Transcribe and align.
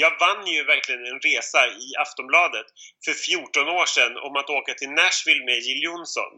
jag 0.00 0.10
vann 0.20 0.46
ju 0.46 0.64
verkligen 0.64 1.06
en 1.06 1.20
resa 1.20 1.66
i 1.66 1.96
Aftonbladet 1.98 2.66
för 3.04 3.12
14 3.12 3.68
år 3.68 3.86
sedan 3.86 4.16
om 4.26 4.36
att 4.36 4.50
åka 4.50 4.74
till 4.74 4.90
Nashville 4.90 5.44
med 5.44 5.58
Jill 5.58 5.82
Johnson. 5.82 6.32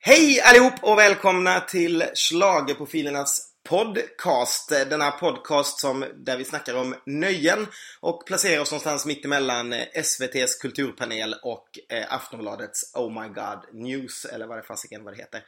Hej 0.00 0.40
allihop 0.40 0.74
och 0.82 0.98
välkomna 0.98 1.60
till 1.60 2.04
Schlagerprofilernas 2.14 3.55
podcast. 3.68 4.68
Denna 4.68 5.10
podcast 5.10 5.80
som, 5.80 6.04
där 6.14 6.36
vi 6.36 6.44
snackar 6.44 6.74
om 6.74 6.94
nöjen 7.06 7.66
och 8.00 8.26
placerar 8.26 8.62
oss 8.62 8.70
någonstans 8.70 9.06
mittemellan 9.06 9.72
eh, 9.72 9.86
SVTs 9.94 10.58
kulturpanel 10.62 11.34
och 11.42 11.68
eh, 11.92 12.14
Aftonbladets 12.14 12.94
Oh 12.96 13.22
My 13.22 13.28
God 13.28 13.60
News, 13.72 14.24
eller 14.24 14.46
vad 14.46 14.58
det 14.58 14.62
fasiken 14.62 15.04
vad 15.04 15.12
det 15.14 15.18
heter. 15.18 15.42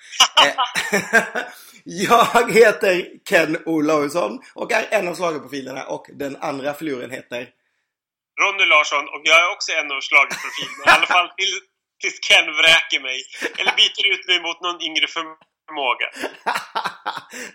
Eh, 0.44 1.42
jag 1.84 2.52
heter 2.52 3.06
Ken 3.28 3.62
Olausson 3.66 4.40
och 4.54 4.72
är 4.72 4.86
en 4.90 5.08
av 5.08 5.14
schlagerprofilerna 5.14 5.84
och 5.84 6.06
den 6.12 6.36
andra 6.36 6.74
filuren 6.74 7.10
heter 7.10 7.48
Ronny 8.40 8.64
Larsson 8.64 9.04
och 9.08 9.22
jag 9.24 9.38
är 9.40 9.52
också 9.52 9.72
en 9.72 9.92
av 9.92 10.00
schlagerprofilerna, 10.00 10.84
i 10.86 10.90
alla 10.90 11.06
fall 11.06 11.28
till, 11.36 11.54
tills 12.00 12.20
Ken 12.28 12.46
vräker 12.60 13.00
mig 13.00 13.18
eller 13.58 13.72
byter 13.80 14.06
ut 14.12 14.28
mig 14.28 14.40
mot 14.42 14.60
någon 14.60 14.82
yngre 14.82 15.06
förmåga. 15.06 15.47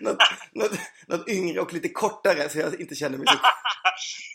något, 0.00 0.18
något, 0.52 0.72
något 1.06 1.28
yngre 1.28 1.60
och 1.60 1.72
lite 1.72 1.88
kortare 1.88 2.48
så 2.48 2.58
jag 2.58 2.80
inte 2.80 2.94
känner 2.94 3.18
mig 3.18 3.26
så... 3.26 3.34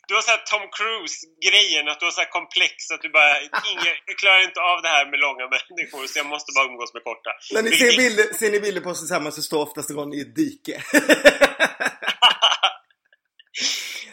Du 0.08 0.16
har 0.16 0.22
såhär 0.22 0.44
Tom 0.52 0.66
Cruise-grejen, 0.78 1.88
att 1.90 2.00
du 2.00 2.06
har 2.06 2.12
såhär 2.12 2.32
komplex 2.40 2.74
att 2.94 3.02
du 3.02 3.10
bara, 3.10 3.42
ingen, 3.72 3.96
jag 4.06 4.18
klarar 4.18 4.44
inte 4.44 4.62
av 4.62 4.82
det 4.82 4.88
här 4.88 5.06
med 5.12 5.20
långa 5.20 5.46
människor 5.56 6.08
så 6.08 6.20
jag 6.20 6.26
måste 6.26 6.50
bara 6.56 6.66
umgås 6.66 6.94
med 6.94 7.04
korta. 7.04 7.32
När 7.54 7.62
ni 7.64 7.72
ser 7.72 7.98
bilder, 7.98 8.34
ser 8.40 8.52
ni 8.52 8.60
bilder 8.60 8.82
på 8.82 8.90
oss 8.90 9.00
tillsammans 9.00 9.36
så 9.36 9.42
står 9.42 9.62
oftast 9.68 9.92
Ronny 9.92 10.18
i 10.18 10.22
ett 10.22 10.36
dike. 10.36 10.76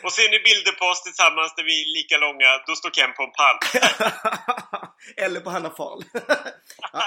Och 0.05 0.13
ser 0.13 0.31
ni 0.31 0.39
bilder 0.39 0.73
på 0.73 0.87
oss 0.87 1.03
tillsammans 1.03 1.55
där 1.57 1.65
vi 1.65 1.75
är 1.83 1.87
lika 1.99 2.17
långa, 2.19 2.51
då 2.67 2.75
står 2.77 2.91
Ken 2.91 3.13
på 3.13 3.23
en 3.23 3.35
pall. 3.39 3.59
Eller 5.25 5.41
på 5.41 5.51
Hanna 5.51 5.71
Fahl. 5.71 6.05
ja, 6.93 7.05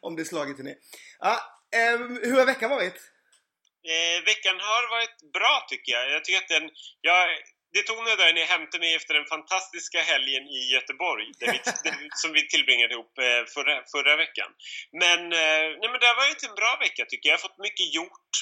om 0.00 0.16
det 0.16 0.22
är 0.22 0.24
slaget 0.24 0.56
till 0.56 0.64
ni. 0.64 0.74
Ja, 1.18 1.40
eh, 1.76 1.98
hur 2.28 2.38
har 2.38 2.46
veckan 2.46 2.70
varit? 2.70 2.98
Eh, 3.92 4.24
veckan 4.24 4.56
har 4.60 4.90
varit 4.96 5.32
bra 5.32 5.66
tycker 5.68 5.92
jag. 5.92 6.10
Jag 6.10 6.24
tycker 6.24 6.38
att 6.38 6.48
den... 6.48 6.70
Jag, 7.00 7.28
det 7.72 7.82
tog 7.82 7.96
några 7.96 8.16
dagar 8.16 8.32
när 8.32 8.40
jag 8.40 8.54
hämtade 8.56 8.80
mig 8.84 8.94
efter 8.94 9.14
den 9.14 9.28
fantastiska 9.34 10.00
helgen 10.12 10.44
i 10.58 10.60
Göteborg 10.74 11.26
vi, 11.40 11.60
som 12.22 12.32
vi 12.32 12.48
tillbringade 12.48 12.92
ihop 12.94 13.18
eh, 13.18 13.42
förra, 13.54 13.74
förra 13.94 14.16
veckan. 14.16 14.50
Men, 15.02 15.20
eh, 15.42 15.66
nej, 15.80 15.88
men 15.90 15.98
det 16.00 16.06
har 16.12 16.18
varit 16.24 16.42
en 16.48 16.54
bra 16.62 16.72
vecka 16.84 17.02
tycker 17.08 17.24
jag. 17.28 17.32
Jag 17.32 17.38
har 17.38 17.48
fått 17.48 17.64
mycket 17.68 17.94
gjort 17.98 18.34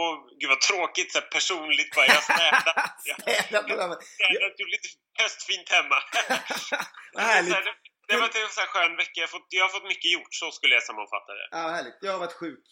och 0.00 0.12
gud 0.38 0.48
vad 0.54 0.60
tråkigt 0.60 1.12
så 1.12 1.18
här, 1.20 1.26
personligt 1.36 1.90
bara. 1.96 2.06
Jag 2.06 2.20
har 2.20 2.28
städat. 2.34 2.94
Jag 3.10 3.16
har 3.16 3.98
städat, 4.16 4.60
gjort 4.60 4.74
lite 4.76 4.88
höstfint 5.22 5.68
hemma. 5.76 5.98
Vad 7.12 7.24
härligt. 7.24 7.52
Så 7.52 7.58
här, 7.58 7.64
det, 7.64 7.74
det 8.08 8.16
varit 8.16 8.34
en 8.34 8.48
så 8.48 8.60
här 8.60 8.66
skön 8.66 8.96
vecka. 8.96 9.20
Jag 9.20 9.22
har, 9.22 9.28
fått, 9.28 9.46
jag 9.48 9.64
har 9.64 9.68
fått 9.68 9.88
mycket 9.88 10.12
gjort, 10.12 10.34
så 10.34 10.50
skulle 10.50 10.74
jag 10.74 10.82
sammanfatta 10.82 11.32
det. 11.32 11.48
Ja, 11.50 11.58
härligt. 11.76 11.98
Jag 12.00 12.12
har 12.12 12.18
varit 12.18 12.32
sjuk. 12.32 12.66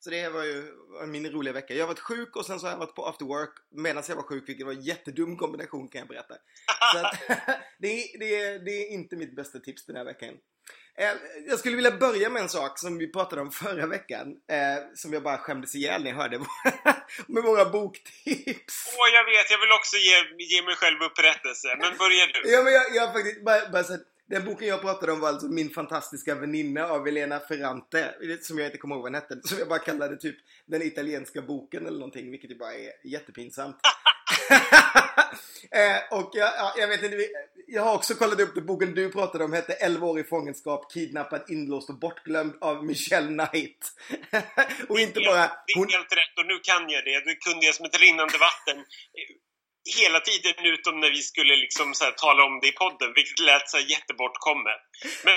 Så 0.00 0.10
det 0.10 0.28
var 0.28 0.44
ju 0.44 0.72
min 1.06 1.30
roliga 1.30 1.52
vecka. 1.52 1.74
Jag 1.74 1.82
har 1.82 1.88
varit 1.88 2.00
sjuk 2.00 2.36
och 2.36 2.46
sen 2.46 2.60
så 2.60 2.66
har 2.66 2.72
jag 2.72 2.78
varit 2.78 2.94
på 2.94 3.06
after 3.06 3.24
work 3.24 3.54
medan 3.70 4.02
jag 4.08 4.16
var 4.16 4.22
sjuk, 4.22 4.48
vilket 4.48 4.66
var 4.66 4.72
en 4.72 4.82
jättedum 4.82 5.36
kombination 5.36 5.88
kan 5.88 5.98
jag 5.98 6.08
berätta. 6.08 6.34
Så 6.92 6.98
att, 6.98 7.20
det, 7.78 7.88
är, 7.88 8.18
det, 8.18 8.36
är, 8.36 8.58
det 8.58 8.70
är 8.70 8.92
inte 8.92 9.16
mitt 9.16 9.36
bästa 9.36 9.58
tips 9.58 9.86
den 9.86 9.96
här 9.96 10.04
veckan. 10.04 10.34
Eh, 10.98 11.12
jag 11.46 11.58
skulle 11.58 11.76
vilja 11.76 11.90
börja 11.90 12.30
med 12.30 12.42
en 12.42 12.48
sak 12.48 12.78
som 12.78 12.98
vi 12.98 13.12
pratade 13.12 13.42
om 13.42 13.50
förra 13.50 13.86
veckan. 13.86 14.26
Eh, 14.50 14.94
som 14.94 15.12
jag 15.12 15.22
bara 15.22 15.38
skämdes 15.38 15.74
ihjäl 15.74 16.02
när 16.02 16.10
jag 16.10 16.16
hörde. 16.16 16.38
med 17.26 17.42
våra 17.42 17.64
boktips. 17.64 18.94
Åh, 18.98 19.08
jag 19.14 19.24
vet. 19.24 19.50
Jag 19.50 19.60
vill 19.60 19.72
också 19.72 19.96
ge, 19.96 20.44
ge 20.44 20.62
mig 20.62 20.74
själv 20.74 21.02
upprättelse. 21.02 21.76
Men 21.80 21.96
börja 21.96 22.26
du. 22.26 22.50
Ja, 22.50 22.62
men 22.62 22.72
jag, 22.72 22.84
jag 22.94 23.12
faktiskt 23.12 23.44
bara, 23.44 23.68
bara 23.68 23.84
så 23.84 23.98
den 24.28 24.44
boken 24.44 24.68
jag 24.68 24.80
pratade 24.80 25.12
om 25.12 25.20
var 25.20 25.28
alltså 25.28 25.46
Min 25.46 25.70
fantastiska 25.70 26.34
väninna 26.34 26.86
av 26.86 27.08
Elena 27.08 27.40
Ferrante. 27.40 28.14
Som 28.40 28.58
jag 28.58 28.66
inte 28.66 28.78
kommer 28.78 28.94
ihåg 28.94 29.02
vad 29.02 29.12
den 29.12 29.22
hette. 29.22 29.48
Som 29.48 29.58
jag 29.58 29.68
bara 29.68 29.78
kallade 29.78 30.16
typ 30.16 30.36
Den 30.66 30.82
italienska 30.82 31.42
boken 31.42 31.86
eller 31.86 31.98
någonting. 31.98 32.30
Vilket 32.30 32.50
ju 32.50 32.58
bara 32.58 32.74
är 32.74 32.92
jättepinsamt. 33.04 33.76
eh, 35.70 36.18
och 36.18 36.30
jag, 36.34 36.52
ja, 36.56 36.74
jag 36.78 36.88
vet 36.88 37.02
inte. 37.02 37.16
Jag 37.68 37.82
har 37.82 37.94
också 37.94 38.14
kollat 38.14 38.40
upp 38.40 38.54
den 38.54 38.66
boken 38.66 38.94
du 38.94 39.12
pratade 39.12 39.44
om. 39.44 39.52
Hette 39.52 39.72
11 39.72 40.06
år 40.06 40.20
i 40.20 40.24
fångenskap, 40.24 40.92
kidnappad, 40.92 41.42
inlåst 41.48 41.90
och 41.90 41.98
bortglömd 41.98 42.54
av 42.60 42.84
Michelle 42.84 43.26
Knight. 43.26 43.92
och 44.88 45.00
inte 45.00 45.20
bara... 45.20 45.40
Det 45.66 45.72
är 45.72 45.96
helt 45.96 46.12
rätt 46.12 46.38
och 46.38 46.46
nu 46.46 46.58
kan 46.62 46.90
jag 46.90 47.04
det. 47.04 47.24
Du 47.24 47.36
kunde 47.36 47.66
jag 47.66 47.74
som 47.74 47.86
ett 47.86 48.00
rinnande 48.00 48.38
vatten 48.38 48.84
hela 50.00 50.20
tiden 50.20 50.64
utom 50.64 51.00
när 51.00 51.10
vi 51.10 51.22
skulle 51.22 51.56
liksom 51.56 51.94
så 51.94 52.04
här, 52.04 52.12
tala 52.12 52.44
om 52.44 52.60
det 52.60 52.68
i 52.68 52.72
podden, 52.72 53.12
vilket 53.14 53.38
lät 53.38 53.70
så 53.70 53.76
här 53.76 53.84
jättebortkommet. 53.90 54.80
Men 55.24 55.36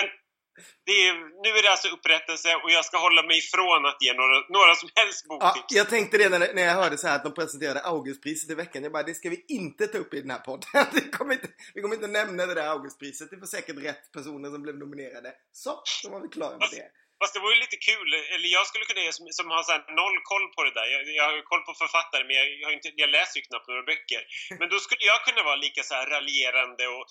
det 0.85 0.91
är, 1.07 1.13
nu 1.43 1.49
är 1.57 1.63
det 1.63 1.71
alltså 1.71 1.87
upprättelse 1.87 2.55
och 2.63 2.71
jag 2.71 2.85
ska 2.85 2.97
hålla 2.97 3.23
mig 3.23 3.37
ifrån 3.37 3.85
att 3.85 3.97
ge 4.05 4.13
några, 4.13 4.37
några 4.49 4.75
som 4.75 4.89
helst 4.95 5.27
boktips. 5.27 5.65
Ja, 5.69 5.77
jag 5.77 5.89
tänkte 5.89 6.17
det 6.17 6.29
när, 6.29 6.53
när 6.53 6.61
jag 6.61 6.73
hörde 6.73 6.97
så 6.97 7.07
här 7.07 7.15
att 7.15 7.23
de 7.23 7.33
presenterade 7.33 7.79
Augustpriset 7.79 8.49
i 8.49 8.55
veckan. 8.55 8.83
Jag 8.83 8.91
bara, 8.91 9.03
det 9.03 9.13
ska 9.13 9.29
vi 9.29 9.45
inte 9.47 9.87
ta 9.87 9.97
upp 9.97 10.13
i 10.13 10.21
den 10.21 10.31
här 10.31 10.39
podden. 10.39 10.69
Vi 10.93 11.01
kommer 11.01 11.33
inte, 11.33 11.47
vi 11.73 11.81
kommer 11.81 11.95
inte 11.95 12.07
nämna 12.07 12.45
det 12.45 12.53
där 12.53 12.67
Augustpriset. 12.67 13.29
Det 13.29 13.37
var 13.37 13.47
säkert 13.47 13.77
rätt 13.77 14.11
personer 14.11 14.49
som 14.49 14.61
blev 14.61 14.77
nominerade. 14.77 15.33
Så, 15.51 15.83
då 16.03 16.09
var 16.09 16.21
vi 16.21 16.27
klara 16.27 16.57
med 16.57 16.69
det. 16.71 16.87
Fast 17.21 17.33
det 17.35 17.41
var 17.45 17.51
ju 17.53 17.59
lite 17.65 17.77
kul, 17.89 18.09
eller 18.33 18.49
jag 18.57 18.65
skulle 18.69 18.85
kunna, 18.89 19.11
som, 19.17 19.23
som 19.39 19.47
har 19.53 19.63
så 19.69 19.75
noll 20.01 20.17
koll 20.31 20.47
på 20.55 20.61
det 20.67 20.73
där. 20.79 20.87
Jag, 20.95 21.01
jag 21.19 21.25
har 21.29 21.35
koll 21.51 21.63
på 21.69 21.73
författare 21.83 22.23
men 22.27 22.35
jag, 22.39 22.45
jag, 22.59 22.67
har 22.67 22.73
inte, 22.77 22.89
jag 23.03 23.09
läser 23.17 23.35
ju 23.39 23.43
knappt 23.49 23.67
några 23.71 23.83
böcker. 23.91 24.21
Men 24.59 24.67
då 24.73 24.77
skulle 24.85 25.03
jag 25.11 25.19
kunna 25.27 25.41
vara 25.49 25.59
lika 25.65 25.81
så 25.89 25.93
här 25.97 26.07
raljerande 26.15 26.85
och, 26.95 27.03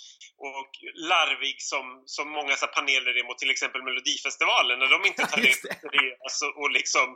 och 0.48 0.70
larvig 1.12 1.56
som, 1.70 1.84
som 2.14 2.26
många 2.38 2.54
så 2.60 2.66
paneler 2.66 3.12
är 3.20 3.24
mot 3.28 3.38
till 3.38 3.54
exempel 3.54 3.82
Melodifestivalen. 3.88 4.78
När 4.78 4.90
de 4.94 5.00
inte 5.10 5.22
tar 5.30 5.40
det 5.46 5.54
seriöst 5.62 6.40
och, 6.46 6.54
och 6.60 6.70
liksom 6.78 7.06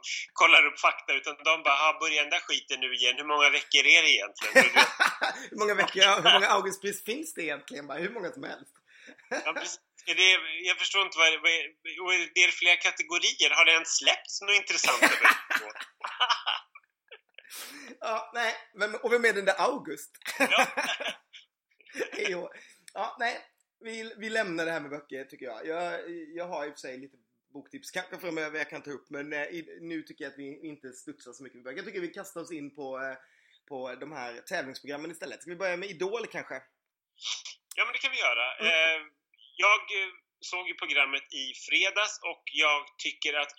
kollar 0.41 0.62
upp 0.69 0.78
fakta 0.86 1.10
utan 1.19 1.34
de 1.44 1.62
bara, 1.62 1.98
börja 2.02 2.20
den 2.25 2.34
där 2.36 2.44
skiten 2.48 2.81
nu 2.84 2.91
igen. 2.94 3.14
Hur 3.20 3.28
många 3.32 3.48
veckor 3.58 3.82
är 3.97 4.02
det 4.06 4.12
egentligen? 4.16 4.54
hur 5.50 5.58
många 5.62 5.75
veckor, 5.75 6.02
hur 6.25 6.32
många 6.36 6.48
Augustpris 6.58 7.04
finns 7.04 7.34
det 7.34 7.42
egentligen? 7.42 7.86
Bara, 7.86 7.98
hur 7.98 8.10
många 8.16 8.31
som 8.31 8.44
helst. 8.52 8.81
Ja, 9.44 9.54
är 10.06 10.15
det, 10.15 10.31
jag 10.66 10.78
förstår 10.78 11.03
inte 11.03 11.19
vad, 11.19 11.32
vad 12.04 12.15
är 12.15 12.47
det 12.47 12.53
flera 12.53 12.76
kategorier? 12.76 13.50
Har 13.50 13.65
det 13.65 13.72
ens 13.72 13.97
släppts 13.97 14.41
något 14.41 14.56
intressant? 14.56 15.03
ja, 18.00 18.31
nej, 18.34 18.54
vem, 18.78 18.94
och 18.94 19.12
vem 19.12 19.25
är 19.25 19.32
den 19.32 19.44
där 19.44 19.60
August? 19.60 20.10
ja. 22.28 22.53
ja, 22.94 23.16
nej, 23.19 23.41
vi, 23.81 24.15
vi 24.16 24.31
lämnar 24.31 24.65
det 24.66 24.72
här 24.72 24.81
med 24.81 24.91
böcker 24.91 25.25
tycker 25.25 25.47
jag. 25.47 25.66
Jag, 25.66 26.00
jag 26.34 26.47
har 26.47 26.66
i 26.66 26.70
och 26.70 26.75
för 26.75 26.81
sig 26.81 26.99
lite 26.99 27.16
boktips 27.53 27.91
kanske 27.91 28.19
framöver 28.19 28.59
jag 28.59 28.70
kan 28.70 28.82
ta 28.82 28.91
upp 28.91 29.10
men 29.10 29.32
eh, 29.32 29.47
nu 29.81 30.03
tycker 30.03 30.25
jag 30.25 30.32
att 30.32 30.38
vi 30.38 30.66
inte 30.66 30.93
studsar 30.93 31.32
så 31.32 31.43
mycket 31.43 31.56
med 31.56 31.64
böcker. 31.64 31.76
Jag 31.76 31.87
tycker 31.87 32.00
vi 32.00 32.09
kastar 32.09 32.41
oss 32.41 32.53
in 32.53 32.75
på, 32.75 32.99
eh, 32.99 33.16
på 33.69 33.94
de 33.94 34.12
här 34.12 34.41
tävlingsprogrammen 34.41 35.10
istället. 35.10 35.43
Ska 35.43 35.50
vi 35.50 35.56
börja 35.56 35.76
med 35.76 35.91
Idol 35.91 36.26
kanske? 36.26 36.54
Ja 37.76 37.84
men 37.84 37.93
det 37.93 37.99
kan 37.99 38.10
vi 38.10 38.19
göra. 38.19 38.54
Mm. 38.54 38.72
Eh, 38.72 39.06
jag 39.56 39.80
eh, 39.98 40.12
såg 40.40 40.68
ju 40.68 40.74
programmet 40.74 41.26
i 41.42 41.44
fredags 41.68 42.18
och 42.30 42.42
jag 42.52 42.80
tycker 43.04 43.34
att... 43.34 43.52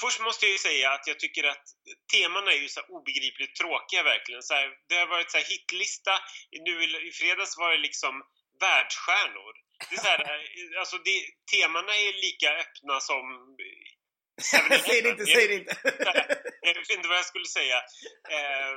Först 0.00 0.20
måste 0.20 0.46
jag 0.46 0.52
ju 0.52 0.58
säga 0.58 0.90
att 0.90 1.06
jag 1.06 1.18
tycker 1.18 1.44
att 1.44 1.64
temana 2.12 2.52
är 2.52 2.60
ju 2.66 2.68
så 2.68 2.80
obegripligt 2.96 3.54
tråkiga 3.54 4.02
verkligen. 4.02 4.42
Så 4.42 4.54
här, 4.54 4.68
det 4.88 4.94
har 4.94 5.06
varit 5.06 5.30
så 5.30 5.38
här 5.38 5.44
hitlista, 5.44 6.12
nu 6.66 6.72
i 7.08 7.12
fredags 7.12 7.58
var 7.58 7.70
det 7.72 7.78
liksom 7.88 8.14
världsstjärnor. 8.60 9.54
Det 9.90 9.96
är 9.96 10.00
så 10.00 10.12
här, 10.14 10.20
eh, 10.20 10.80
alltså 10.80 10.96
det, 10.98 11.18
temana 11.52 11.92
är 11.96 12.12
lika 12.12 12.48
öppna 12.64 13.00
som 13.00 13.24
säg 14.86 15.02
det 15.02 15.08
inte, 15.08 15.26
säg 15.26 15.48
det 15.48 15.54
inte! 15.54 15.76
jag 16.60 16.74
vet 16.74 16.90
inte 16.90 17.08
vad 17.08 17.18
jag 17.18 17.30
skulle 17.32 17.46
säga. 17.46 17.76
Eh, 18.36 18.74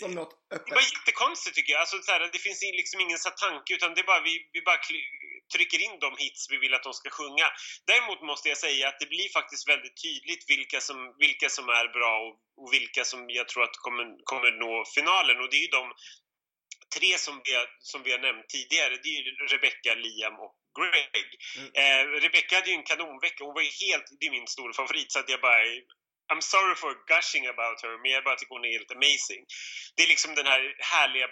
som 0.00 0.10
något 0.20 0.32
öppet. 0.54 0.66
Det 0.66 0.74
var 0.74 0.86
jättekonstigt 0.96 1.56
tycker 1.56 1.72
jag. 1.72 1.80
Alltså, 1.80 1.98
så 2.02 2.12
här, 2.12 2.20
det 2.32 2.38
finns 2.38 2.62
liksom 2.62 3.00
ingen 3.00 3.18
så 3.18 3.30
tanke 3.30 3.74
utan 3.74 3.94
det 3.94 4.00
är 4.00 4.10
bara, 4.12 4.20
vi, 4.20 4.34
vi 4.52 4.60
bara 4.62 4.80
trycker 5.54 5.80
in 5.86 5.98
de 6.00 6.10
hits 6.18 6.50
vi 6.50 6.56
vill 6.56 6.74
att 6.74 6.82
de 6.82 6.94
ska 6.94 7.10
sjunga. 7.10 7.46
Däremot 7.86 8.20
måste 8.22 8.48
jag 8.48 8.58
säga 8.58 8.88
att 8.88 9.00
det 9.00 9.08
blir 9.14 9.28
faktiskt 9.38 9.68
väldigt 9.68 10.02
tydligt 10.02 10.44
vilka 10.48 10.80
som, 10.80 10.98
vilka 11.18 11.48
som 11.48 11.68
är 11.68 11.88
bra 11.98 12.12
och, 12.26 12.34
och 12.60 12.72
vilka 12.72 13.04
som 13.04 13.20
jag 13.28 13.48
tror 13.48 13.62
att 13.64 13.76
kommer, 13.76 14.06
kommer 14.24 14.50
nå 14.50 14.84
finalen. 14.96 15.40
Och 15.40 15.50
det 15.50 15.56
är 15.56 15.66
ju 15.68 15.76
de 15.80 15.86
tre 16.96 17.18
som 17.18 17.34
vi, 17.44 17.54
har, 17.54 17.66
som 17.78 18.02
vi 18.02 18.12
har 18.12 18.18
nämnt 18.18 18.48
tidigare. 18.48 18.94
Det 19.02 19.08
är 19.08 19.18
ju 19.18 19.30
Rebecca, 19.54 19.94
Liam 19.94 20.36
och 20.44 20.54
Greg. 20.78 21.28
Mm. 21.58 21.70
Eh, 21.80 22.02
Rebecca 22.24 22.54
hade 22.56 22.70
ju 22.70 22.76
en 22.76 22.90
kanonvecka. 22.92 23.44
Hon 23.44 23.54
var 23.54 23.66
ju 23.68 23.72
helt, 23.86 24.06
det 24.20 24.26
är 24.26 24.30
min 24.30 24.46
stora 24.46 24.72
favorit, 24.72 25.12
så 25.12 25.18
att 25.18 25.28
jag 25.28 25.40
bara 25.40 25.62
I'm 26.32 26.40
sorry 26.40 26.74
for 26.74 26.92
gushing 27.06 27.46
about 27.46 27.82
her, 27.82 27.98
men 28.02 28.10
jag 28.10 28.24
bara 28.24 28.36
tycker 28.36 28.54
hon 28.54 28.64
är 28.64 28.78
helt 28.78 28.96
amazing. 28.98 29.42
Det 29.94 30.02
är 30.02 30.08
liksom 30.08 30.34
den 30.34 30.46
här 30.46 30.62
härliga 30.78 31.28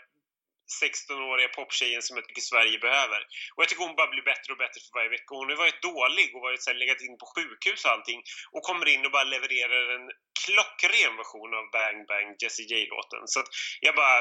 16-åriga 0.82 1.48
poptjejen 1.48 2.02
som 2.02 2.16
jag 2.16 2.24
tycker 2.26 2.42
Sverige 2.52 2.78
behöver. 2.78 3.20
Och 3.54 3.60
jag 3.62 3.68
tycker 3.68 3.86
hon 3.86 3.96
bara 4.00 4.12
blir 4.14 4.22
bättre 4.32 4.52
och 4.52 4.62
bättre 4.64 4.80
för 4.84 4.98
varje 4.98 5.14
vecka. 5.16 5.30
Hon 5.40 5.50
har 5.50 5.56
varit 5.56 5.82
dålig 5.82 6.28
och 6.34 6.42
varit 6.46 6.62
så 6.62 6.70
här, 6.70 6.78
legat 6.78 7.00
in 7.00 7.18
på 7.18 7.26
sjukhus 7.34 7.84
och 7.84 7.90
allting 7.90 8.20
och 8.54 8.62
kommer 8.68 8.86
in 8.94 9.06
och 9.06 9.12
bara 9.16 9.32
levererar 9.34 9.84
en 9.96 10.06
klockren 10.44 11.16
version 11.20 11.54
av 11.58 11.64
Bang 11.76 12.00
Bang 12.10 12.30
Jessie 12.42 12.66
J-låten. 12.70 13.22
Så 13.32 13.40
att 13.40 13.50
jag 13.80 13.94
bara... 13.94 14.18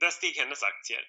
Där 0.00 0.10
steg 0.10 0.36
hennes 0.36 0.62
aktier. 0.62 1.04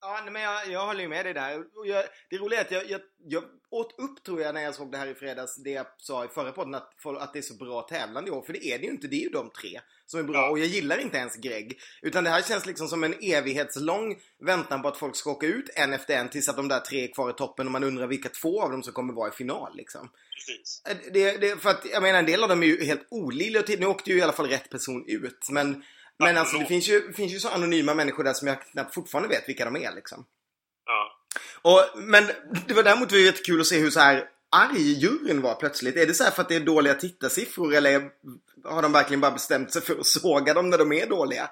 Ja, 0.00 0.28
men 0.30 0.42
jag, 0.42 0.68
jag 0.68 0.86
håller 0.86 1.00
ju 1.00 1.08
med 1.08 1.26
dig 1.26 1.34
där. 1.34 1.64
Jag, 1.84 2.04
det 2.30 2.36
roliga 2.36 2.60
är 2.60 2.64
att 2.64 2.70
jag, 2.70 2.90
jag, 2.90 3.00
jag 3.24 3.44
åt 3.70 3.94
upp, 3.98 4.24
tror 4.24 4.40
jag, 4.40 4.54
när 4.54 4.62
jag 4.62 4.74
såg 4.74 4.92
det 4.92 4.98
här 4.98 5.06
i 5.06 5.14
fredags, 5.14 5.56
det 5.56 5.70
jag 5.70 5.86
sa 5.96 6.24
i 6.24 6.28
förra 6.28 6.52
podden, 6.52 6.74
att, 6.74 7.06
att 7.06 7.32
det 7.32 7.38
är 7.38 7.42
så 7.42 7.54
bra 7.54 7.82
tävlande 7.82 8.30
i 8.30 8.32
år. 8.32 8.42
För 8.42 8.52
det 8.52 8.66
är 8.66 8.78
det 8.78 8.84
ju 8.84 8.90
inte. 8.90 9.06
Det 9.06 9.16
är 9.16 9.20
ju 9.20 9.28
de 9.28 9.50
tre 9.50 9.80
som 10.06 10.20
är 10.20 10.24
bra. 10.24 10.36
Ja. 10.36 10.50
Och 10.50 10.58
jag 10.58 10.66
gillar 10.66 10.98
inte 10.98 11.16
ens 11.16 11.36
Greg. 11.36 11.80
Utan 12.02 12.24
det 12.24 12.30
här 12.30 12.42
känns 12.42 12.66
liksom 12.66 12.88
som 12.88 13.04
en 13.04 13.14
evighetslång 13.20 14.16
väntan 14.40 14.82
på 14.82 14.88
att 14.88 14.98
folk 14.98 15.16
ska 15.16 15.30
åka 15.30 15.46
ut 15.46 15.70
en 15.74 15.92
efter 15.92 16.16
en 16.16 16.28
tills 16.28 16.48
att 16.48 16.56
de 16.56 16.68
där 16.68 16.80
tre 16.80 17.04
är 17.04 17.12
kvar 17.12 17.30
i 17.30 17.32
toppen 17.32 17.66
och 17.66 17.72
man 17.72 17.84
undrar 17.84 18.06
vilka 18.06 18.28
två 18.28 18.62
av 18.62 18.70
dem 18.70 18.82
som 18.82 18.92
kommer 18.92 19.14
vara 19.14 19.28
i 19.28 19.32
final 19.32 19.76
liksom. 19.76 20.10
Precis. 20.34 20.82
Det, 21.12 21.36
det, 21.36 21.62
för 21.62 21.70
att, 21.70 21.86
jag 21.92 22.02
menar, 22.02 22.18
en 22.18 22.26
del 22.26 22.42
av 22.42 22.48
dem 22.48 22.62
är 22.62 22.66
ju 22.66 22.84
helt 22.84 23.06
olidliga. 23.10 23.62
Nu 23.78 23.86
åkte 23.86 24.10
ju 24.10 24.18
i 24.18 24.22
alla 24.22 24.32
fall 24.32 24.48
rätt 24.48 24.70
person 24.70 25.04
ut. 25.08 25.48
Men 25.50 25.84
men 26.18 26.36
alltså 26.36 26.58
det 26.58 26.66
finns 26.66 26.88
ju, 26.88 27.12
finns 27.12 27.32
ju 27.32 27.40
så 27.40 27.48
anonyma 27.48 27.94
människor 27.94 28.24
där 28.24 28.32
som 28.32 28.48
jag 28.48 28.62
knappt 28.62 28.94
fortfarande 28.94 29.28
vet 29.28 29.48
vilka 29.48 29.64
de 29.64 29.76
är 29.76 29.94
liksom. 29.94 30.26
Ja. 30.86 31.12
Och, 31.62 31.98
men 31.98 32.30
det 32.66 32.74
var 32.74 32.82
däremot 32.82 33.12
jättekul 33.12 33.60
att 33.60 33.66
se 33.66 33.78
hur 33.78 33.90
så 33.90 34.00
här 34.00 34.28
arg 34.50 34.92
juryn 34.92 35.42
var 35.42 35.54
plötsligt. 35.54 35.96
Är 35.96 36.06
det 36.06 36.14
så 36.14 36.24
för 36.24 36.42
att 36.42 36.48
det 36.48 36.56
är 36.56 36.60
dåliga 36.60 36.94
tittarsiffror 36.94 37.74
eller 37.74 38.10
har 38.64 38.82
de 38.82 38.92
verkligen 38.92 39.20
bara 39.20 39.30
bestämt 39.30 39.72
sig 39.72 39.82
för 39.82 40.00
att 40.00 40.06
såga 40.06 40.54
dem 40.54 40.70
när 40.70 40.78
de 40.78 40.92
är 40.92 41.06
dåliga? 41.06 41.50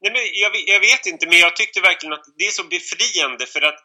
Nej, 0.00 0.12
men 0.12 0.22
jag, 0.32 0.52
jag, 0.66 0.80
vet 0.80 1.06
inte, 1.06 1.26
men 1.26 1.38
jag 1.38 1.56
tyckte 1.56 1.80
verkligen 1.80 2.12
att 2.12 2.24
det 2.38 2.44
är 2.44 2.50
så 2.50 2.64
befriande 2.64 3.46
för 3.46 3.62
att 3.62 3.80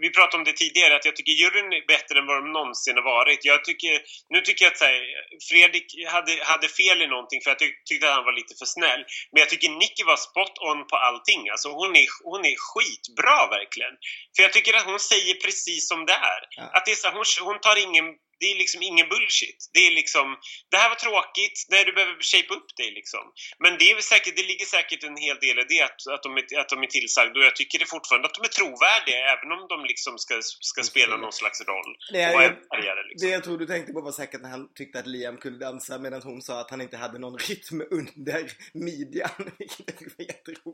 vi 0.00 0.10
pratade 0.10 0.36
om 0.40 0.44
det 0.44 0.52
tidigare, 0.52 0.96
att 0.96 1.04
jag 1.04 1.16
tycker 1.16 1.32
juryn 1.32 1.72
är 1.72 1.86
bättre 1.86 2.18
än 2.18 2.26
vad 2.26 2.36
de 2.42 2.52
någonsin 2.52 2.96
har 2.96 3.06
varit. 3.16 3.44
Jag 3.44 3.64
tycker, 3.64 4.02
nu 4.28 4.40
tycker 4.40 4.64
jag 4.64 4.72
att 4.72 4.80
här, 4.80 5.00
Fredrik 5.48 5.86
hade, 6.14 6.32
hade 6.52 6.68
fel 6.68 7.02
i 7.02 7.06
någonting 7.06 7.40
för 7.40 7.50
jag 7.50 7.58
tyck, 7.58 7.84
tyckte 7.84 8.08
att 8.08 8.14
han 8.14 8.24
var 8.24 8.36
lite 8.40 8.54
för 8.60 8.68
snäll. 8.76 9.02
Men 9.32 9.38
jag 9.42 9.48
tycker 9.48 9.68
Nicky 9.68 10.04
var 10.04 10.16
spot 10.16 10.56
on 10.70 10.80
på 10.90 10.96
allting. 10.96 11.42
Alltså 11.52 11.68
hon 11.80 11.90
är, 12.02 12.06
hon 12.30 12.42
är 12.52 12.56
skitbra 12.68 13.38
verkligen. 13.56 13.94
För 14.34 14.42
jag 14.42 14.52
tycker 14.52 14.72
att 14.76 14.90
hon 14.92 15.00
säger 15.12 15.34
precis 15.44 15.88
som 15.88 16.00
det 16.06 16.18
är. 16.36 16.40
Att 16.76 16.84
det 16.86 16.92
är 16.96 17.00
så, 17.02 17.08
hon, 17.18 17.26
hon 17.48 17.60
tar 17.60 17.76
ingen 17.86 18.06
det 18.44 18.50
är 18.54 18.58
liksom 18.64 18.80
ingen 18.90 19.06
bullshit. 19.12 19.60
Det 19.74 19.82
är 19.88 19.92
liksom, 20.00 20.26
det 20.70 20.76
här 20.82 20.88
var 20.92 20.98
tråkigt, 21.06 21.56
nej 21.72 21.80
du 21.88 21.92
behöver 21.98 22.14
shape 22.32 22.50
upp 22.58 22.70
dig 22.80 22.90
liksom. 23.00 23.24
Men 23.62 23.72
det, 23.78 23.84
är 23.90 23.94
säkert, 24.12 24.34
det 24.40 24.46
ligger 24.50 24.66
säkert 24.76 25.02
en 25.10 25.18
hel 25.26 25.38
del 25.46 25.56
i 25.62 25.64
det 25.72 25.80
att, 25.88 26.00
att, 26.14 26.22
de 26.26 26.30
är, 26.40 26.44
att 26.62 26.70
de 26.72 26.76
är 26.86 26.90
tillsagda 26.96 27.36
och 27.40 27.46
jag 27.50 27.56
tycker 27.60 27.78
det 27.78 27.88
fortfarande 27.96 28.26
att 28.28 28.36
de 28.38 28.42
är 28.48 28.54
trovärdiga 28.58 29.18
även 29.34 29.48
om 29.56 29.62
de 29.72 29.78
liksom 29.92 30.14
ska, 30.24 30.34
ska 30.70 30.80
spela 30.92 31.14
någon 31.16 31.36
slags 31.40 31.58
roll. 31.70 31.90
Det, 32.12 32.20
är, 32.20 32.32
jag, 32.32 32.52
färgare, 32.72 33.02
liksom. 33.08 33.28
det 33.28 33.32
jag 33.36 33.44
tror 33.44 33.56
du 33.58 33.66
tänkte 33.66 33.92
på 33.96 34.00
var 34.08 34.12
säkert 34.12 34.42
när 34.44 34.52
han 34.56 34.64
tyckte 34.78 34.98
att 34.98 35.06
Liam 35.12 35.36
kunde 35.44 35.58
dansa 35.66 35.98
medan 35.98 36.22
hon 36.22 36.42
sa 36.42 36.54
att 36.60 36.70
han 36.70 36.80
inte 36.80 36.96
hade 36.96 37.18
någon 37.18 37.38
rytm 37.38 37.78
under 37.98 38.42
midjan, 38.88 39.38
vilket 39.58 40.18
var 40.18 40.24
jätteroligt. 40.32 40.73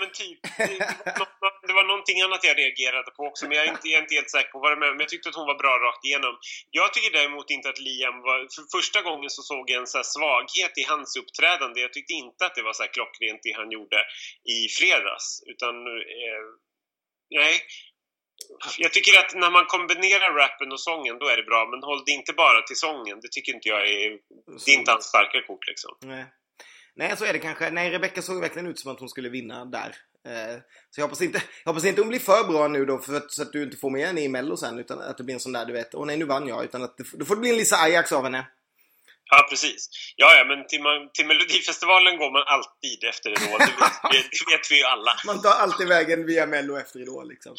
Men 0.00 0.10
typ. 0.12 0.40
Det, 1.66 1.72
var 1.78 1.84
någonting 1.92 2.20
annat 2.20 2.44
jag 2.44 2.58
reagerade 2.58 3.10
på 3.16 3.22
också, 3.30 3.42
men 3.46 3.56
jag 3.56 3.66
är 3.66 3.70
inte, 3.70 3.88
jag 3.88 3.98
är 3.98 4.02
inte 4.02 4.14
helt 4.14 4.30
säker 4.30 4.50
på 4.50 4.58
vad 4.58 4.70
det 4.70 4.86
är. 4.86 4.90
Men 4.94 5.04
jag 5.04 5.08
tyckte 5.08 5.28
att 5.28 5.40
hon 5.40 5.50
var 5.52 5.58
bra 5.64 5.74
rakt 5.86 6.04
igenom. 6.04 6.34
Jag 6.70 6.92
tycker 6.92 7.10
däremot 7.18 7.50
inte 7.50 7.68
att 7.68 7.78
Liam 7.86 8.16
var... 8.28 8.38
För 8.54 8.64
första 8.78 9.02
gången 9.08 9.30
så 9.30 9.42
såg 9.42 9.64
jag 9.70 9.80
en 9.80 9.86
så 9.86 10.02
svaghet 10.04 10.74
i 10.82 10.84
hans 10.92 11.16
uppträdande. 11.20 11.80
Jag 11.80 11.92
tyckte 11.92 12.12
inte 12.12 12.46
att 12.46 12.54
det 12.54 12.62
var 12.62 12.72
så 12.72 12.82
här 12.82 12.92
klockrent 12.96 13.40
det 13.42 13.54
han 13.60 13.70
gjorde 13.70 13.98
i 14.56 14.58
fredags. 14.78 15.26
Utan... 15.52 15.74
Eh, 15.86 16.44
nej. 17.40 17.54
Jag 18.78 18.92
tycker 18.92 19.18
att 19.18 19.34
när 19.34 19.50
man 19.50 19.66
kombinerar 19.66 20.30
rappen 20.42 20.72
och 20.72 20.80
sången, 20.80 21.18
då 21.18 21.26
är 21.28 21.36
det 21.36 21.42
bra. 21.42 21.68
Men 21.70 21.82
håll 21.82 22.02
det 22.06 22.12
inte 22.12 22.32
bara 22.32 22.62
till 22.62 22.76
sången. 22.76 23.20
Det 23.20 23.30
tycker 23.32 23.54
inte 23.54 23.68
jag 23.68 23.82
är... 23.88 24.10
Det 24.64 24.70
är 24.72 24.78
inte 24.78 24.90
hans 24.90 25.04
starka 25.04 25.42
kort 25.46 25.66
liksom. 25.66 25.92
Nej. 26.00 26.24
Nej, 26.98 27.16
så 27.16 27.24
är 27.24 27.32
det 27.32 27.38
kanske. 27.38 27.70
Nej, 27.70 27.90
Rebecca 27.90 28.22
såg 28.22 28.40
verkligen 28.40 28.68
ut 28.68 28.78
som 28.78 28.92
att 28.92 29.00
hon 29.00 29.08
skulle 29.08 29.28
vinna 29.28 29.64
där. 29.64 29.94
Eh, 30.28 30.60
så 30.90 31.00
jag 31.00 31.04
hoppas 31.04 31.22
inte, 31.22 31.42
jag 31.64 31.72
hoppas 31.72 31.84
inte 31.84 32.00
hon 32.00 32.08
blir 32.08 32.18
för 32.18 32.48
bra 32.48 32.68
nu 32.68 32.84
då 32.84 32.98
för 32.98 33.16
att, 33.16 33.32
så 33.32 33.42
att 33.42 33.52
du 33.52 33.62
inte 33.62 33.76
får 33.76 33.90
med 33.90 34.06
henne 34.06 34.20
i 34.20 34.28
Mello 34.28 34.56
sen. 34.56 34.78
Utan 34.78 35.00
att 35.00 35.18
det 35.18 35.24
blir 35.24 35.34
en 35.34 35.40
sån 35.40 35.52
där, 35.52 35.66
du 35.66 35.72
vet, 35.72 35.94
åh 35.94 36.06
nej 36.06 36.16
nu 36.16 36.24
vann 36.24 36.48
jag. 36.48 36.64
Utan 36.64 36.82
att 36.82 36.96
det, 36.96 37.04
då 37.18 37.24
får 37.24 37.34
det 37.34 37.40
bli 37.40 37.50
en 37.50 37.56
Lisa 37.56 37.76
Ajax 37.76 38.12
av 38.12 38.22
henne. 38.22 38.46
Ja, 39.30 39.46
precis. 39.50 39.88
Ja, 40.16 40.34
ja, 40.36 40.44
men 40.44 40.66
till, 40.66 40.82
man, 40.82 41.10
till 41.14 41.26
Melodifestivalen 41.26 42.18
går 42.18 42.30
man 42.30 42.42
alltid 42.46 43.04
efter 43.04 43.30
Idol. 43.30 43.58
Det 43.58 43.64
vet, 43.64 44.02
det 44.32 44.52
vet 44.52 44.70
vi 44.70 44.78
ju 44.78 44.84
alla. 44.84 45.12
Man 45.26 45.42
tar 45.42 45.50
alltid 45.50 45.88
vägen 45.88 46.26
via 46.26 46.46
Mello 46.46 46.78
efter 46.78 47.00
Idol 47.00 47.28
liksom. 47.28 47.54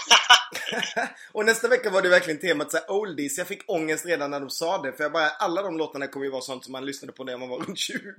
och 1.31 1.45
nästa 1.45 1.67
vecka 1.67 1.89
var 1.89 2.01
det 2.01 2.09
verkligen 2.09 2.39
temat 2.39 2.71
såhär 2.71 2.91
oldies. 2.91 3.37
Jag 3.37 3.47
fick 3.47 3.61
ångest 3.67 4.05
redan 4.05 4.31
när 4.31 4.39
de 4.39 4.49
sa 4.49 4.81
det. 4.81 4.93
För 4.93 5.03
jag 5.03 5.11
bara, 5.11 5.29
alla 5.29 5.61
de 5.61 5.77
låtarna 5.77 6.07
kommer 6.07 6.25
ju 6.25 6.31
vara 6.31 6.41
sånt 6.41 6.63
som 6.63 6.71
man 6.71 6.85
lyssnade 6.85 7.13
på 7.13 7.23
när 7.23 7.37
man 7.37 7.49
var 7.49 7.59
runt 7.59 7.79
20. 7.79 7.97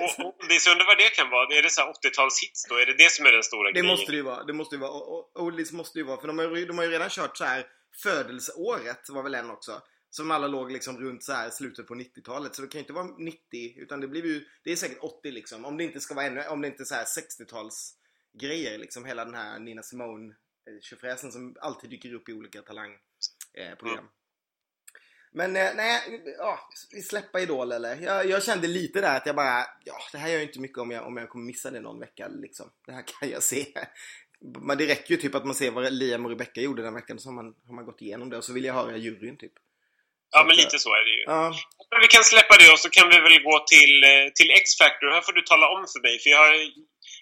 och, 0.00 0.34
det 0.48 0.60
så 0.60 0.70
undrar 0.70 0.86
vad 0.86 0.98
det 0.98 1.10
kan 1.10 1.30
vara. 1.30 1.58
Är 1.58 1.62
det 1.62 1.70
så 1.70 1.82
80-talshits 1.82 2.68
då? 2.68 2.74
Är 2.74 2.86
det 2.86 2.96
det 3.04 3.12
som 3.12 3.26
är 3.26 3.32
den 3.32 3.42
stora 3.42 3.68
det 3.68 3.72
grejen? 3.72 3.86
Måste 3.86 4.12
det 4.12 4.16
ju 4.16 4.22
vara. 4.22 4.44
Det 4.44 4.52
måste 4.52 4.74
ju 4.74 4.80
vara. 4.80 4.90
Och, 4.90 5.40
oldies 5.42 5.72
måste 5.72 5.98
ju 5.98 6.04
vara. 6.04 6.20
För 6.20 6.26
de 6.26 6.38
har 6.38 6.56
ju, 6.56 6.66
de 6.66 6.78
har 6.78 6.84
ju 6.84 6.90
redan 6.90 7.10
kört 7.10 7.36
så 7.36 7.44
här 7.44 7.66
Födelseåret 8.02 9.08
var 9.08 9.22
väl 9.22 9.34
en 9.34 9.50
också. 9.50 9.82
Som 10.10 10.30
alla 10.30 10.46
låg 10.46 10.72
liksom 10.72 10.98
runt 10.98 11.24
så 11.24 11.32
här 11.32 11.50
slutet 11.50 11.86
på 11.86 11.94
90-talet. 11.94 12.54
Så 12.54 12.62
det 12.62 12.68
kan 12.68 12.78
ju 12.78 12.82
inte 12.82 12.92
vara 12.92 13.06
90 13.18 13.74
utan 13.76 14.00
det 14.00 14.08
blir 14.08 14.26
ju, 14.26 14.44
det 14.64 14.72
är 14.72 14.76
säkert 14.76 14.98
80 15.02 15.30
liksom. 15.30 15.64
Om 15.64 15.76
det 15.76 15.84
inte 15.84 16.00
ska 16.00 16.14
vara 16.14 16.26
ännu, 16.26 16.44
om 16.48 16.60
det 16.60 16.68
inte 16.68 16.82
är 16.82 16.84
så 16.84 16.94
här 16.94 17.04
60-tals 17.04 17.94
grejer 18.32 18.78
liksom. 18.78 19.04
Hela 19.04 19.24
den 19.24 19.34
här 19.34 19.58
Nina 19.58 19.82
Simone 19.82 20.34
eh, 20.66 20.80
tjofräsen 20.80 21.32
som 21.32 21.56
alltid 21.60 21.90
dyker 21.90 22.14
upp 22.14 22.28
i 22.28 22.32
olika 22.32 22.62
talangprogram. 22.62 24.04
Eh. 24.04 24.10
Men 25.32 25.56
eh, 25.56 25.70
nej, 25.76 26.22
ja, 26.38 26.58
vi 26.92 27.02
släpper 27.02 27.38
Idol 27.38 27.72
eller? 27.72 27.96
Jag, 27.96 28.26
jag, 28.26 28.42
kände 28.42 28.68
lite 28.68 29.00
där 29.00 29.16
att 29.16 29.26
jag 29.26 29.36
bara, 29.36 29.66
ja 29.84 29.94
det 30.12 30.18
här 30.18 30.28
gör 30.28 30.38
ju 30.38 30.46
inte 30.46 30.60
mycket 30.60 30.78
om 30.78 30.90
jag, 30.90 31.06
om 31.06 31.16
jag 31.16 31.28
kommer 31.28 31.44
missa 31.44 31.70
det 31.70 31.80
någon 31.80 32.00
vecka 32.00 32.28
liksom. 32.28 32.70
Det 32.86 32.92
här 32.92 33.04
kan 33.06 33.30
jag 33.30 33.42
se. 33.42 33.66
Men 34.40 34.78
det 34.78 34.86
räcker 34.86 35.14
ju 35.14 35.20
typ 35.20 35.34
att 35.34 35.44
man 35.44 35.54
ser 35.54 35.70
vad 35.70 35.92
Liam 35.92 36.24
och 36.24 36.30
Rebecca 36.30 36.60
gjorde 36.60 36.82
den 36.82 36.94
veckan 36.94 37.18
så 37.18 37.28
har 37.28 37.34
man, 37.34 37.54
har 37.66 37.74
man 37.74 37.84
gått 37.84 38.02
igenom 38.02 38.30
det 38.30 38.36
och 38.36 38.44
så 38.44 38.52
vill 38.52 38.64
jag 38.64 38.74
höra 38.74 38.96
juryn 38.96 39.36
typ. 39.36 39.52
Ja, 40.30 40.44
men 40.46 40.56
lite 40.56 40.78
så 40.78 40.90
är 40.98 41.04
det 41.08 41.14
ju. 41.18 41.22
Ja. 41.26 41.54
Vi 42.02 42.08
kan 42.08 42.24
släppa 42.24 42.54
det 42.60 42.68
och 42.72 42.80
så 42.84 42.88
kan 42.96 43.06
vi 43.12 43.16
väl 43.26 43.42
gå 43.48 43.56
till, 43.74 43.94
eh, 44.04 44.26
till 44.38 44.50
X-Factor. 44.60 45.06
Här 45.14 45.22
får 45.26 45.32
du 45.32 45.42
tala 45.42 45.66
om 45.74 45.82
för 45.92 46.00
mig, 46.06 46.14
för 46.22 46.30
jag, 46.30 46.46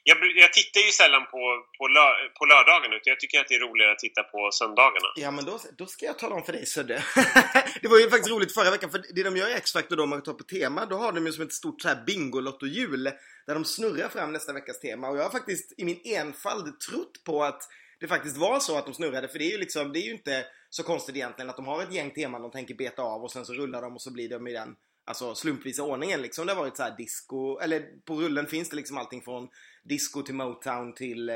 jag, 0.09 0.17
jag 0.45 0.53
tittar 0.53 0.81
ju 0.81 0.93
sällan 1.01 1.25
på, 1.33 1.43
på, 1.79 1.85
lö, 1.97 2.07
på 2.39 2.45
lördagen 2.53 2.91
utan 2.97 3.09
jag 3.15 3.21
tycker 3.21 3.41
att 3.41 3.49
det 3.49 3.55
är 3.55 3.65
roligare 3.69 3.93
att 3.93 4.05
titta 4.07 4.23
på 4.23 4.39
söndagarna. 4.53 5.09
Ja, 5.25 5.31
men 5.31 5.45
då, 5.45 5.55
då 5.79 5.87
ska 5.87 6.07
jag 6.07 6.19
tala 6.19 6.35
om 6.35 6.45
för 6.45 6.53
dig 6.53 6.67
Södde. 6.67 7.03
det 7.83 7.89
var 7.89 7.99
ju 7.99 8.11
faktiskt 8.11 8.31
roligt 8.31 8.55
förra 8.55 8.71
veckan, 8.71 8.91
för 8.91 9.01
det 9.15 9.23
de 9.23 9.37
gör 9.37 9.49
i 9.49 9.59
X-Factor 9.63 9.97
då, 9.97 10.03
om 10.03 10.11
man 10.11 10.23
tar 10.23 10.33
på 10.43 10.45
tema, 10.45 10.87
då 10.87 10.97
har 10.97 11.13
de 11.13 11.27
ju 11.27 11.33
som 11.33 11.43
ett 11.43 11.53
stort 11.53 11.83
så 11.83 11.89
här 11.89 11.99
Bingolotto-hjul 12.07 13.05
där 13.47 13.55
de 13.55 13.65
snurrar 13.65 14.09
fram 14.09 14.33
nästa 14.33 14.53
veckas 14.53 14.81
tema. 14.81 15.09
Och 15.09 15.19
jag 15.19 15.23
har 15.23 15.31
faktiskt 15.31 15.75
i 15.81 15.85
min 15.85 16.01
enfald 16.05 16.81
trott 16.81 17.25
på 17.25 17.45
att 17.45 17.63
det 18.01 18.09
faktiskt 18.09 18.37
var 18.37 18.61
så 18.61 18.79
att 18.79 18.85
de 18.85 18.95
snurrade. 18.95 19.29
För 19.29 19.39
det 19.39 19.45
är 19.45 19.51
ju 19.51 19.59
liksom, 19.59 19.93
det 19.93 19.99
är 19.99 20.07
ju 20.07 20.13
inte 20.13 20.45
så 20.77 20.83
konstigt 20.83 21.17
egentligen 21.17 21.51
att 21.51 21.57
de 21.57 21.67
har 21.67 21.83
ett 21.83 21.93
gäng 21.93 22.11
teman 22.11 22.43
de 22.43 22.51
tänker 22.51 22.75
beta 22.75 23.03
av 23.03 23.23
och 23.23 23.33
sen 23.33 23.47
så 23.47 23.53
rullar 23.53 23.83
de 23.83 23.95
och 23.95 24.03
så 24.03 24.11
blir 24.11 24.29
de 24.29 24.47
i 24.47 24.53
den 24.53 24.77
alltså 25.05 25.35
slumpvisa 25.35 25.83
ordningen 25.83 26.23
liksom. 26.23 26.47
Det 26.47 26.53
har 26.53 26.61
varit 26.61 26.77
så 26.77 26.83
här 26.83 26.97
disco, 26.97 27.59
eller 27.59 27.85
på 28.05 28.15
rullen 28.15 28.47
finns 28.47 28.71
det 28.71 28.77
liksom 28.77 28.99
allting 28.99 29.23
från 29.23 29.49
disco 29.85 30.23
till 30.23 30.35
Motown 30.35 30.95
till 30.95 31.29
eh, 31.29 31.35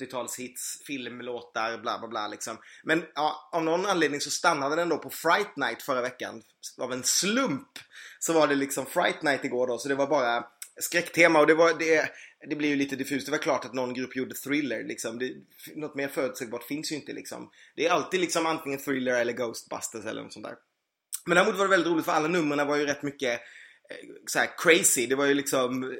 80-talshits, 0.00 0.84
filmlåtar, 0.86 1.78
bla 1.78 1.98
bla 1.98 2.08
bla 2.08 2.28
liksom. 2.28 2.58
Men 2.84 3.04
ja, 3.14 3.50
av 3.52 3.64
någon 3.64 3.86
anledning 3.86 4.20
så 4.20 4.30
stannade 4.30 4.76
den 4.76 4.88
då 4.88 4.98
på 4.98 5.10
Fright 5.10 5.56
Night 5.56 5.82
förra 5.82 6.02
veckan. 6.02 6.42
Av 6.78 6.92
en 6.92 7.02
slump 7.02 7.78
så 8.18 8.32
var 8.32 8.48
det 8.48 8.54
liksom 8.54 8.86
Fright 8.86 9.22
Night 9.22 9.44
igår 9.44 9.66
då, 9.66 9.78
så 9.78 9.88
det 9.88 9.94
var 9.94 10.06
bara 10.06 10.44
skräcktema 10.80 11.40
och 11.40 11.46
det 11.46 11.54
var, 11.54 11.78
det, 11.78 12.10
det 12.48 12.56
blir 12.56 12.68
ju 12.68 12.76
lite 12.76 12.96
diffust. 12.96 13.26
Det 13.26 13.32
var 13.32 13.38
klart 13.38 13.64
att 13.64 13.74
någon 13.74 13.94
grupp 13.94 14.16
gjorde 14.16 14.34
thriller 14.34 14.84
liksom. 14.84 15.18
Det, 15.18 15.34
något 15.74 15.94
mer 15.94 16.08
förutsägbart 16.08 16.64
finns 16.64 16.92
ju 16.92 16.96
inte 16.96 17.12
liksom. 17.12 17.50
Det 17.76 17.86
är 17.86 17.90
alltid 17.90 18.20
liksom 18.20 18.46
antingen 18.46 18.78
thriller 18.78 19.20
eller 19.20 19.32
Ghostbusters 19.32 20.04
eller 20.04 20.22
något 20.22 20.32
sånt 20.32 20.46
där. 20.46 20.56
Men 21.26 21.36
däremot 21.36 21.56
var 21.56 21.64
det 21.64 21.70
väldigt 21.70 21.92
roligt 21.92 22.04
för 22.04 22.12
alla 22.12 22.28
numren 22.28 22.66
var 22.66 22.76
ju 22.76 22.86
rätt 22.86 23.02
mycket 23.02 23.40
eh, 23.90 24.08
så 24.26 24.38
här, 24.38 24.50
crazy. 24.58 25.06
Det 25.06 25.14
var 25.14 25.26
ju 25.26 25.34
liksom 25.34 25.94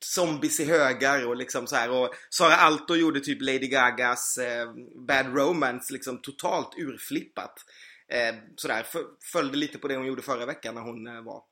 zombies 0.00 0.60
i 0.60 0.64
högar 0.64 1.26
och 1.26 1.36
liksom 1.36 1.66
så 1.66 1.76
här. 1.76 1.90
Och 1.90 2.14
Sara 2.30 2.56
Alto 2.56 2.94
gjorde 2.94 3.20
typ 3.20 3.42
Lady 3.42 3.68
Gagas 3.68 4.38
eh, 4.38 4.72
Bad 5.08 5.36
Romance 5.36 5.92
liksom 5.92 6.22
totalt 6.22 6.78
urflippat. 6.78 7.64
Eh, 8.08 8.34
sådär, 8.56 8.86
följde 9.32 9.56
lite 9.56 9.78
på 9.78 9.88
det 9.88 9.96
hon 9.96 10.06
gjorde 10.06 10.22
förra 10.22 10.46
veckan 10.46 10.74
när 10.74 10.82
hon 10.82 11.06
eh, 11.06 11.22
var 11.22 11.42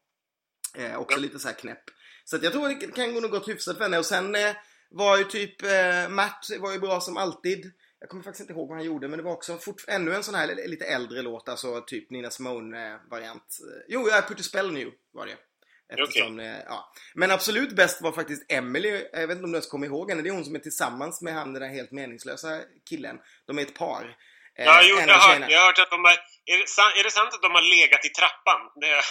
eh, 0.74 0.96
också 0.96 1.20
lite 1.20 1.38
så 1.38 1.48
här 1.48 1.54
knäpp. 1.54 1.84
Så 2.24 2.38
jag 2.42 2.52
tror 2.52 2.68
det 2.68 2.74
kan 2.74 3.14
nog 3.14 3.30
gått 3.30 3.48
hyfsat 3.48 3.76
för 3.76 3.84
henne. 3.84 3.98
Och 3.98 4.06
sen 4.06 4.34
eh, 4.34 4.56
var 4.90 5.18
ju 5.18 5.24
typ 5.24 5.62
eh, 5.62 6.08
Matt 6.08 6.46
var 6.60 6.72
ju 6.72 6.78
bra 6.78 7.00
som 7.00 7.16
alltid. 7.16 7.72
Jag 8.00 8.08
kommer 8.08 8.22
faktiskt 8.22 8.40
inte 8.40 8.52
ihåg 8.52 8.68
vad 8.68 8.78
han 8.78 8.86
gjorde 8.86 9.08
men 9.08 9.18
det 9.18 9.22
var 9.22 9.32
också 9.32 9.58
fort, 9.58 9.84
ännu 9.88 10.14
en 10.14 10.22
sån 10.22 10.34
här 10.34 10.68
lite 10.68 10.84
äldre 10.84 11.22
låt. 11.22 11.48
Alltså 11.48 11.80
typ 11.80 12.10
Nina 12.10 12.30
Simone-variant. 12.30 13.58
Jo, 13.88 14.08
jag 14.08 14.28
Put 14.28 14.40
a 14.40 14.42
Spell 14.42 14.72
New 14.72 14.88
var 15.12 15.26
det. 15.26 15.36
Eftersom, 15.88 16.34
okay. 16.34 16.62
ja. 16.66 16.92
Men 17.14 17.30
absolut 17.30 17.76
bäst 17.76 18.02
var 18.02 18.12
faktiskt 18.12 18.52
Emily. 18.52 19.04
Jag 19.12 19.26
vet 19.26 19.36
inte 19.36 19.44
om 19.44 19.52
du 19.52 19.56
ens 19.56 19.66
kommer 19.66 19.86
ihåg 19.86 20.10
henne. 20.10 20.22
Det 20.22 20.28
är 20.28 20.34
hon 20.34 20.44
som 20.44 20.54
är 20.54 20.58
tillsammans 20.58 21.22
med 21.22 21.34
han 21.34 21.52
den 21.52 21.62
där 21.62 21.68
helt 21.68 21.90
meningslösa 21.90 22.60
killen. 22.90 23.18
De 23.46 23.58
är 23.58 23.62
ett 23.62 23.74
par. 23.74 24.16
Eh, 24.58 24.64
ja, 24.64 24.80
jo, 24.88 24.96
jag, 24.96 25.18
har, 25.18 25.50
jag 25.50 25.58
har 25.60 25.66
hört 25.66 25.78
att 25.78 25.90
de 25.90 26.04
har... 26.04 26.16
Är 26.46 26.58
det, 26.58 26.68
sant, 26.68 26.92
är 26.98 27.04
det 27.04 27.10
sant 27.10 27.34
att 27.34 27.42
de 27.42 27.52
har 27.58 27.62
legat 27.76 28.04
i 28.04 28.08
trappan? 28.08 28.60
Det 28.80 28.86
har 28.86 29.04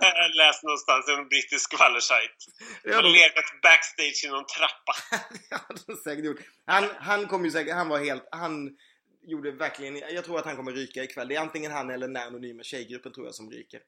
jag 0.22 0.34
läst 0.34 0.62
någonstans 0.62 1.08
i 1.08 1.12
en 1.12 1.28
brittisk 1.28 1.64
skvallersajt. 1.64 2.38
De 2.84 2.92
har 2.92 3.02
de... 3.02 3.08
legat 3.08 3.48
backstage 3.62 4.24
i 4.24 4.28
någon 4.28 4.46
trappa. 4.46 4.94
det 5.48 5.54
har 5.54 6.02
säkert 6.04 6.24
gjort. 6.24 6.40
Han, 6.66 6.84
han 7.00 7.26
kom 7.26 7.44
ju 7.44 7.50
säkert... 7.50 7.74
Han 7.74 7.88
var 7.88 7.98
helt... 7.98 8.28
Han 8.30 8.76
gjorde 9.22 9.50
verkligen... 9.50 9.96
Jag 9.96 10.24
tror 10.24 10.38
att 10.38 10.44
han 10.44 10.56
kommer 10.56 10.72
ryka 10.72 11.02
ikväll. 11.02 11.28
Det 11.28 11.36
är 11.36 11.40
antingen 11.40 11.72
han 11.72 11.90
eller 11.90 12.06
den 12.06 12.16
anonyma 12.16 12.62
tjejgruppen 12.62 13.12
tror 13.12 13.26
jag 13.26 13.34
som 13.34 13.50
ryker. 13.50 13.80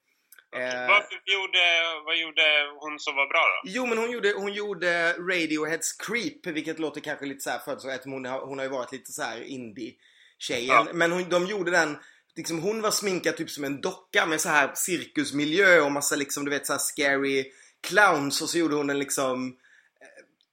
Eh, 0.57 0.89
vad, 0.89 1.03
gjorde, 1.27 1.65
vad 2.05 2.17
gjorde 2.17 2.43
hon 2.81 2.99
som 2.99 3.17
var 3.17 3.27
bra 3.27 3.41
då? 3.41 3.71
Jo 3.71 3.87
men 3.87 3.99
hon 3.99 4.11
gjorde, 4.11 4.33
hon 4.37 4.53
gjorde 4.53 5.13
Radioheads 5.13 5.93
Creep 5.93 6.47
vilket 6.47 6.79
låter 6.79 7.01
kanske 7.01 7.27
lite 7.27 7.41
såhär 7.41 7.59
för 7.59 7.73
att 7.73 8.05
hon 8.05 8.25
har, 8.25 8.41
hon 8.41 8.59
har 8.59 8.65
ju 8.65 8.71
varit 8.71 8.93
lite 8.93 9.13
såhär 9.13 9.43
indie 9.43 9.95
tjejen. 10.39 10.87
Ja. 10.87 10.87
Men 10.93 11.13
hon, 11.13 11.29
de 11.29 11.47
gjorde 11.47 11.71
den 11.71 11.97
liksom 12.37 12.59
hon 12.59 12.83
var 12.83 12.91
sminkad 12.91 13.37
typ 13.37 13.51
som 13.51 13.65
en 13.65 13.81
docka 13.81 14.27
med 14.27 14.41
så 14.41 14.49
här 14.49 14.71
cirkusmiljö 14.75 15.81
och 15.81 15.93
massa 15.93 16.17
liksom 16.17 16.45
du 16.45 16.51
vet 16.51 16.67
så 16.67 16.73
här 16.73 16.81
scary 16.81 17.53
clowns 17.81 18.43
och 18.43 18.49
så 18.49 18.59
gjorde 18.59 18.75
hon 18.75 18.87
den 18.87 18.99
liksom 18.99 19.57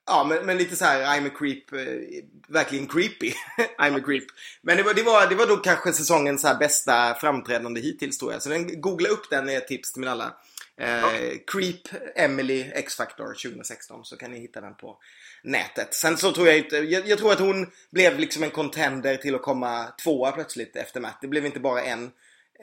Ja, 0.07 0.23
men, 0.23 0.45
men 0.45 0.57
lite 0.57 0.75
så 0.75 0.85
här 0.85 1.19
I'm 1.19 1.27
a 1.27 1.31
creep, 1.37 1.73
eh, 1.73 2.23
verkligen 2.47 2.87
creepy. 2.87 3.33
I'm 3.79 3.97
a 3.97 4.01
creep. 4.05 4.23
Men 4.61 4.77
det 4.77 4.83
var, 4.83 4.93
det, 4.93 5.03
var, 5.03 5.27
det 5.27 5.35
var 5.35 5.47
då 5.47 5.57
kanske 5.57 5.93
säsongens 5.93 6.41
så 6.41 6.55
bästa 6.59 7.15
framträdande 7.15 7.81
hittills 7.81 8.17
tror 8.17 8.33
jag. 8.33 8.41
Så 8.41 8.49
den, 8.49 8.81
googla 8.81 9.09
upp 9.09 9.29
den 9.29 9.49
är 9.49 9.57
ett 9.57 9.67
tips 9.67 9.93
till 9.93 10.07
alla. 10.07 10.33
Eh, 10.77 10.89
ja. 10.89 11.11
Creep 11.47 11.81
Emily 12.15 12.61
X-Factor 12.61 13.25
2016 13.25 14.05
så 14.05 14.17
kan 14.17 14.31
ni 14.31 14.39
hitta 14.39 14.61
den 14.61 14.75
på 14.75 14.97
nätet. 15.45 15.93
Sen 15.93 16.17
så 16.17 16.31
tror 16.31 16.47
jag 16.47 16.57
inte, 16.57 16.77
jag, 16.77 17.07
jag, 17.07 17.19
tror 17.19 17.31
att 17.31 17.39
hon 17.39 17.71
blev 17.91 18.19
liksom 18.19 18.43
en 18.43 18.49
contender 18.49 19.17
till 19.17 19.35
att 19.35 19.41
komma 19.41 19.87
tvåa 20.03 20.31
plötsligt 20.31 20.75
efter 20.75 20.99
Matt. 20.99 21.17
Det 21.21 21.27
blev 21.27 21.45
inte 21.45 21.59
bara 21.59 21.81
en 21.81 22.03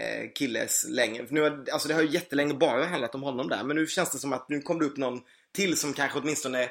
eh, 0.00 0.30
killes 0.34 0.86
längre. 0.88 1.26
För 1.26 1.34
nu, 1.34 1.64
alltså 1.72 1.88
det 1.88 1.94
har 1.94 2.02
ju 2.02 2.08
jättelänge 2.08 2.54
bara 2.54 2.84
handlat 2.84 3.14
om 3.14 3.22
honom 3.22 3.48
där. 3.48 3.64
Men 3.64 3.76
nu 3.76 3.86
känns 3.86 4.10
det 4.10 4.18
som 4.18 4.32
att 4.32 4.48
nu 4.48 4.60
kom 4.60 4.78
det 4.78 4.84
upp 4.84 4.96
någon 4.96 5.20
till 5.54 5.76
som 5.76 5.92
kanske 5.92 6.18
åtminstone 6.18 6.68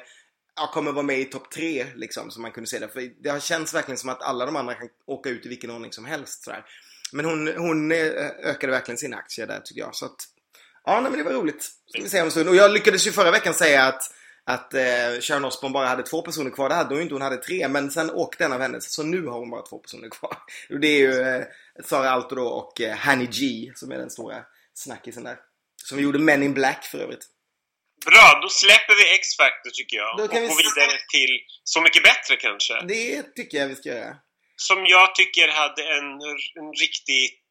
ja, 0.56 0.70
kommer 0.74 0.92
vara 0.92 1.02
med 1.02 1.18
i 1.18 1.24
topp 1.24 1.50
tre 1.50 1.86
liksom, 1.94 2.30
som 2.30 2.42
man 2.42 2.52
kunde 2.52 2.70
se 2.70 2.78
det. 2.78 2.88
För 2.88 3.22
det 3.22 3.30
har 3.30 3.40
känts 3.40 3.74
verkligen 3.74 3.98
som 3.98 4.10
att 4.10 4.22
alla 4.22 4.46
de 4.46 4.56
andra 4.56 4.74
kan 4.74 4.88
åka 5.06 5.30
ut 5.30 5.46
i 5.46 5.48
vilken 5.48 5.70
ordning 5.70 5.92
som 5.92 6.04
helst. 6.04 6.44
Sådär. 6.44 6.64
Men 7.12 7.24
hon, 7.24 7.48
hon 7.56 7.92
eh, 7.92 8.06
ökade 8.44 8.72
verkligen 8.72 8.98
sin 8.98 9.14
aktie 9.14 9.46
där 9.46 9.60
tycker 9.60 9.80
jag. 9.80 9.94
Så 9.94 10.06
att, 10.06 10.16
ja, 10.84 11.00
nej, 11.00 11.10
men 11.10 11.18
det 11.18 11.24
var 11.24 11.32
roligt. 11.32 11.62
Ska 11.86 12.02
vi 12.02 12.08
se 12.08 12.20
om 12.20 12.24
en 12.24 12.30
stund. 12.30 12.48
Och 12.48 12.56
jag 12.56 12.70
lyckades 12.70 13.06
ju 13.06 13.12
förra 13.12 13.30
veckan 13.30 13.54
säga 13.54 13.84
att 13.84 14.02
att 14.46 14.74
eh, 14.74 15.20
Sharon 15.20 15.44
Osbourne 15.44 15.72
bara 15.72 15.86
hade 15.86 16.02
två 16.02 16.22
personer 16.22 16.50
kvar. 16.50 16.68
Det 16.68 16.74
hade 16.74 16.94
hon 16.94 17.02
inte, 17.02 17.14
hon 17.14 17.22
hade 17.22 17.36
tre. 17.36 17.68
Men 17.68 17.90
sen 17.90 18.10
åkte 18.10 18.44
en 18.44 18.52
av 18.52 18.60
henne. 18.60 18.80
Så 18.80 19.02
nu 19.02 19.26
har 19.26 19.38
hon 19.38 19.50
bara 19.50 19.62
två 19.62 19.78
personer 19.78 20.08
kvar. 20.08 20.36
Och 20.70 20.80
det 20.80 20.88
är 20.88 20.98
ju 20.98 21.20
eh, 21.20 21.44
Sara 21.84 22.10
Alto 22.10 22.34
då 22.34 22.46
och 22.48 22.80
eh, 22.80 22.96
Hanny 22.96 23.26
G 23.26 23.72
som 23.74 23.92
är 23.92 23.98
den 23.98 24.10
stora 24.10 24.44
snackisen 24.74 25.24
där. 25.24 25.36
Som 25.84 26.00
gjorde 26.00 26.18
Men 26.18 26.42
in 26.42 26.54
Black 26.54 26.84
för 26.84 26.98
övrigt. 26.98 27.28
Bra, 28.06 28.40
då 28.42 28.48
släpper 28.48 28.94
vi 28.96 29.14
X-Factor 29.14 29.70
tycker 29.70 29.96
jag. 29.96 30.18
Då 30.18 30.28
kan 30.28 30.42
och 30.42 30.48
går 30.48 30.56
vidare 30.56 30.98
till 31.12 31.38
Så 31.64 31.80
mycket 31.80 32.02
bättre 32.02 32.36
kanske. 32.36 32.74
Det 32.88 33.22
tycker 33.22 33.58
jag 33.58 33.68
vi 33.68 33.76
ska 33.76 33.88
göra. 33.88 34.16
Som 34.68 34.78
jag 34.96 35.14
tycker 35.14 35.48
hade 35.48 35.82
en, 35.96 36.08
en 36.60 36.70
riktigt, 36.84 37.46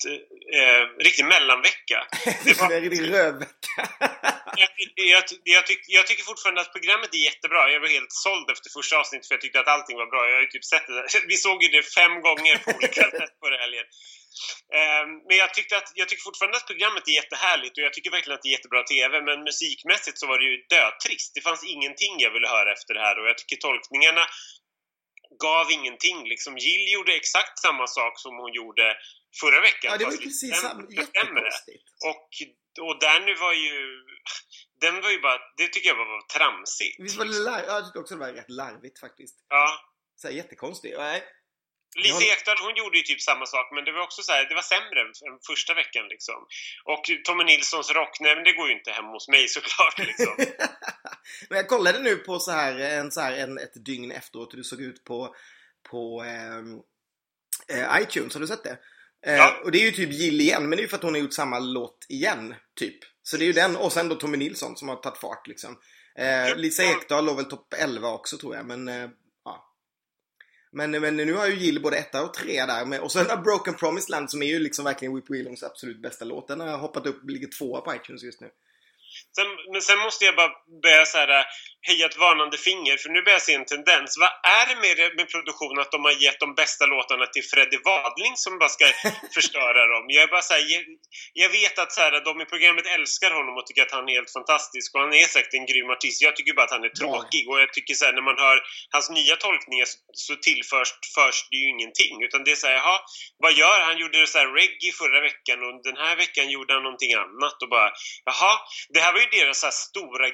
eh, 0.58 0.84
riktig 1.08 1.26
mellanvecka. 1.26 1.98
Det 2.46 2.54
var 2.60 2.72
en 2.78 2.82
riktig 2.82 3.14
rövvecka. 3.14 3.82
jag, 4.62 4.70
jag, 5.14 5.24
jag, 5.56 5.64
tyck, 5.68 5.82
jag, 5.98 6.08
tycker 6.08 6.24
fortfarande 6.24 6.62
att 6.62 6.74
programmet 6.78 7.14
är 7.20 7.24
jättebra. 7.30 7.72
Jag 7.74 7.80
var 7.80 7.92
helt 7.98 8.16
såld 8.26 8.48
efter 8.54 8.70
första 8.78 8.94
avsnittet 9.02 9.28
för 9.28 9.36
jag 9.36 9.42
tyckte 9.42 9.60
att 9.60 9.74
allting 9.76 9.98
var 9.98 10.10
bra. 10.14 10.22
Jag 10.28 10.36
har 10.38 10.42
ju 10.42 10.52
typ 10.56 10.66
sett 10.74 10.88
det. 10.88 11.04
Vi 11.28 11.38
såg 11.46 11.58
ju 11.64 11.70
det 11.76 11.84
fem 12.00 12.16
gånger 12.28 12.56
på 12.64 12.70
olika 12.78 13.04
sätt 13.20 13.34
på 13.42 13.48
helgen. 13.64 13.88
Ehm, 14.80 15.10
men 15.28 15.36
jag, 15.44 15.50
tyckte 15.54 15.78
att, 15.78 15.90
jag 15.96 16.08
tycker 16.08 16.24
fortfarande 16.30 16.58
att 16.58 16.72
programmet 16.72 17.08
är 17.08 17.16
jättehärligt 17.22 17.78
och 17.78 17.84
jag 17.88 17.94
tycker 17.94 18.12
verkligen 18.12 18.36
att 18.38 18.44
det 18.44 18.52
är 18.52 18.58
jättebra 18.58 18.84
TV 18.84 19.22
men 19.28 19.38
musikmässigt 19.50 20.18
så 20.20 20.26
var 20.28 20.38
det 20.40 20.48
ju 20.52 20.58
dötrist. 20.76 21.32
Det 21.36 21.42
fanns 21.48 21.64
ingenting 21.76 22.14
jag 22.26 22.32
ville 22.36 22.50
höra 22.58 22.70
efter 22.74 22.94
det 22.94 23.04
här 23.08 23.16
och 23.20 23.28
jag 23.30 23.38
tycker 23.38 23.58
tolkningarna 23.68 24.24
gav 25.40 25.72
ingenting. 25.72 26.28
Liksom 26.28 26.58
Jill 26.58 26.94
gjorde 26.94 27.14
exakt 27.14 27.60
samma 27.60 27.88
sak 27.88 28.20
som 28.20 28.36
hon 28.36 28.54
gjorde 28.54 28.96
förra 29.42 29.62
veckan. 29.62 29.92
Ja, 29.92 29.98
det 29.98 30.06
var 30.06 30.12
ju 30.12 30.18
precis 30.18 30.62
samma. 30.62 30.82
Jättekonstigt. 30.90 31.84
Och, 32.10 32.30
och 32.88 33.00
Danny 33.00 33.36
var 33.36 33.54
ju... 33.54 34.04
Den 34.82 35.02
var 35.02 35.10
ju 35.10 35.20
bara... 35.20 35.40
Det 35.58 35.68
tycker 35.68 35.90
jag 35.90 35.96
var 35.96 36.22
tramsigt. 36.38 37.00
Visst 37.00 37.18
var 37.18 37.26
det 37.26 37.40
larvigt? 37.40 37.68
Jag 37.68 37.86
tyckte 37.86 38.00
också 38.00 38.14
det 38.16 38.20
var 38.20 38.34
rätt 38.34 38.50
larvigt 38.50 39.00
faktiskt. 39.00 39.46
Ja. 39.50 39.68
Så 40.16 40.28
här, 40.28 40.36
jättekonstigt. 40.36 40.98
Nej, 40.98 41.24
Lise 41.96 42.26
Ekdahl 42.26 42.58
hon 42.62 42.76
gjorde 42.76 42.98
ju 42.98 43.04
typ 43.04 43.22
samma 43.22 43.46
sak 43.46 43.68
men 43.76 43.86
det 43.86 43.92
var 43.92 44.02
också 44.02 44.22
så 44.22 44.32
här, 44.32 44.50
det 44.50 44.56
var 44.56 44.62
sämre 44.62 45.02
än 45.02 45.40
första 45.48 45.74
veckan 45.74 46.08
liksom. 46.10 46.48
Och 46.84 47.04
Tommy 47.26 47.44
Nilssons 47.44 47.92
rock, 47.92 48.18
nej 48.20 48.36
men 48.36 48.44
det 48.44 48.54
går 48.54 48.68
ju 48.68 48.74
inte 48.74 48.92
hem 48.92 49.06
hos 49.06 49.28
mig 49.28 49.48
såklart 49.48 50.00
liksom. 50.00 50.36
men 51.50 51.58
jag 51.58 51.68
kollade 51.68 52.00
nu 52.00 52.16
på 52.16 52.40
så 52.40 52.52
här, 52.52 52.80
en, 52.80 53.12
så 53.12 53.22
här 53.22 53.38
en, 53.38 53.58
ett 53.58 53.86
dygn 53.86 54.12
efteråt 54.12 54.54
hur 54.54 54.58
det 54.58 54.64
såg 54.64 54.82
ut 54.82 55.04
på, 55.04 55.36
på 55.90 56.24
ehm, 56.24 56.80
eh, 57.68 58.02
iTunes, 58.02 58.34
har 58.34 58.42
du 58.42 58.48
sett 58.48 58.64
det? 58.64 58.78
Eh, 59.26 59.36
ja. 59.36 59.62
Och 59.64 59.72
det 59.72 59.78
är 59.78 59.86
ju 59.86 59.92
typ 59.92 60.12
Jill 60.12 60.42
igen, 60.42 60.70
men 60.70 60.70
det 60.70 60.82
är 60.82 60.82
ju 60.82 60.88
för 60.88 60.98
att 60.98 61.04
hon 61.04 61.14
har 61.14 61.22
gjort 61.22 61.34
samma 61.34 61.60
låt 61.60 62.06
igen, 62.10 62.56
typ. 62.76 63.00
Så 63.24 63.38
det 63.38 63.44
är 63.44 63.48
ju 63.48 63.54
den, 63.54 63.76
och 63.76 63.94
sen 63.94 64.10
då 64.10 64.16
Tommy 64.16 64.38
Nilsson 64.38 64.78
som 64.78 64.90
har 64.90 64.96
tagit 64.96 65.18
fart 65.18 65.48
liksom. 65.48 65.78
Eh, 66.16 66.56
Lisa 66.56 66.84
Ekdahl 66.84 67.26
låg 67.26 67.36
väl 67.36 67.46
topp 67.46 67.74
11 67.78 68.10
också 68.10 68.38
tror 68.38 68.56
jag, 68.56 68.66
men 68.66 68.88
eh, 68.88 69.10
men, 70.72 70.92
men 70.92 71.18
nu 71.18 71.34
har 71.34 71.48
ju 71.48 71.56
Jill 71.56 71.82
både 71.82 71.98
etta 71.98 72.24
och 72.24 72.34
tre 72.34 72.66
där. 72.66 72.86
Med, 72.86 73.00
och 73.00 73.12
sen 73.12 73.26
har 73.30 73.38
Broken 73.38 73.74
Promised 73.74 74.10
Land 74.10 74.32
som 74.32 74.42
är 74.42 74.48
ju 74.48 74.60
liksom 74.60 74.86
verkligen 74.86 75.16
Whip 75.16 75.30
Williams 75.30 75.64
absolut 75.64 76.02
bästa 76.02 76.26
låt. 76.26 76.48
Den 76.48 76.60
har 76.60 76.78
hoppat 76.78 77.06
upp, 77.08 77.30
ligger 77.30 77.48
tvåa 77.48 77.82
på 77.82 77.96
iTunes 77.96 78.24
just 78.24 78.42
nu. 78.42 78.50
Sen, 79.36 79.48
men 79.72 79.82
sen 79.82 80.00
måste 80.00 80.26
jag 80.26 80.36
bara 80.36 80.52
börja 80.84 81.06
så 81.06 81.18
här, 81.18 81.46
höja 81.88 82.06
ett 82.06 82.18
varnande 82.18 82.58
finger, 82.58 82.98
för 82.98 83.10
nu 83.10 83.22
börjar 83.22 83.40
jag 83.40 83.48
se 83.50 83.54
en 83.54 83.66
tendens. 83.66 84.18
Vad 84.24 84.34
är 84.58 84.66
det 84.70 84.78
med, 84.86 84.98
med 85.18 85.28
produktionen 85.34 85.82
att 85.82 85.92
de 85.92 86.02
har 86.08 86.16
gett 86.24 86.40
de 86.40 86.50
bästa 86.62 86.86
låtarna 86.86 87.26
till 87.26 87.46
Freddie 87.52 87.82
Wadling 87.86 88.36
som 88.36 88.60
bara 88.60 88.70
ska 88.70 88.86
förstöra 89.38 89.82
dem? 89.94 90.06
Jag 90.08 90.30
bara 90.30 90.42
så 90.42 90.54
här, 90.54 90.64
jag, 90.74 90.84
jag, 91.34 91.50
vet 91.50 91.80
att 91.80 91.92
så 91.92 92.02
här, 92.02 92.12
de 92.30 92.42
i 92.42 92.46
programmet 92.46 92.86
älskar 92.98 93.32
honom 93.32 93.54
och 93.58 93.66
tycker 93.66 93.82
att 93.82 93.96
han 93.98 94.10
är 94.10 94.14
helt 94.20 94.34
fantastisk 94.40 94.96
och 94.96 95.02
han 95.02 95.14
är 95.14 95.28
säkert 95.36 95.54
en 95.54 95.66
grym 95.66 95.90
artist. 95.96 96.22
Jag 96.22 96.36
tycker 96.36 96.54
bara 96.54 96.66
att 96.66 96.78
han 96.78 96.84
är 96.90 96.94
tråkig 97.02 97.44
och 97.50 97.62
jag 97.62 97.74
tycker 97.74 97.94
så 97.94 98.06
här, 98.06 98.14
när 98.14 98.26
man 98.30 98.38
hör 98.46 98.58
hans 98.96 99.10
nya 99.10 99.36
tolkningar 99.36 99.86
så, 99.86 99.98
så 100.14 100.36
tillförs 100.36 100.92
förs 101.16 101.40
det 101.52 101.58
ju 101.58 101.68
ingenting. 101.76 102.24
Utan 102.28 102.44
det 102.44 102.52
är 102.52 102.60
så 102.64 102.68
här, 102.68 102.74
jaha, 102.74 102.98
vad 103.44 103.54
gör 103.54 103.78
han? 103.80 103.90
Han 103.92 103.98
gjorde 103.98 104.28
så 104.28 104.40
reggae 104.60 104.92
förra 105.02 105.20
veckan 105.30 105.58
och 105.66 105.74
den 105.84 105.98
här 106.04 106.16
veckan 106.24 106.50
gjorde 106.50 106.74
han 106.74 106.84
någonting 106.84 107.14
annat 107.14 107.58
och 107.64 107.70
bara, 107.70 107.90
jaha, 108.26 108.54
det 108.94 109.00
här 109.00 109.11
var 109.14 109.20
ju 109.20 109.30
deras 109.40 109.60
så 109.60 109.72
stora 109.72 110.26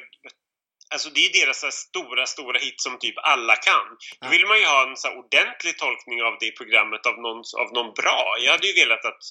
Alltså 0.94 1.10
det 1.10 1.20
är 1.26 1.46
deras 1.46 1.62
stora, 1.74 2.26
stora 2.26 2.60
hit 2.60 2.82
som 2.82 3.00
typ 3.00 3.16
alla 3.18 3.56
kan. 3.56 3.88
Då 4.22 4.28
vill 4.30 4.46
man 4.48 4.60
ju 4.60 4.66
ha 4.66 4.90
en 4.90 4.98
så 4.98 5.10
ordentlig 5.22 5.78
tolkning 5.78 6.24
av 6.28 6.34
det 6.40 6.52
programmet 6.52 7.06
av 7.06 7.16
någon, 7.26 7.44
av 7.64 7.74
någon 7.74 7.94
bra. 7.94 8.36
Jag 8.44 8.52
hade 8.52 8.68
ju 8.68 8.74
velat 8.74 9.06
att, 9.06 9.22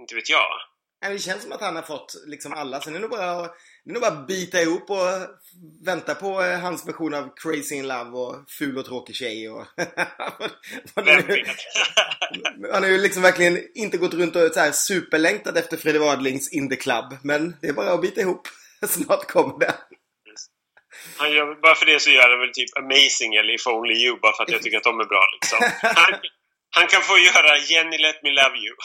inte 0.00 0.14
vet 0.14 0.30
jag. 0.30 0.50
Det 1.00 1.18
känns 1.18 1.42
som 1.42 1.52
att 1.52 1.60
han 1.60 1.76
har 1.76 1.82
fått 1.82 2.14
liksom 2.26 2.52
alla. 2.52 2.80
Sen 2.80 2.94
är 2.94 2.98
det 2.98 3.00
nog 3.00 3.10
bara, 3.10 3.42
det 3.84 3.90
är 3.90 3.92
nog 3.92 4.02
bara 4.02 4.24
bita 4.24 4.62
ihop 4.62 4.90
och 4.90 5.06
vänta 5.84 6.14
på 6.14 6.42
eh, 6.42 6.58
hans 6.58 6.88
version 6.88 7.14
av 7.14 7.34
Crazy 7.36 7.74
in 7.74 7.88
Love 7.88 8.10
och 8.10 8.50
Ful 8.50 8.78
och 8.78 8.84
tråkig 8.84 9.16
tjej 9.16 9.50
och... 9.50 9.66
han 12.72 12.82
har 12.82 12.90
ju 12.90 12.98
liksom 12.98 13.22
verkligen 13.22 13.58
inte 13.74 13.98
gått 13.98 14.14
runt 14.14 14.36
och 14.36 14.50
så 14.54 14.60
här 14.60 14.72
superlängtat 14.72 15.56
efter 15.56 15.76
Freddie 15.76 15.98
Wadlings 15.98 16.52
In 16.52 16.68
the 16.68 16.76
Club. 16.76 17.16
Men 17.22 17.56
det 17.60 17.68
är 17.68 17.72
bara 17.72 17.92
att 17.92 18.02
bita 18.02 18.20
ihop. 18.20 18.48
Snart 18.88 19.26
kommer 19.26 19.58
det. 19.58 19.74
Han 21.16 21.32
gör, 21.32 21.54
bara 21.54 21.74
för 21.74 21.86
det 21.86 22.00
så 22.00 22.10
gör 22.10 22.30
han 22.30 22.40
väl 22.40 22.52
typ 22.52 22.78
Amazing 22.78 23.34
eller 23.34 23.54
If 23.54 23.66
Only 23.66 23.94
You 23.94 24.20
bara 24.20 24.36
för 24.36 24.42
att 24.42 24.50
jag 24.50 24.62
tycker 24.62 24.76
att 24.76 24.84
de 24.84 25.00
är 25.00 25.04
bra 25.04 25.22
liksom. 25.32 25.58
Han, 25.82 26.20
han 26.70 26.86
kan 26.86 27.02
få 27.02 27.18
göra 27.18 27.58
Jenny 27.58 27.98
Let 27.98 28.22
Me 28.22 28.30
Love 28.30 28.58
You. 28.58 28.76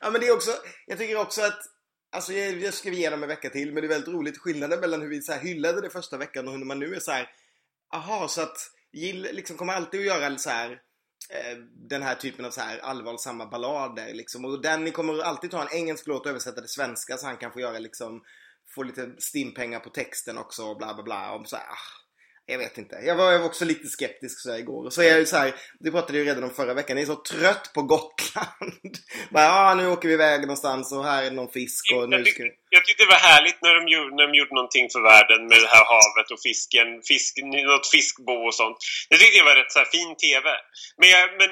ja 0.00 0.10
men 0.10 0.20
det 0.20 0.26
är 0.26 0.34
också, 0.34 0.50
jag 0.86 0.98
tycker 0.98 1.16
också 1.16 1.42
att 1.42 1.60
Alltså 2.12 2.32
jag, 2.32 2.62
jag 2.62 2.74
skrev 2.74 2.94
igenom 2.94 3.22
en 3.22 3.28
vecka 3.28 3.50
till 3.50 3.72
men 3.72 3.82
det 3.82 3.86
är 3.86 3.88
väldigt 3.88 4.14
roligt 4.14 4.38
skillnaden 4.38 4.80
mellan 4.80 5.00
hur 5.00 5.08
vi 5.08 5.22
så 5.22 5.32
här 5.32 5.40
hyllade 5.40 5.80
det 5.80 5.90
första 5.90 6.16
veckan 6.16 6.48
och 6.48 6.54
hur 6.54 6.64
man 6.64 6.78
nu 6.78 6.94
är 6.94 7.00
så 7.00 7.10
här. 7.10 7.30
Aha, 7.94 8.28
så 8.28 8.42
att 8.42 8.56
Jill 8.92 9.28
liksom 9.32 9.56
kommer 9.56 9.72
alltid 9.72 10.00
att 10.00 10.06
göra 10.06 10.38
så 10.38 10.50
här 10.50 10.80
Eh, 11.30 11.58
den 11.88 12.02
här 12.02 12.14
typen 12.14 12.44
av 12.44 12.50
så 12.50 12.60
här 12.60 12.78
allvarsamma 12.78 13.46
ballader 13.46 14.14
liksom. 14.14 14.44
Och 14.44 14.60
Danny 14.62 14.90
kommer 14.90 15.22
alltid 15.22 15.50
ta 15.50 15.62
en 15.62 15.78
engelsk 15.78 16.06
låt 16.06 16.24
och 16.24 16.30
översätta 16.30 16.60
det 16.60 16.68
svenska 16.68 17.16
så 17.16 17.26
han 17.26 17.36
kan 17.36 17.52
få 17.52 17.60
göra 17.60 17.78
liksom 17.78 18.22
få 18.74 18.82
lite 18.82 19.14
stimpengar 19.18 19.80
på 19.80 19.90
texten 19.90 20.38
också 20.38 20.64
och 20.64 20.76
bla 20.76 20.94
bla 20.94 21.02
bla. 21.02 21.32
Och 21.32 21.48
så 21.48 21.56
här, 21.56 21.64
ah, 21.64 22.05
jag 22.48 22.58
vet 22.58 22.78
inte. 22.78 22.96
Jag 22.96 23.16
var, 23.16 23.32
jag 23.32 23.38
var 23.38 23.46
också 23.46 23.64
lite 23.64 23.88
skeptisk 23.88 24.40
så 24.40 24.50
här 24.50 24.58
igår. 24.58 24.84
Och 24.86 24.92
så 24.92 25.02
är 25.02 25.06
jag 25.06 25.18
ju 25.18 25.26
så 25.26 25.36
här, 25.36 25.54
det 25.80 25.90
pratade 25.90 26.18
jag 26.18 26.24
ju 26.24 26.30
redan 26.30 26.44
om 26.44 26.54
förra 26.54 26.74
veckan. 26.74 26.96
Jag 26.96 27.02
är 27.02 27.14
så 27.14 27.22
trött 27.32 27.70
på 27.74 27.82
Gotland. 27.82 28.92
Bara, 29.30 29.50
ah, 29.50 29.74
nu 29.74 29.86
åker 29.88 30.08
vi 30.08 30.14
iväg 30.14 30.40
någonstans 30.40 30.92
och 30.92 31.04
här 31.04 31.22
är 31.22 31.30
någon 31.30 31.52
fisk 31.52 31.84
och 31.94 32.08
nu 32.08 32.24
ska... 32.24 32.42
jag 32.76 32.84
tyckte 32.84 33.02
det 33.04 33.14
var 33.16 33.24
härligt 33.30 33.58
när 33.62 33.74
de, 33.78 33.82
gjorde, 33.92 34.10
när 34.16 34.26
de 34.28 34.34
gjorde 34.38 34.54
någonting 34.54 34.86
för 34.94 35.02
världen 35.12 35.40
med 35.50 35.58
det 35.64 35.70
här 35.74 35.84
havet 35.94 36.28
och 36.34 36.40
fisken, 36.48 36.88
fisk, 37.10 37.32
något 37.70 37.86
fiskbo 37.94 38.36
och 38.48 38.54
sånt. 38.54 38.78
Det 39.10 39.16
tyckte 39.18 39.38
jag 39.38 39.48
var 39.50 39.56
rätt 39.60 39.72
så 39.72 39.84
fin 39.96 40.12
TV. 40.24 40.46
Men, 41.00 41.08
jag, 41.14 41.24
men, 41.40 41.50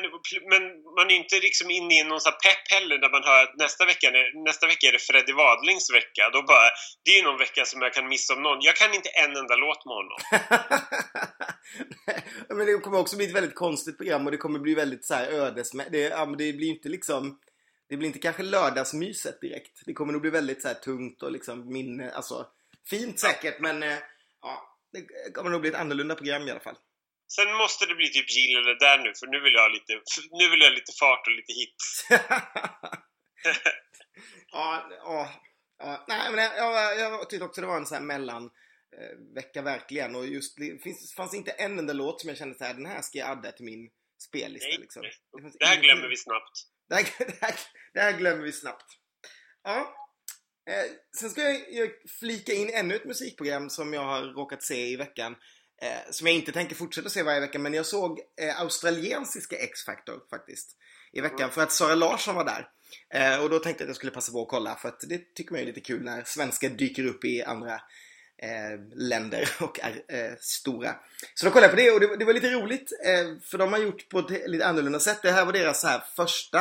men 0.52 0.62
man 0.96 1.06
är 1.12 1.16
inte 1.22 1.36
liksom 1.48 1.70
inne 1.78 1.94
i 2.00 2.04
någon 2.04 2.20
så 2.24 2.30
här 2.30 2.40
pepp 2.46 2.64
heller 2.74 2.96
när 3.02 3.10
man 3.16 3.24
hör 3.28 3.42
att 3.44 3.54
nästa 3.64 3.82
vecka, 3.90 4.06
nästa 4.48 4.66
vecka 4.70 4.84
är 4.88 4.92
det 4.96 5.06
Freddie 5.08 5.36
Wadlings 5.40 5.86
vecka. 5.98 6.22
Då 6.34 6.40
bara, 6.52 6.68
det 7.04 7.10
är 7.14 7.18
ju 7.20 7.26
någon 7.28 7.42
vecka 7.46 7.62
som 7.70 7.78
jag 7.84 7.92
kan 7.96 8.08
missa 8.14 8.30
om 8.34 8.42
någon. 8.42 8.60
Jag 8.68 8.76
kan 8.76 8.94
inte 8.98 9.10
en 9.24 9.32
enda 9.40 9.56
låt 9.64 9.82
med 9.88 9.96
honom. 10.00 10.18
men 12.48 12.66
det 12.66 12.78
kommer 12.78 12.98
också 12.98 13.16
bli 13.16 13.26
ett 13.26 13.34
väldigt 13.34 13.54
konstigt 13.54 13.96
program 13.96 14.24
och 14.26 14.30
det 14.30 14.36
kommer 14.36 14.58
bli 14.58 14.74
väldigt 14.74 15.04
så 15.04 15.14
här 15.14 15.26
ödesmässigt. 15.26 15.92
Det, 15.92 16.00
ja, 16.00 16.26
det 16.26 16.52
blir 16.52 16.68
inte 16.68 16.88
liksom 16.88 17.38
det 17.88 17.96
blir 17.96 18.06
inte 18.06 18.18
kanske 18.18 18.42
lördagsmyset 18.42 19.40
direkt. 19.40 19.82
Det 19.86 19.92
kommer 19.92 20.12
nog 20.12 20.22
bli 20.22 20.30
väldigt 20.30 20.62
så 20.62 20.68
här 20.68 20.74
tungt 20.74 21.22
och 21.22 21.32
liksom 21.32 21.72
minne, 21.72 22.10
alltså 22.10 22.46
fint 22.90 23.20
säkert 23.20 23.60
men 23.60 23.82
eh, 23.82 23.98
ja, 24.42 24.78
det 24.92 25.32
kommer 25.32 25.50
nog 25.50 25.60
bli 25.60 25.70
ett 25.70 25.76
annorlunda 25.76 26.14
program 26.14 26.48
i 26.48 26.50
alla 26.50 26.60
fall. 26.60 26.76
Sen 27.28 27.54
måste 27.54 27.86
det 27.86 27.94
bli 27.94 28.08
typ 28.08 28.30
Jill 28.30 28.56
eller 28.56 28.78
där 28.78 28.98
nu 28.98 29.12
för 29.14 29.26
nu 29.26 29.40
vill 29.40 29.52
jag 29.52 29.60
ha 29.60 29.68
lite, 29.68 29.92
nu 30.30 30.50
vill 30.50 30.60
jag 30.60 30.68
ha 30.68 30.74
lite 30.74 30.92
fart 31.00 31.26
och 31.26 31.32
lite 31.32 31.52
hits. 31.52 32.06
ja, 34.52 34.88
ja, 34.90 35.30
ja, 35.78 36.04
nej 36.08 36.30
men 36.30 36.44
jag, 36.44 36.56
jag, 36.56 36.98
jag 36.98 37.30
tyckte 37.30 37.44
också 37.44 37.60
det 37.60 37.66
var 37.66 37.76
en 37.76 37.86
sån 37.86 37.98
här 37.98 38.04
mellan 38.04 38.50
vecka 39.34 39.62
verkligen 39.62 40.14
och 40.14 40.26
just 40.26 40.56
det 40.56 40.82
finns, 40.82 41.14
fanns 41.14 41.34
inte 41.34 41.50
en 41.50 41.78
enda 41.78 41.92
låt 41.92 42.20
som 42.20 42.28
jag 42.28 42.38
kände 42.38 42.58
så 42.58 42.64
här, 42.64 42.74
den 42.74 42.86
här 42.86 43.02
ska 43.02 43.18
jag 43.18 43.30
adda 43.30 43.52
till 43.52 43.64
min 43.64 43.90
spellista 44.22 44.68
nej, 44.68 44.78
liksom. 44.78 45.02
Det, 45.02 45.52
det 45.58 45.66
här 45.66 45.82
glömmer 45.82 46.08
vi 46.08 46.16
snabbt. 46.16 46.66
Det 46.88 46.94
här, 46.94 47.04
det, 47.18 47.40
här, 47.40 47.54
det 47.94 48.00
här, 48.00 48.18
glömmer 48.18 48.42
vi 48.42 48.52
snabbt. 48.52 48.86
Ja. 49.62 49.94
Eh, 50.70 50.90
sen 51.20 51.30
ska 51.30 51.42
jag 51.50 51.90
flika 52.20 52.52
in 52.52 52.70
ännu 52.70 52.94
ett 52.94 53.04
musikprogram 53.04 53.70
som 53.70 53.92
jag 53.92 54.04
har 54.04 54.22
råkat 54.22 54.62
se 54.62 54.86
i 54.86 54.96
veckan. 54.96 55.36
Eh, 55.82 56.10
som 56.10 56.26
jag 56.26 56.36
inte 56.36 56.52
tänker 56.52 56.74
fortsätta 56.74 57.08
se 57.08 57.22
varje 57.22 57.40
vecka, 57.40 57.58
men 57.58 57.74
jag 57.74 57.86
såg 57.86 58.20
eh, 58.40 58.60
australiensiska 58.60 59.56
X-Factor 59.56 60.20
faktiskt. 60.30 60.76
I 61.12 61.20
veckan, 61.20 61.40
mm. 61.40 61.50
för 61.50 61.62
att 61.62 61.72
Sara 61.72 61.94
Larsson 61.94 62.34
var 62.34 62.44
där. 62.44 62.68
Eh, 63.14 63.42
och 63.42 63.50
då 63.50 63.58
tänkte 63.58 63.82
jag 63.82 63.86
att 63.86 63.90
jag 63.90 63.96
skulle 63.96 64.12
passa 64.12 64.32
på 64.32 64.42
att 64.42 64.48
kolla, 64.48 64.74
för 64.76 64.88
att 64.88 65.00
det 65.08 65.34
tycker 65.34 65.52
man 65.52 65.60
är 65.60 65.66
lite 65.66 65.80
kul 65.80 66.02
när 66.04 66.24
svenskar 66.24 66.68
dyker 66.68 67.06
upp 67.06 67.24
i 67.24 67.42
andra 67.42 67.80
Eh, 68.44 68.80
länder 68.94 69.48
och 69.60 69.80
är 69.80 69.92
eh, 70.08 70.32
stora. 70.40 70.94
Så 71.34 71.46
då 71.46 71.52
kollade 71.52 71.66
jag 71.66 71.70
på 71.70 71.76
det 71.76 71.90
och 71.90 72.00
det, 72.00 72.16
det 72.16 72.24
var 72.24 72.32
lite 72.32 72.50
roligt 72.50 72.92
eh, 73.04 73.40
för 73.42 73.58
de 73.58 73.72
har 73.72 73.80
gjort 73.80 74.08
på 74.08 74.18
ett 74.18 74.48
lite 74.50 74.66
annorlunda 74.66 75.00
sätt. 75.00 75.18
Det 75.22 75.30
här 75.30 75.44
var 75.44 75.52
deras 75.52 75.80
så 75.80 75.86
här 75.86 76.02
första, 76.16 76.58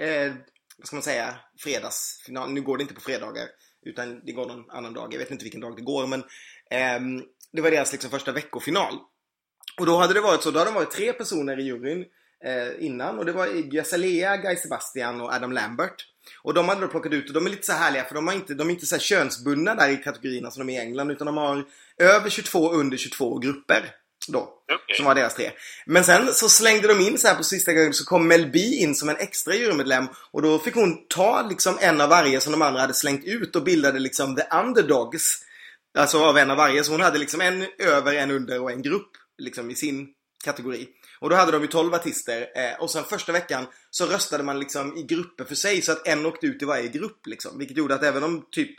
eh, 0.00 0.32
vad 0.76 0.86
ska 0.86 0.96
man 0.96 1.02
säga, 1.02 1.34
fredagsfinal. 1.58 2.52
Nu 2.52 2.60
går 2.60 2.76
det 2.76 2.82
inte 2.82 2.94
på 2.94 3.00
fredagar 3.00 3.48
utan 3.82 4.20
det 4.24 4.32
går 4.32 4.46
någon 4.46 4.70
annan 4.70 4.94
dag. 4.94 5.14
Jag 5.14 5.18
vet 5.18 5.30
inte 5.30 5.44
vilken 5.44 5.60
dag 5.60 5.76
det 5.76 5.82
går 5.82 6.06
men 6.06 6.24
ehm, 6.70 7.22
det 7.52 7.62
var 7.62 7.70
deras 7.70 7.92
liksom 7.92 8.10
första 8.10 8.32
veckofinal. 8.32 8.94
Och 9.80 9.86
då 9.86 9.96
hade 9.96 10.14
det 10.14 10.20
varit 10.20 10.42
så, 10.42 10.50
då 10.50 10.58
hade 10.58 10.70
de 10.70 10.74
varit 10.74 10.90
tre 10.90 11.12
personer 11.12 11.60
i 11.60 11.62
juryn 11.62 12.04
eh, 12.44 12.84
innan 12.86 13.18
och 13.18 13.24
det 13.24 13.32
var 13.32 13.56
Iggy 13.56 13.78
Azalea, 13.78 14.36
Guy 14.36 14.56
Sebastian 14.56 15.20
och 15.20 15.32
Adam 15.32 15.52
Lambert. 15.52 16.06
Och 16.42 16.54
de 16.54 16.68
hade 16.68 16.80
då 16.80 16.88
plockat 16.88 17.12
ut 17.12 17.28
och 17.28 17.34
de 17.34 17.46
är 17.46 17.50
lite 17.50 17.66
så 17.66 17.72
härliga 17.72 18.04
för 18.04 18.14
de, 18.14 18.26
har 18.26 18.34
inte, 18.34 18.54
de 18.54 18.68
är 18.68 18.72
inte 18.72 18.86
så 18.86 18.98
könsbundna 18.98 19.74
där 19.74 19.88
i 19.88 19.96
kategorierna 19.96 20.50
som 20.50 20.66
de 20.66 20.72
är 20.72 20.82
i 20.82 20.86
England 20.86 21.10
utan 21.10 21.26
de 21.26 21.36
har 21.36 21.64
över 21.98 22.30
22 22.30 22.58
och 22.58 22.78
under 22.78 22.96
22 22.96 23.38
grupper. 23.38 23.94
Då. 24.28 24.38
Okay. 24.38 24.96
Som 24.96 25.04
var 25.06 25.14
deras 25.14 25.34
tre. 25.34 25.50
Men 25.86 26.04
sen 26.04 26.34
så 26.34 26.48
slängde 26.48 26.88
de 26.88 27.00
in 27.00 27.18
så 27.18 27.28
här 27.28 27.34
på 27.34 27.42
sista 27.42 27.72
gången 27.72 27.92
så 27.92 28.04
kom 28.04 28.28
Mel 28.28 28.50
B 28.50 28.58
in 28.58 28.94
som 28.94 29.08
en 29.08 29.16
extra 29.16 29.54
jurymedlem 29.54 30.08
och 30.30 30.42
då 30.42 30.58
fick 30.58 30.74
hon 30.74 31.08
ta 31.08 31.46
liksom 31.48 31.78
en 31.80 32.00
av 32.00 32.08
varje 32.08 32.40
som 32.40 32.52
de 32.52 32.62
andra 32.62 32.80
hade 32.80 32.94
slängt 32.94 33.24
ut 33.24 33.56
och 33.56 33.62
bildade 33.62 33.98
liksom 33.98 34.36
the 34.36 34.42
underdogs. 34.62 35.38
Alltså 35.98 36.24
av 36.24 36.38
en 36.38 36.50
av 36.50 36.56
varje. 36.56 36.84
Så 36.84 36.92
hon 36.92 37.00
hade 37.00 37.18
liksom 37.18 37.40
en 37.40 37.66
över, 37.78 38.14
en 38.14 38.30
under 38.30 38.60
och 38.60 38.70
en 38.70 38.82
grupp 38.82 39.10
liksom 39.38 39.70
i 39.70 39.74
sin 39.74 40.08
kategori. 40.44 40.88
Och 41.22 41.30
då 41.30 41.36
hade 41.36 41.52
de 41.52 41.62
ju 41.62 41.68
12 41.68 41.94
artister 41.94 42.40
eh, 42.54 42.80
och 42.82 42.90
sen 42.90 43.04
första 43.04 43.32
veckan 43.32 43.66
så 43.90 44.06
röstade 44.06 44.44
man 44.44 44.58
liksom 44.58 44.96
i 44.96 45.02
grupper 45.02 45.44
för 45.44 45.54
sig 45.54 45.82
så 45.82 45.92
att 45.92 46.06
en 46.06 46.26
åkte 46.26 46.46
ut 46.46 46.62
i 46.62 46.64
varje 46.64 46.88
grupp 46.88 47.26
liksom. 47.26 47.58
Vilket 47.58 47.76
gjorde 47.76 47.94
att 47.94 48.02
även 48.02 48.22
om 48.22 48.46
typ 48.50 48.70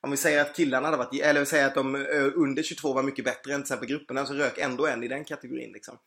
om 0.00 0.10
vi 0.10 0.16
säger 0.16 0.40
att 0.40 0.56
killarna 0.56 0.86
hade 0.86 0.96
varit, 0.96 1.22
eller 1.22 1.40
vi 1.40 1.46
säger 1.46 1.66
att 1.66 1.74
de 1.74 1.94
eh, 1.94 2.00
under 2.34 2.62
22 2.62 2.92
var 2.92 3.02
mycket 3.02 3.24
bättre 3.24 3.54
än 3.54 3.62
till 3.62 3.64
exempel 3.64 3.88
grupperna 3.88 4.26
så 4.26 4.34
rök 4.34 4.58
ändå 4.58 4.86
en 4.86 5.04
i 5.04 5.08
den 5.08 5.24
kategorin 5.24 5.72
liksom. 5.72 5.98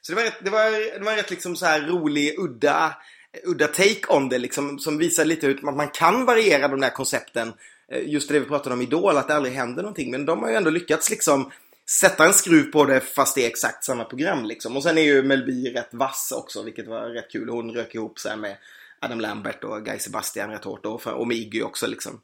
Så 0.00 0.12
det 0.12 0.16
var, 0.16 0.22
rätt, 0.22 0.44
det 0.44 0.50
var, 0.50 0.98
det 0.98 1.04
var 1.04 1.16
rätt 1.16 1.30
liksom 1.30 1.56
så 1.56 1.66
här 1.66 1.80
rolig, 1.80 2.38
udda, 2.38 2.96
udda 3.44 3.66
take 3.66 4.06
on 4.08 4.28
det 4.28 4.38
liksom 4.38 4.78
som 4.78 4.98
visar 4.98 5.24
lite 5.24 5.46
hur 5.46 5.60
man 5.62 5.88
kan 5.88 6.24
variera 6.24 6.68
de 6.68 6.80
där 6.80 6.90
koncepten. 6.90 7.52
Eh, 7.92 8.08
just 8.08 8.28
det 8.28 8.40
vi 8.40 8.46
pratade 8.46 8.74
om 8.74 8.82
Idol, 8.82 9.16
att 9.16 9.28
det 9.28 9.34
aldrig 9.34 9.54
händer 9.54 9.82
någonting. 9.82 10.10
Men 10.10 10.26
de 10.26 10.42
har 10.42 10.50
ju 10.50 10.56
ändå 10.56 10.70
lyckats 10.70 11.10
liksom 11.10 11.50
sätta 11.90 12.26
en 12.26 12.34
skruv 12.34 12.62
på 12.62 12.84
det 12.84 13.00
fast 13.00 13.34
det 13.34 13.44
är 13.44 13.48
exakt 13.48 13.84
samma 13.84 14.04
program 14.04 14.44
liksom. 14.44 14.76
Och 14.76 14.82
sen 14.82 14.98
är 14.98 15.02
ju 15.02 15.22
Melby 15.22 15.74
rätt 15.74 15.88
vass 15.92 16.32
också, 16.36 16.62
vilket 16.62 16.88
var 16.88 17.00
rätt 17.00 17.30
kul. 17.30 17.48
Hon 17.48 17.74
rök 17.74 17.94
ihop 17.94 18.18
sig 18.18 18.36
med 18.36 18.56
Adam 19.00 19.20
Lambert 19.20 19.64
och 19.64 19.84
Guy 19.84 19.98
Sebastian 19.98 20.50
rätt 20.50 20.64
hårt 20.64 20.86
och, 20.86 21.06
och 21.06 21.26
med 21.26 21.36
Iggy 21.36 21.62
också 21.62 21.86
liksom. 21.86 22.20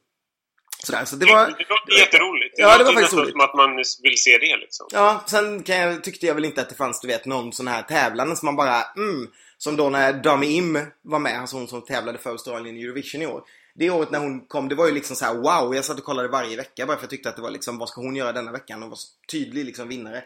Sådär, 0.84 1.04
så 1.04 1.16
det 1.16 1.26
var... 1.26 1.46
Det 1.46 1.66
låter 1.68 2.00
jätteroligt. 2.00 2.56
Det 2.56 2.62
ja, 2.62 2.78
det 2.78 2.84
var 2.84 2.92
faktiskt 2.92 3.14
roligt. 3.14 3.30
som 3.30 3.40
att 3.40 3.54
man 3.54 3.76
vill 3.76 4.22
se 4.22 4.38
det 4.38 4.56
liksom. 4.56 4.86
Ja, 4.92 5.24
sen 5.26 5.62
jag, 5.66 6.04
tyckte 6.04 6.26
jag 6.26 6.34
väl 6.34 6.44
inte 6.44 6.60
att 6.60 6.68
det 6.68 6.74
fanns, 6.74 7.00
du 7.00 7.08
vet, 7.08 7.26
någon 7.26 7.52
sån 7.52 7.68
här 7.68 7.82
tävlande 7.82 8.36
som 8.36 8.46
man 8.46 8.56
bara, 8.56 8.82
mm. 8.96 9.28
Som 9.58 9.76
då 9.76 9.90
när 9.90 10.12
Dami 10.12 10.46
Im 10.46 10.78
var 11.02 11.18
med, 11.18 11.40
alltså 11.40 11.56
hon 11.56 11.68
som 11.68 11.82
tävlade 11.82 12.18
för 12.18 12.30
Australien 12.30 12.76
i 12.76 12.82
Eurovision 12.82 13.22
i 13.22 13.26
år 13.26 13.42
det 13.78 13.90
året 13.90 14.10
när 14.10 14.18
hon 14.18 14.46
kom, 14.46 14.68
det 14.68 14.74
var 14.74 14.86
ju 14.86 14.92
liksom 14.92 15.16
så 15.16 15.24
här: 15.24 15.34
wow. 15.34 15.74
Jag 15.74 15.84
satt 15.84 15.98
och 15.98 16.04
kollade 16.04 16.28
varje 16.28 16.56
vecka 16.56 16.86
bara 16.86 16.96
för 16.96 17.02
jag 17.02 17.10
tyckte 17.10 17.28
att 17.28 17.36
det 17.36 17.42
var 17.42 17.50
liksom, 17.50 17.78
vad 17.78 17.88
ska 17.88 18.00
hon 18.00 18.16
göra 18.16 18.32
denna 18.32 18.52
veckan? 18.52 18.80
Hon 18.82 18.90
var 18.90 18.96
så 18.96 19.08
tydlig 19.30 19.64
liksom 19.64 19.88
vinnare. 19.88 20.24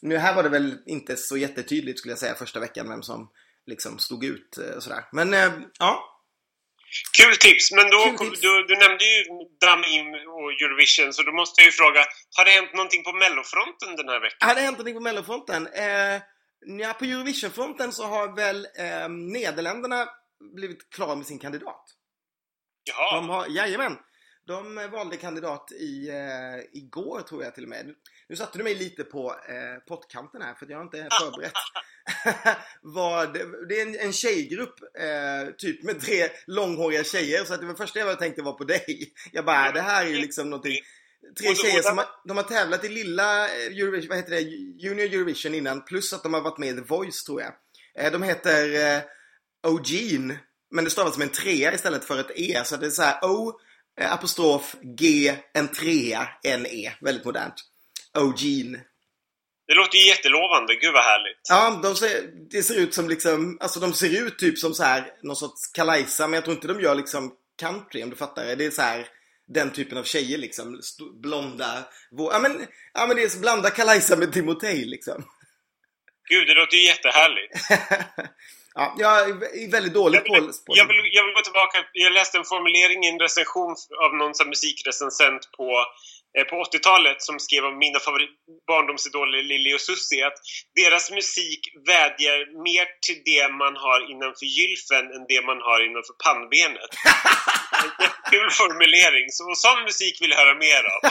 Nu 0.00 0.16
här 0.18 0.34
var 0.34 0.42
det 0.42 0.48
väl 0.48 0.78
inte 0.86 1.16
så 1.16 1.36
jättetydligt 1.36 1.98
skulle 1.98 2.12
jag 2.12 2.18
säga 2.18 2.34
första 2.34 2.60
veckan 2.60 2.88
vem 2.88 3.02
som 3.02 3.28
liksom 3.66 3.98
stod 3.98 4.24
ut 4.24 4.58
eh, 4.58 4.78
sådär. 4.78 5.04
Men 5.12 5.34
äh, 5.34 5.52
ja. 5.78 6.08
Kul 7.18 7.36
tips! 7.36 7.72
Men 7.72 7.90
då, 7.90 8.16
tips. 8.18 8.40
Du, 8.40 8.64
du, 8.68 8.76
nämnde 8.76 9.04
ju 9.04 9.24
Dram 9.60 9.84
In 9.84 10.14
och 10.14 10.52
Eurovision 10.52 11.12
så 11.12 11.22
då 11.22 11.32
måste 11.32 11.60
jag 11.60 11.66
ju 11.66 11.72
fråga, 11.72 12.00
har 12.36 12.44
det 12.44 12.50
hänt 12.50 12.74
någonting 12.74 13.04
på 13.04 13.12
mellofronten 13.12 13.96
den 13.96 14.08
här 14.08 14.20
veckan? 14.20 14.48
Har 14.48 14.54
det 14.54 14.60
hänt 14.60 14.78
någonting 14.78 14.94
på 14.94 15.00
mellofronten? 15.00 15.66
Eh, 15.66 16.20
ja, 16.80 16.92
på 16.98 17.04
Eurovisionfronten 17.04 17.92
så 17.92 18.04
har 18.06 18.36
väl 18.36 18.66
eh, 18.78 19.08
Nederländerna 19.08 20.08
blivit 20.54 20.90
klara 20.90 21.14
med 21.14 21.26
sin 21.26 21.38
kandidat. 21.38 21.84
Jaha. 22.84 23.16
De 23.16 23.28
har, 23.28 23.46
jajamän. 23.46 23.96
De 24.46 24.88
valde 24.92 25.16
kandidat 25.16 25.72
i, 25.72 26.08
eh, 26.08 26.78
igår 26.80 27.20
tror 27.20 27.44
jag 27.44 27.54
till 27.54 27.62
och 27.62 27.68
med. 27.68 27.94
Nu 28.28 28.36
satte 28.36 28.58
du 28.58 28.64
mig 28.64 28.74
lite 28.74 29.04
på 29.04 29.30
eh, 29.30 29.78
pottkanten 29.88 30.42
här 30.42 30.54
för 30.54 30.66
jag 30.70 30.76
har 30.76 30.84
inte 30.84 31.08
förberett. 31.20 31.52
Vad, 32.82 33.34
det 33.68 33.80
är 33.80 33.86
en, 33.86 33.98
en 33.98 34.12
tjejgrupp, 34.12 34.74
eh, 34.98 35.54
typ 35.58 35.82
med 35.82 36.00
tre 36.00 36.28
långhåriga 36.46 37.04
tjejer. 37.04 37.44
Så 37.44 37.54
att 37.54 37.60
det 37.60 37.66
var 37.66 37.74
första 37.74 37.98
jag 37.98 38.18
tänkte 38.18 38.42
var 38.42 38.52
på 38.52 38.64
dig. 38.64 39.12
Jag 39.32 39.44
bara, 39.44 39.72
det 39.72 39.80
här 39.80 40.06
är 40.06 40.10
ju 40.10 40.16
liksom 40.16 40.50
någonting. 40.50 40.76
Tre 41.38 41.54
tjejer 41.54 41.82
som 41.82 41.98
har, 41.98 42.06
de 42.24 42.36
har 42.36 42.44
tävlat 42.44 42.84
i 42.84 42.88
lilla 42.88 43.48
eh, 43.48 43.66
Eurovision, 43.66 44.08
vad 44.08 44.18
heter 44.18 44.30
det, 44.30 44.40
Junior 44.82 45.06
Eurovision 45.06 45.54
innan. 45.54 45.84
Plus 45.84 46.12
att 46.12 46.22
de 46.22 46.34
har 46.34 46.40
varit 46.40 46.58
med 46.58 46.68
i 46.68 46.72
The 46.72 46.80
Voice 46.80 47.24
tror 47.24 47.42
jag. 47.42 47.52
Eh, 47.98 48.12
de 48.12 48.22
heter 48.22 48.96
eh, 48.96 49.02
Ogene 49.62 50.38
men 50.72 50.84
det 50.84 50.90
stavas 50.90 51.12
som 51.14 51.22
en 51.22 51.28
trea 51.28 51.74
istället 51.74 52.04
för 52.04 52.20
ett 52.20 52.30
E. 52.36 52.62
Så 52.64 52.76
det 52.76 52.86
är 52.86 52.90
så 52.90 53.02
här 53.02 53.24
O, 53.24 53.52
eh, 54.00 54.12
apostrof, 54.12 54.76
G, 54.82 55.34
en 55.54 55.68
trea, 55.68 56.28
en 56.42 56.66
E. 56.66 56.92
Väldigt 57.00 57.24
modernt. 57.24 57.54
Ogene. 58.14 58.80
Det 59.66 59.74
låter 59.74 59.98
ju 59.98 60.08
jättelovande. 60.08 60.74
Gud 60.74 60.92
vad 60.92 61.04
härligt. 61.04 61.40
Ja, 61.48 61.80
de 61.82 61.96
ser, 61.96 62.30
det 62.50 62.62
ser 62.62 62.78
ut 62.78 62.94
som 62.94 63.08
liksom, 63.08 63.58
alltså 63.60 63.80
de 63.80 63.92
ser 63.92 64.26
ut 64.26 64.38
typ 64.38 64.58
som 64.58 64.74
så 64.74 64.82
här 64.82 65.06
någon 65.22 65.36
sorts 65.36 65.66
Kalaisa, 65.66 66.26
men 66.26 66.34
jag 66.34 66.44
tror 66.44 66.56
inte 66.56 66.68
de 66.68 66.80
gör 66.80 66.94
liksom 66.94 67.32
country 67.58 68.02
om 68.02 68.10
du 68.10 68.16
fattar 68.16 68.44
det. 68.44 68.54
Det 68.54 68.64
är 68.64 68.70
så 68.70 68.82
här 68.82 69.06
den 69.48 69.70
typen 69.70 69.98
av 69.98 70.04
tjejer 70.04 70.38
liksom. 70.38 70.80
Blonda. 71.22 71.84
Ja 72.10 72.38
men, 72.42 72.66
ja, 72.94 73.06
men 73.06 73.16
det 73.16 73.22
är 73.22 73.40
blanda 73.40 73.70
Kalaisa 73.70 74.16
med 74.16 74.32
Timotej 74.32 74.84
liksom. 74.84 75.24
Gud, 76.28 76.46
det 76.46 76.54
låter 76.54 76.76
ju 76.76 76.84
jättehärligt. 76.84 77.52
Ja, 78.74 78.94
jag 78.98 79.28
är 79.28 79.70
väldigt 79.70 79.94
dålig 79.94 80.18
jag 80.24 80.40
vill, 80.40 80.50
på, 80.66 80.72
jag 80.80 80.86
vill, 80.88 80.96
jag 81.12 81.24
vill 81.24 81.34
gå 81.34 81.40
tillbaka. 81.40 81.84
Jag 81.92 82.12
läste 82.12 82.38
en 82.38 82.44
formulering 82.44 83.04
i 83.04 83.08
en 83.08 83.18
recension 83.18 83.74
av 84.04 84.10
någon 84.20 84.34
som 84.34 84.48
musikrecensent 84.48 85.42
på, 85.56 85.68
eh, 86.38 86.44
på 86.50 86.54
80-talet 86.64 87.22
som 87.22 87.38
skrev 87.38 87.64
om 87.64 87.78
mina 87.78 87.98
barndomsidoler 88.70 89.42
Lili 89.42 89.74
och 89.74 89.80
Susie 89.80 90.26
att 90.26 90.38
deras 90.80 91.10
musik 91.10 91.60
vädjar 91.90 92.38
mer 92.66 92.86
till 93.06 93.18
det 93.30 93.44
man 93.62 93.74
har 93.84 94.00
innanför 94.12 94.46
gylfen 94.58 95.04
än 95.14 95.22
det 95.32 95.40
man 95.50 95.60
har 95.68 95.78
innanför 95.86 96.16
pannbenet. 96.24 96.92
en 97.84 98.30
kul 98.32 98.50
formulering. 98.50 99.26
Så 99.30 99.54
sån 99.54 99.82
musik 99.84 100.14
vill 100.20 100.30
jag 100.30 100.38
höra 100.38 100.54
mer 100.54 100.82
av. 100.94 101.00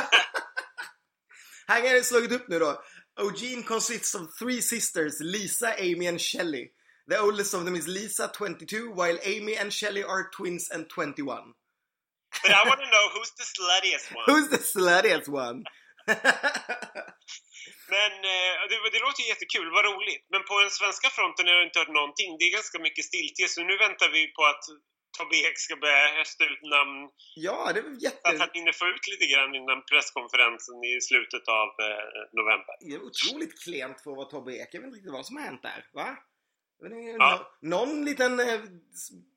Här 1.68 1.82
har 1.82 1.88
jag 1.88 2.06
slagit 2.06 2.32
upp 2.32 2.48
nu 2.48 2.60
då. 2.60 2.72
Eugene 3.20 3.64
consists 3.64 4.16
of 4.16 4.22
three 4.40 4.62
sisters, 4.62 5.14
Lisa, 5.20 5.70
Amy 5.80 6.08
and 6.08 6.22
Shelley. 6.22 6.66
The 7.10 7.20
oldest 7.20 7.54
of 7.54 7.66
them 7.66 7.76
is 7.76 7.88
Lisa, 7.88 8.32
22, 8.34 8.94
while 8.94 9.18
Amy 9.26 9.58
and 9.58 9.74
Shelley 9.74 10.04
are 10.04 10.30
twins 10.38 10.70
and 10.72 10.88
21. 10.90 11.54
But 12.44 12.52
I 12.52 12.64
want 12.68 12.80
to 12.80 12.88
know 12.88 13.06
who's 13.14 13.32
the 13.38 13.44
sluttiest 13.44 14.16
one. 14.16 14.26
Who's 14.28 14.50
the 14.50 14.58
sluttiest 14.58 15.28
one? 15.28 15.64
Men 17.96 18.12
eh, 18.34 18.54
det, 18.70 18.78
det 18.94 19.00
låter 19.06 19.22
ju 19.24 19.28
jättekul, 19.34 19.68
vad 19.78 19.86
roligt. 19.92 20.26
Men 20.34 20.44
på 20.50 20.56
den 20.66 20.74
svenska 20.80 21.10
fronten 21.18 21.48
har 21.48 21.54
jag 21.54 21.68
inte 21.68 21.80
hört 21.80 21.98
någonting. 22.02 22.30
Det 22.40 22.46
är 22.50 22.54
ganska 22.60 22.80
mycket 22.88 23.06
stiltje, 23.06 23.46
så 23.54 23.60
nu 23.70 23.76
väntar 23.86 24.10
vi 24.18 24.22
på 24.38 24.44
att 24.52 24.64
Tobbe 25.18 25.36
Ek 25.48 25.58
ska 25.66 25.76
börja 25.76 26.08
hösta 26.20 26.44
ut 26.52 26.64
namn. 26.76 27.00
Ja, 27.48 27.60
det 27.74 27.80
är 27.80 27.86
Att 27.86 28.04
jätte... 28.08 28.38
han 28.44 28.50
hinner 28.58 28.74
få 28.82 28.86
ut 28.94 29.06
lite 29.14 29.26
grann 29.34 29.52
innan 29.60 29.80
presskonferensen 29.92 30.78
i 30.92 30.94
slutet 31.10 31.46
av 31.62 31.70
eh, 31.86 32.20
november. 32.40 32.74
Det 32.86 32.94
är 32.98 33.02
otroligt 33.10 33.54
klent 33.64 33.98
för 34.02 34.08
att 34.12 34.20
vara 34.22 34.30
Tobbe 34.34 34.52
Ek. 34.62 34.70
Jag 34.72 34.80
vet 34.80 34.88
inte 34.88 34.98
riktigt 34.98 35.18
vad 35.20 35.26
som 35.28 35.36
har 35.38 35.44
hänt 35.50 35.64
där. 35.70 35.82
Va? 36.00 36.10
Inte, 36.86 36.98
Ja. 37.20 37.52
nå- 37.62 37.86
Någon 37.86 38.06
liten 38.06 38.40
eh, 38.40 38.60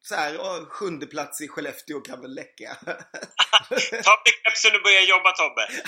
så 0.02 0.14
här, 0.14 0.64
sjunde 0.64 1.06
plats 1.06 1.40
i 1.40 1.48
Skellefteå 1.48 2.00
kan 2.00 2.20
väl 2.20 2.34
läcka. 2.34 2.74
Ta 2.84 4.22
dig 4.24 4.34
kepsen 4.44 4.76
och 4.76 4.82
börja 4.84 5.00
jobba 5.08 5.32
Tobbe! 5.32 5.68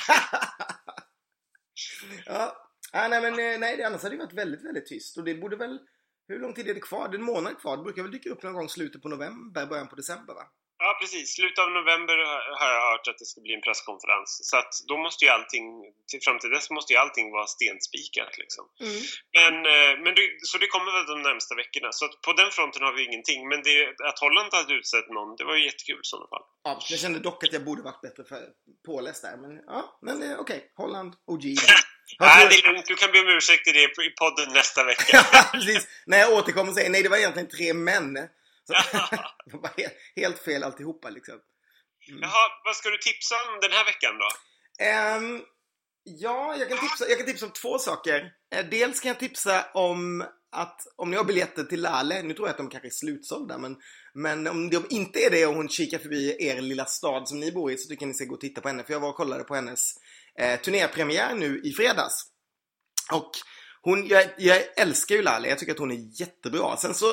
ja. 2.26 2.56
Ah, 2.92 3.08
nej, 3.08 3.20
men 3.20 3.32
eh, 3.32 3.58
nej, 3.58 3.76
det 3.76 3.84
annars 3.84 4.02
hade 4.02 4.14
det 4.16 4.22
varit 4.24 4.32
väldigt, 4.32 4.64
väldigt 4.64 4.86
tyst. 4.86 5.16
Och 5.16 5.24
det 5.24 5.34
borde 5.34 5.56
väl... 5.56 5.78
Hur 6.28 6.38
lång 6.40 6.54
tid 6.54 6.68
är 6.68 6.74
det 6.74 6.80
kvar? 6.80 7.08
Det 7.08 7.14
är 7.16 7.18
en 7.18 7.24
månad 7.24 7.58
kvar. 7.60 7.76
Det 7.76 7.82
brukar 7.82 8.02
väl 8.02 8.10
dyka 8.12 8.30
upp 8.30 8.42
någon 8.42 8.52
gång 8.54 8.68
slutet 8.68 9.02
på 9.02 9.08
november, 9.08 9.66
början 9.66 9.88
på 9.88 9.96
december, 9.96 10.34
va? 10.34 10.42
Ja, 10.78 10.98
precis. 11.00 11.34
Slutet 11.34 11.58
av 11.64 11.70
november 11.70 12.16
har 12.60 12.68
jag 12.74 12.82
hört 12.90 13.08
att 13.08 13.18
det 13.18 13.28
ska 13.32 13.40
bli 13.40 13.54
en 13.54 13.66
presskonferens. 13.66 14.30
Så 14.50 14.56
att 14.60 14.72
då 14.90 14.96
måste 15.04 15.24
ju 15.24 15.30
allting, 15.36 15.66
till, 16.08 16.20
fram 16.26 16.38
till 16.38 16.50
dess 16.50 16.70
måste 16.70 16.92
ju 16.92 16.98
allting 16.98 17.26
vara 17.36 17.46
stenspikat 17.46 18.32
liksom. 18.42 18.64
Men, 19.38 19.54
eh, 19.74 19.92
men 20.04 20.12
det, 20.16 20.24
så 20.50 20.54
det 20.62 20.68
kommer 20.74 20.90
väl 20.96 21.06
de 21.14 21.18
närmsta 21.28 21.54
veckorna. 21.62 21.88
Så 21.92 22.04
på 22.26 22.32
den 22.40 22.50
fronten 22.56 22.82
har 22.86 22.92
vi 22.96 23.04
ingenting. 23.08 23.40
Men 23.48 23.62
det, 23.62 23.76
att 24.10 24.18
Holland 24.24 24.50
hade 24.58 24.74
utsett 24.74 25.08
någon, 25.16 25.36
det 25.38 25.44
var 25.48 25.56
ju 25.56 25.64
jättekul 25.64 26.00
i 26.04 26.08
sådana 26.12 26.28
fall. 26.32 26.44
Ja, 26.64 26.70
jag 26.90 27.00
kände 27.04 27.18
dock 27.18 27.44
att 27.44 27.52
jag 27.52 27.64
borde 27.64 27.82
varit 27.82 28.02
bättre 28.06 28.24
för 28.30 28.40
påläst 28.86 29.22
där. 29.22 29.36
Men 29.36 29.52
ja, 29.66 29.98
men 30.06 30.16
eh, 30.22 30.38
okej. 30.42 30.60
Holland, 30.82 31.12
OG. 31.32 31.44
Nej, 32.20 32.46
det 32.50 32.54
är 32.54 32.72
lugnt. 32.72 32.86
Du 32.86 32.94
kan 32.94 33.12
be 33.12 33.20
om 33.20 33.28
ursäkt 33.28 33.68
i 33.68 33.72
det 33.72 33.82
i 34.10 34.10
podden 34.10 34.52
nästa 34.52 34.84
vecka. 34.84 35.26
När 36.06 36.18
jag 36.18 36.32
återkommer 36.32 36.70
och 36.70 36.74
säger 36.74 36.90
nej, 36.90 37.02
det 37.02 37.08
var 37.08 37.16
egentligen 37.16 37.48
tre 37.48 37.74
män. 37.74 38.18
Det 39.46 39.56
var 39.56 39.70
helt, 39.76 39.94
helt 40.16 40.38
fel 40.38 40.62
alltihopa 40.62 41.10
liksom. 41.10 41.40
Jaha, 42.06 42.50
vad 42.64 42.76
ska 42.76 42.90
du 42.90 42.98
tipsa 42.98 43.34
om 43.34 43.60
den 43.60 43.72
här 43.72 43.84
veckan 43.84 44.18
då? 44.18 44.28
Ehm, 44.84 45.42
ja, 46.04 46.56
jag 46.56 46.68
kan, 46.68 46.78
tipsa, 46.78 47.08
jag 47.08 47.18
kan 47.18 47.26
tipsa 47.26 47.46
om 47.46 47.52
två 47.52 47.78
saker. 47.78 48.32
Eh, 48.54 48.66
dels 48.70 49.00
kan 49.00 49.08
jag 49.08 49.18
tipsa 49.18 49.66
om 49.74 50.24
att 50.52 50.80
om 50.96 51.10
ni 51.10 51.16
har 51.16 51.24
biljetter 51.24 51.64
till 51.64 51.82
Lale, 51.82 52.22
nu 52.22 52.34
tror 52.34 52.48
jag 52.48 52.52
att 52.52 52.58
de 52.58 52.70
kanske 52.70 52.88
är 52.88 52.90
slutsålda, 52.90 53.58
men, 53.58 53.76
men 54.14 54.46
om 54.46 54.70
de 54.70 54.86
inte 54.90 55.18
är 55.18 55.30
det 55.30 55.46
och 55.46 55.54
hon 55.54 55.68
kikar 55.68 55.98
förbi 55.98 56.36
er 56.46 56.60
lilla 56.60 56.84
stad 56.84 57.28
som 57.28 57.40
ni 57.40 57.52
bor 57.52 57.72
i 57.72 57.78
så 57.78 57.88
tycker 57.88 58.02
jag 58.02 58.08
ni 58.08 58.14
ska 58.14 58.24
gå 58.24 58.34
och 58.34 58.40
titta 58.40 58.60
på 58.60 58.68
henne. 58.68 58.84
För 58.84 58.92
jag 58.92 59.00
var 59.00 59.08
och 59.08 59.16
kollade 59.16 59.44
på 59.44 59.54
hennes 59.54 59.94
eh, 60.38 60.60
turnépremiär 60.60 61.34
nu 61.34 61.60
i 61.64 61.72
fredags. 61.72 62.26
Och 63.12 63.30
hon, 63.82 64.06
jag, 64.06 64.24
jag 64.38 64.62
älskar 64.76 65.14
ju 65.14 65.22
Lale, 65.22 65.48
jag 65.48 65.58
tycker 65.58 65.72
att 65.72 65.78
hon 65.78 65.90
är 65.90 66.20
jättebra. 66.20 66.76
Sen 66.76 66.94
så 66.94 67.06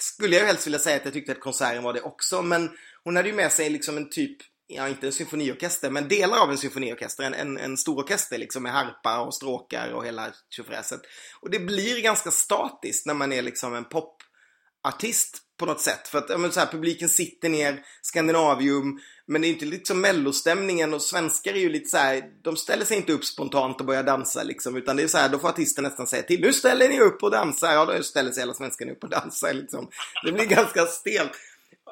skulle 0.00 0.36
jag 0.36 0.46
helst 0.46 0.66
vilja 0.66 0.78
säga 0.78 0.96
att 0.96 1.04
jag 1.04 1.14
tyckte 1.14 1.32
att 1.32 1.40
konserten 1.40 1.82
var 1.82 1.92
det 1.92 2.00
också, 2.00 2.42
men 2.42 2.70
hon 3.04 3.16
hade 3.16 3.28
ju 3.28 3.34
med 3.34 3.52
sig 3.52 3.70
liksom 3.70 3.96
en 3.96 4.10
typ, 4.10 4.36
ja 4.66 4.88
inte 4.88 5.06
en 5.06 5.12
symfoniorkester, 5.12 5.90
men 5.90 6.08
delar 6.08 6.38
av 6.38 6.50
en 6.50 6.58
symfoniorkester, 6.58 7.24
en, 7.24 7.34
en, 7.34 7.58
en 7.58 7.76
stor 7.76 7.98
orkester 7.98 8.38
liksom 8.38 8.62
med 8.62 8.72
harpa 8.72 9.20
och 9.20 9.34
stråkar 9.34 9.90
och 9.90 10.06
hela 10.06 10.32
tjofräset. 10.50 11.00
Och 11.40 11.50
det 11.50 11.58
blir 11.58 12.02
ganska 12.02 12.30
statiskt 12.30 13.06
när 13.06 13.14
man 13.14 13.32
är 13.32 13.42
liksom 13.42 13.74
en 13.74 13.84
popartist 13.84 15.45
på 15.58 15.66
något 15.66 15.80
sätt. 15.80 16.08
För 16.08 16.18
att 16.18 16.30
ja, 16.30 16.38
men 16.38 16.52
så 16.52 16.60
här, 16.60 16.66
publiken 16.66 17.08
sitter 17.08 17.48
ner, 17.48 17.82
Skandinavium, 18.02 19.00
men 19.26 19.42
det 19.42 19.48
är 19.48 19.50
inte 19.50 19.64
liksom 19.64 20.00
mellostämningen 20.00 20.94
och 20.94 21.02
svenskar 21.02 21.52
är 21.52 21.58
ju 21.58 21.68
lite 21.68 21.88
så 21.88 21.96
här, 21.96 22.22
de 22.42 22.56
ställer 22.56 22.84
sig 22.84 22.96
inte 22.96 23.12
upp 23.12 23.24
spontant 23.24 23.80
och 23.80 23.86
börjar 23.86 24.02
dansa 24.02 24.42
liksom, 24.42 24.76
utan 24.76 24.96
det 24.96 25.02
är 25.02 25.08
så 25.08 25.18
här, 25.18 25.28
då 25.28 25.38
får 25.38 25.48
artisten 25.48 25.84
nästan 25.84 26.06
säga 26.06 26.22
till, 26.22 26.40
nu 26.40 26.52
ställer 26.52 26.88
ni 26.88 27.00
upp 27.00 27.22
och 27.22 27.30
dansar, 27.30 27.72
ja 27.72 27.84
då 27.84 28.02
ställer 28.02 28.32
sig 28.32 28.42
hela 28.42 28.54
svenskarna 28.54 28.92
upp 28.92 29.04
och 29.04 29.10
dansar 29.10 29.52
liksom. 29.52 29.88
Det 30.24 30.32
blir 30.32 30.46
ganska 30.46 30.86
stelt. 30.86 31.32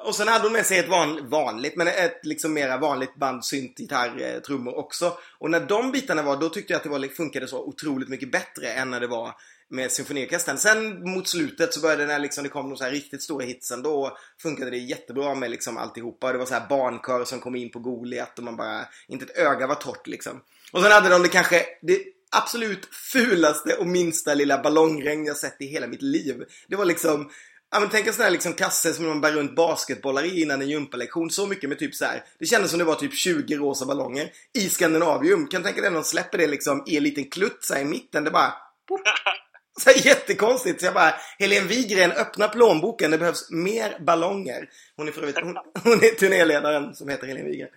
Och 0.05 0.15
sen 0.15 0.27
hade 0.27 0.43
hon 0.43 0.53
med 0.53 0.65
sig 0.65 0.79
ett 0.79 0.89
van, 0.89 1.29
vanligt, 1.29 1.75
men 1.75 1.87
ett 1.87 2.19
liksom 2.23 2.53
mera 2.53 2.77
vanligt 2.77 3.15
band, 3.15 3.45
synt, 3.45 3.79
gitarr, 3.79 4.21
eh, 4.21 4.41
trummor 4.41 4.75
också. 4.75 5.17
Och 5.39 5.51
när 5.51 5.59
de 5.59 5.91
bitarna 5.91 6.21
var, 6.21 6.37
då 6.37 6.49
tyckte 6.49 6.73
jag 6.73 6.77
att 6.77 6.83
det 6.83 6.89
var, 6.89 7.15
funkade 7.15 7.47
så 7.47 7.63
otroligt 7.63 8.09
mycket 8.09 8.31
bättre 8.31 8.67
än 8.67 8.89
när 8.89 8.99
det 8.99 9.07
var 9.07 9.35
med 9.69 9.91
symfoniorkestern. 9.91 10.57
Sen 10.57 11.09
mot 11.11 11.27
slutet 11.27 11.73
så 11.73 11.81
började 11.81 12.03
det 12.03 12.07
när 12.07 12.19
liksom 12.19 12.43
det 12.43 12.49
kom 12.49 12.69
de 12.69 12.77
så 12.77 12.83
här 12.83 12.91
riktigt 12.91 13.23
stora 13.23 13.45
hitsen, 13.45 13.83
då 13.83 14.17
funkade 14.41 14.71
det 14.71 14.77
jättebra 14.77 15.35
med 15.35 15.51
liksom 15.51 15.77
alltihopa. 15.77 16.31
Det 16.31 16.37
var 16.37 16.45
så 16.45 16.53
här 16.53 16.67
barnkör 16.69 17.25
som 17.25 17.39
kom 17.39 17.55
in 17.55 17.71
på 17.71 17.79
Goliat 17.79 18.37
och 18.39 18.45
man 18.45 18.57
bara, 18.57 18.87
inte 19.07 19.25
ett 19.25 19.37
öga 19.37 19.67
var 19.67 19.75
torrt 19.75 20.07
liksom. 20.07 20.41
Och 20.71 20.81
sen 20.81 20.91
hade 20.91 21.09
de 21.09 21.21
det 21.21 21.29
kanske, 21.29 21.65
det 21.81 22.03
absolut 22.37 22.89
fulaste 23.11 23.75
och 23.75 23.87
minsta 23.87 24.33
lilla 24.33 24.61
ballongregn 24.61 25.25
jag 25.25 25.37
sett 25.37 25.61
i 25.61 25.65
hela 25.65 25.87
mitt 25.87 26.01
liv. 26.01 26.43
Det 26.67 26.75
var 26.75 26.85
liksom 26.85 27.29
Ja 27.71 27.79
men 27.79 27.89
tänk 27.89 28.07
en 28.07 28.13
sån 28.13 28.23
här 28.23 28.31
liksom 28.31 28.53
kasse 28.53 28.93
som 28.93 29.05
man 29.05 29.21
bär 29.21 29.31
runt 29.31 29.55
basketbollar 29.55 30.23
i 30.23 30.41
innan 30.41 30.61
en 30.61 30.69
gympalektion. 30.69 31.29
Så 31.29 31.47
mycket 31.47 31.69
med 31.69 31.79
typ 31.79 31.95
så 31.95 32.05
här. 32.05 32.23
Det 32.39 32.45
kändes 32.45 32.71
som 32.71 32.79
det 32.79 32.85
var 32.85 32.95
typ 32.95 33.13
20 33.13 33.57
rosa 33.57 33.85
ballonger 33.85 34.31
i 34.53 34.69
Skandinavium. 34.69 35.47
Kan 35.47 35.61
du 35.61 35.65
tänka 35.65 35.81
dig 35.81 35.89
när 35.89 35.99
de 35.99 36.03
släpper 36.03 36.37
det 36.37 36.47
liksom 36.47 36.83
i 36.87 36.97
en 36.97 37.03
liten 37.03 37.25
klutt 37.25 37.57
så 37.59 37.73
här 37.73 37.81
i 37.81 37.85
mitten. 37.85 38.23
Det 38.23 38.31
bara... 38.31 38.53
Pop. 38.87 39.01
Så 39.81 39.89
här, 39.89 40.05
jättekonstigt. 40.05 40.79
Så 40.79 40.85
jag 40.85 40.93
bara, 40.93 41.15
Helene 41.39 41.67
Wigren, 41.67 42.11
öppna 42.11 42.47
plånboken. 42.47 43.11
Det 43.11 43.17
behövs 43.17 43.51
mer 43.51 43.99
ballonger. 43.99 44.69
Hon 44.95 45.07
är 45.07 45.11
för 45.11 45.21
övrigt, 45.21 45.39
hon, 45.39 45.57
hon 45.83 45.93
är 45.93 46.15
turnéledaren 46.15 46.95
som 46.95 47.09
heter 47.09 47.27
Helene 47.27 47.49
Wigren. 47.49 47.69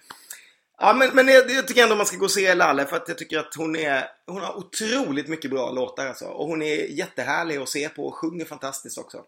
Ja 0.81 0.95
men, 0.95 1.11
men 1.15 1.29
jag, 1.29 1.51
jag 1.51 1.69
tycker 1.69 1.83
ändå 1.83 1.97
man 1.97 2.07
ska 2.07 2.17
gå 2.17 2.25
och 2.25 2.31
se 2.31 2.55
Lalle 2.55 2.87
för 2.87 2.97
att 2.97 3.09
jag 3.09 3.19
tycker 3.19 3.39
att 3.39 3.55
hon 3.55 3.77
är 3.77 4.05
Hon 4.27 4.41
har 4.41 4.57
otroligt 4.57 5.29
mycket 5.29 5.51
bra 5.51 5.71
låtar 5.71 6.07
alltså. 6.07 6.25
Och 6.25 6.47
hon 6.47 6.63
är 6.63 6.75
jättehärlig 6.75 7.57
att 7.57 7.69
se 7.69 7.89
på 7.89 8.07
och 8.07 8.15
sjunger 8.15 8.45
fantastiskt 8.45 8.99
också. 8.99 9.25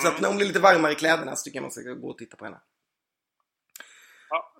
Så 0.00 0.08
att 0.08 0.20
när 0.20 0.28
hon 0.28 0.36
blir 0.36 0.46
lite 0.46 0.60
varmare 0.60 0.92
i 0.92 0.94
kläderna 0.94 1.36
så 1.36 1.44
tycker 1.44 1.56
jag 1.56 1.62
man 1.62 1.70
ska 1.70 1.82
gå 1.82 2.08
och 2.10 2.18
titta 2.18 2.36
på 2.36 2.44
henne. 2.44 2.60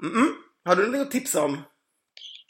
Mm 0.03 0.15
-mm. 0.15 0.33
Har 0.65 0.77
du 0.77 0.87
något 0.87 1.07
att 1.07 1.11
tipsa 1.11 1.43
om? 1.43 1.63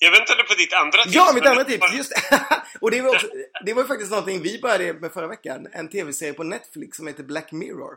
Jag 0.04 0.10
väntade 0.10 0.42
på 0.42 0.54
ditt 0.54 0.72
andra 0.72 1.02
tips. 1.02 1.14
Ja, 1.14 1.32
mitt 1.34 1.46
andra 1.46 1.64
tips! 1.64 1.92
Just. 1.94 2.12
Och 2.80 2.90
det 2.90 3.00
var, 3.00 3.10
också, 3.14 3.26
det 3.64 3.74
var 3.74 3.82
ju 3.82 3.88
faktiskt 3.88 4.10
någonting 4.10 4.42
vi 4.42 4.60
började 4.60 5.00
med 5.00 5.12
förra 5.12 5.26
veckan. 5.26 5.68
En 5.72 5.88
tv-serie 5.88 6.32
på 6.32 6.42
Netflix 6.42 6.96
som 6.96 7.06
heter 7.06 7.22
Black 7.22 7.52
Mirror. 7.52 7.96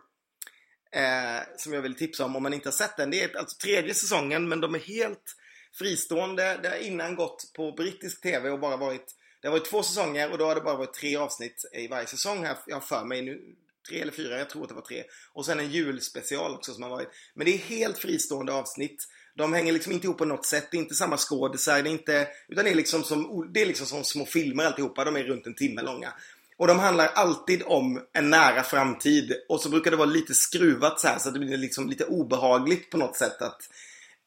Eh, 0.91 1.43
som 1.57 1.73
jag 1.73 1.81
vill 1.81 1.95
tipsa 1.95 2.25
om 2.25 2.35
om 2.35 2.43
man 2.43 2.53
inte 2.53 2.67
har 2.67 2.73
sett 2.73 2.97
den. 2.97 3.11
Det 3.11 3.23
är 3.23 3.37
alltså 3.37 3.57
tredje 3.57 3.93
säsongen 3.93 4.47
men 4.47 4.61
de 4.61 4.75
är 4.75 4.79
helt 4.79 5.35
fristående. 5.73 6.59
Det 6.63 6.69
har 6.69 6.75
innan 6.75 7.15
gått 7.15 7.53
på 7.55 7.71
brittisk 7.71 8.21
tv 8.21 8.49
och 8.49 8.59
bara 8.59 8.77
varit 8.77 9.15
Det 9.41 9.47
har 9.47 9.51
varit 9.51 9.69
två 9.69 9.83
säsonger 9.83 10.31
och 10.31 10.37
då 10.37 10.45
har 10.45 10.55
det 10.55 10.61
bara 10.61 10.77
varit 10.77 10.93
tre 10.93 11.15
avsnitt 11.15 11.65
i 11.73 11.87
varje 11.87 12.07
säsong 12.07 12.45
här. 12.45 12.57
Jag 12.67 12.75
har 12.75 12.81
för 12.81 13.05
mig 13.05 13.21
nu. 13.21 13.41
Tre 13.89 14.01
eller 14.01 14.11
fyra, 14.11 14.37
jag 14.37 14.49
tror 14.49 14.63
att 14.63 14.69
det 14.69 14.75
var 14.75 14.81
tre. 14.81 15.03
Och 15.33 15.45
sen 15.45 15.59
en 15.59 15.71
julspecial 15.71 16.55
också 16.55 16.73
som 16.73 16.83
har 16.83 16.89
varit. 16.89 17.09
Men 17.33 17.45
det 17.45 17.53
är 17.53 17.57
helt 17.57 17.97
fristående 17.97 18.53
avsnitt. 18.53 19.07
De 19.37 19.53
hänger 19.53 19.73
liksom 19.73 19.91
inte 19.91 20.07
ihop 20.07 20.17
på 20.17 20.25
något 20.25 20.45
sätt. 20.45 20.67
Det 20.71 20.77
är 20.77 20.81
inte 20.81 20.95
samma 20.95 21.17
skådisar. 21.17 21.81
Det 21.81 21.89
är 21.89 21.91
inte, 21.91 22.27
utan 22.47 22.65
det 22.65 22.71
är 22.71 22.75
liksom 22.75 23.03
som, 23.03 23.49
det 23.53 23.61
är 23.61 23.65
liksom 23.65 23.87
som 23.87 24.03
små 24.03 24.25
filmer 24.25 24.65
alltihopa. 24.65 25.05
De 25.05 25.15
är 25.15 25.23
runt 25.23 25.47
en 25.47 25.55
timme 25.55 25.81
långa. 25.81 26.13
Och 26.57 26.67
de 26.67 26.79
handlar 26.79 27.07
alltid 27.07 27.63
om 27.65 28.01
en 28.13 28.29
nära 28.29 28.63
framtid. 28.63 29.33
Och 29.49 29.61
så 29.61 29.69
brukar 29.69 29.91
det 29.91 29.97
vara 29.97 30.09
lite 30.09 30.33
skruvat 30.33 30.99
så 30.99 31.07
här 31.07 31.19
så 31.19 31.27
att 31.27 31.33
det 31.33 31.39
blir 31.39 31.57
liksom 31.57 31.89
lite 31.89 32.05
obehagligt 32.05 32.89
på 32.89 32.97
något 32.97 33.15
sätt 33.15 33.41
att 33.41 33.69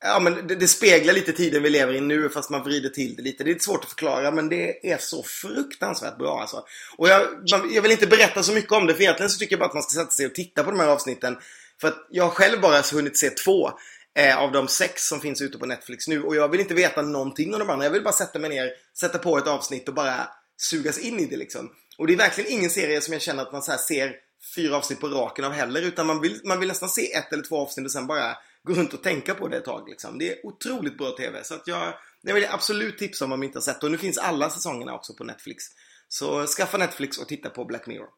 Ja 0.00 0.20
men 0.20 0.46
det, 0.46 0.54
det 0.54 0.68
speglar 0.68 1.14
lite 1.14 1.32
tiden 1.32 1.62
vi 1.62 1.70
lever 1.70 1.94
i 1.94 2.00
nu 2.00 2.28
fast 2.28 2.50
man 2.50 2.62
vrider 2.62 2.88
till 2.88 3.16
det 3.16 3.22
lite. 3.22 3.44
Det 3.44 3.50
är 3.50 3.52
lite 3.52 3.64
svårt 3.64 3.84
att 3.84 3.90
förklara 3.90 4.30
men 4.30 4.48
det 4.48 4.90
är 4.92 4.98
så 4.98 5.22
fruktansvärt 5.22 6.18
bra 6.18 6.40
alltså. 6.40 6.64
Och 6.96 7.08
jag, 7.08 7.22
man, 7.50 7.74
jag 7.74 7.82
vill 7.82 7.90
inte 7.90 8.06
berätta 8.06 8.42
så 8.42 8.52
mycket 8.52 8.72
om 8.72 8.86
det 8.86 8.94
för 8.94 9.02
egentligen 9.02 9.30
så 9.30 9.38
tycker 9.38 9.52
jag 9.52 9.60
bara 9.60 9.68
att 9.68 9.74
man 9.74 9.82
ska 9.82 10.00
sätta 10.00 10.10
sig 10.10 10.26
och 10.26 10.34
titta 10.34 10.64
på 10.64 10.70
de 10.70 10.80
här 10.80 10.88
avsnitten. 10.88 11.38
För 11.80 11.88
att 11.88 12.06
jag 12.10 12.24
har 12.24 12.30
själv 12.30 12.60
bara 12.60 12.82
hunnit 12.92 13.16
se 13.16 13.30
två 13.30 13.70
eh, 14.18 14.38
av 14.38 14.52
de 14.52 14.68
sex 14.68 15.08
som 15.08 15.20
finns 15.20 15.42
ute 15.42 15.58
på 15.58 15.66
Netflix 15.66 16.08
nu. 16.08 16.22
Och 16.22 16.36
jag 16.36 16.48
vill 16.48 16.60
inte 16.60 16.74
veta 16.74 17.02
någonting 17.02 17.54
om 17.54 17.60
de 17.60 17.70
andra. 17.70 17.86
Jag 17.86 17.92
vill 17.92 18.04
bara 18.04 18.14
sätta 18.14 18.38
mig 18.38 18.50
ner, 18.50 18.70
sätta 18.98 19.18
på 19.18 19.38
ett 19.38 19.46
avsnitt 19.46 19.88
och 19.88 19.94
bara 19.94 20.28
sugas 20.56 20.98
in 20.98 21.18
i 21.18 21.26
det 21.26 21.36
liksom. 21.36 21.70
Och 21.98 22.06
det 22.06 22.12
är 22.12 22.16
verkligen 22.16 22.52
ingen 22.52 22.70
serie 22.70 23.00
som 23.00 23.12
jag 23.12 23.22
känner 23.22 23.42
att 23.42 23.52
man 23.52 23.62
så 23.62 23.70
här 23.70 23.78
ser 23.78 24.16
fyra 24.54 24.76
avsnitt 24.76 25.00
på 25.00 25.08
raken 25.08 25.44
av 25.44 25.52
heller. 25.52 25.82
Utan 25.82 26.06
man 26.06 26.20
vill, 26.20 26.40
man 26.44 26.60
vill 26.60 26.68
nästan 26.68 26.88
se 26.88 27.12
ett 27.12 27.32
eller 27.32 27.42
två 27.42 27.58
avsnitt 27.58 27.86
och 27.86 27.92
sen 27.92 28.06
bara 28.06 28.36
gå 28.62 28.74
runt 28.74 28.94
och 28.94 29.02
tänka 29.02 29.34
på 29.34 29.48
det 29.48 29.56
ett 29.56 29.64
tag. 29.64 29.88
Liksom. 29.88 30.18
Det 30.18 30.32
är 30.32 30.46
otroligt 30.46 30.98
bra 30.98 31.10
TV. 31.10 31.44
Så 31.44 31.54
att 31.54 31.66
jag, 31.66 31.94
det 32.22 32.32
vill 32.32 32.42
jag 32.42 32.54
absolut 32.54 32.98
tipsa 32.98 33.24
om 33.24 33.32
om 33.32 33.38
man 33.38 33.46
inte 33.46 33.58
har 33.58 33.62
sett. 33.62 33.82
Och 33.84 33.90
nu 33.90 33.98
finns 33.98 34.18
alla 34.18 34.50
säsongerna 34.50 34.94
också 34.94 35.14
på 35.14 35.24
Netflix. 35.24 35.64
Så 36.08 36.46
skaffa 36.46 36.78
Netflix 36.78 37.18
och 37.18 37.28
titta 37.28 37.50
på 37.50 37.64
Black 37.64 37.86
Mirror. 37.86 38.08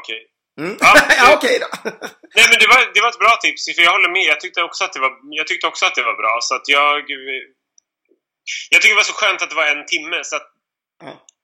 Okej. 0.00 0.39
Mm. 0.58 0.76
Ja, 0.80 0.90
Ja, 1.20 1.34
okej 1.36 1.58
då. 1.64 1.68
Nej 2.36 2.46
men 2.50 2.58
det 2.62 2.68
var, 2.72 2.80
det 2.94 3.00
var 3.00 3.08
ett 3.08 3.18
bra 3.24 3.34
tips, 3.42 3.64
för 3.76 3.82
jag 3.82 3.92
håller 3.92 4.12
med. 4.16 4.24
Jag 4.32 4.40
tyckte 4.40 4.62
också 4.62 4.84
att 4.84 4.92
det 4.92 5.00
var, 5.00 5.12
jag 5.30 5.46
tyckte 5.46 5.66
också 5.66 5.86
att 5.86 5.94
det 5.94 6.02
var 6.02 6.16
bra. 6.22 6.38
Så 6.40 6.54
att 6.54 6.68
jag... 6.68 7.04
Jag 8.70 8.82
tycker 8.82 8.94
det 8.94 9.02
var 9.04 9.12
så 9.12 9.20
skönt 9.20 9.42
att 9.42 9.50
det 9.50 9.56
var 9.56 9.66
en 9.66 9.86
timme. 9.86 10.24
Så 10.24 10.36
att. 10.36 10.49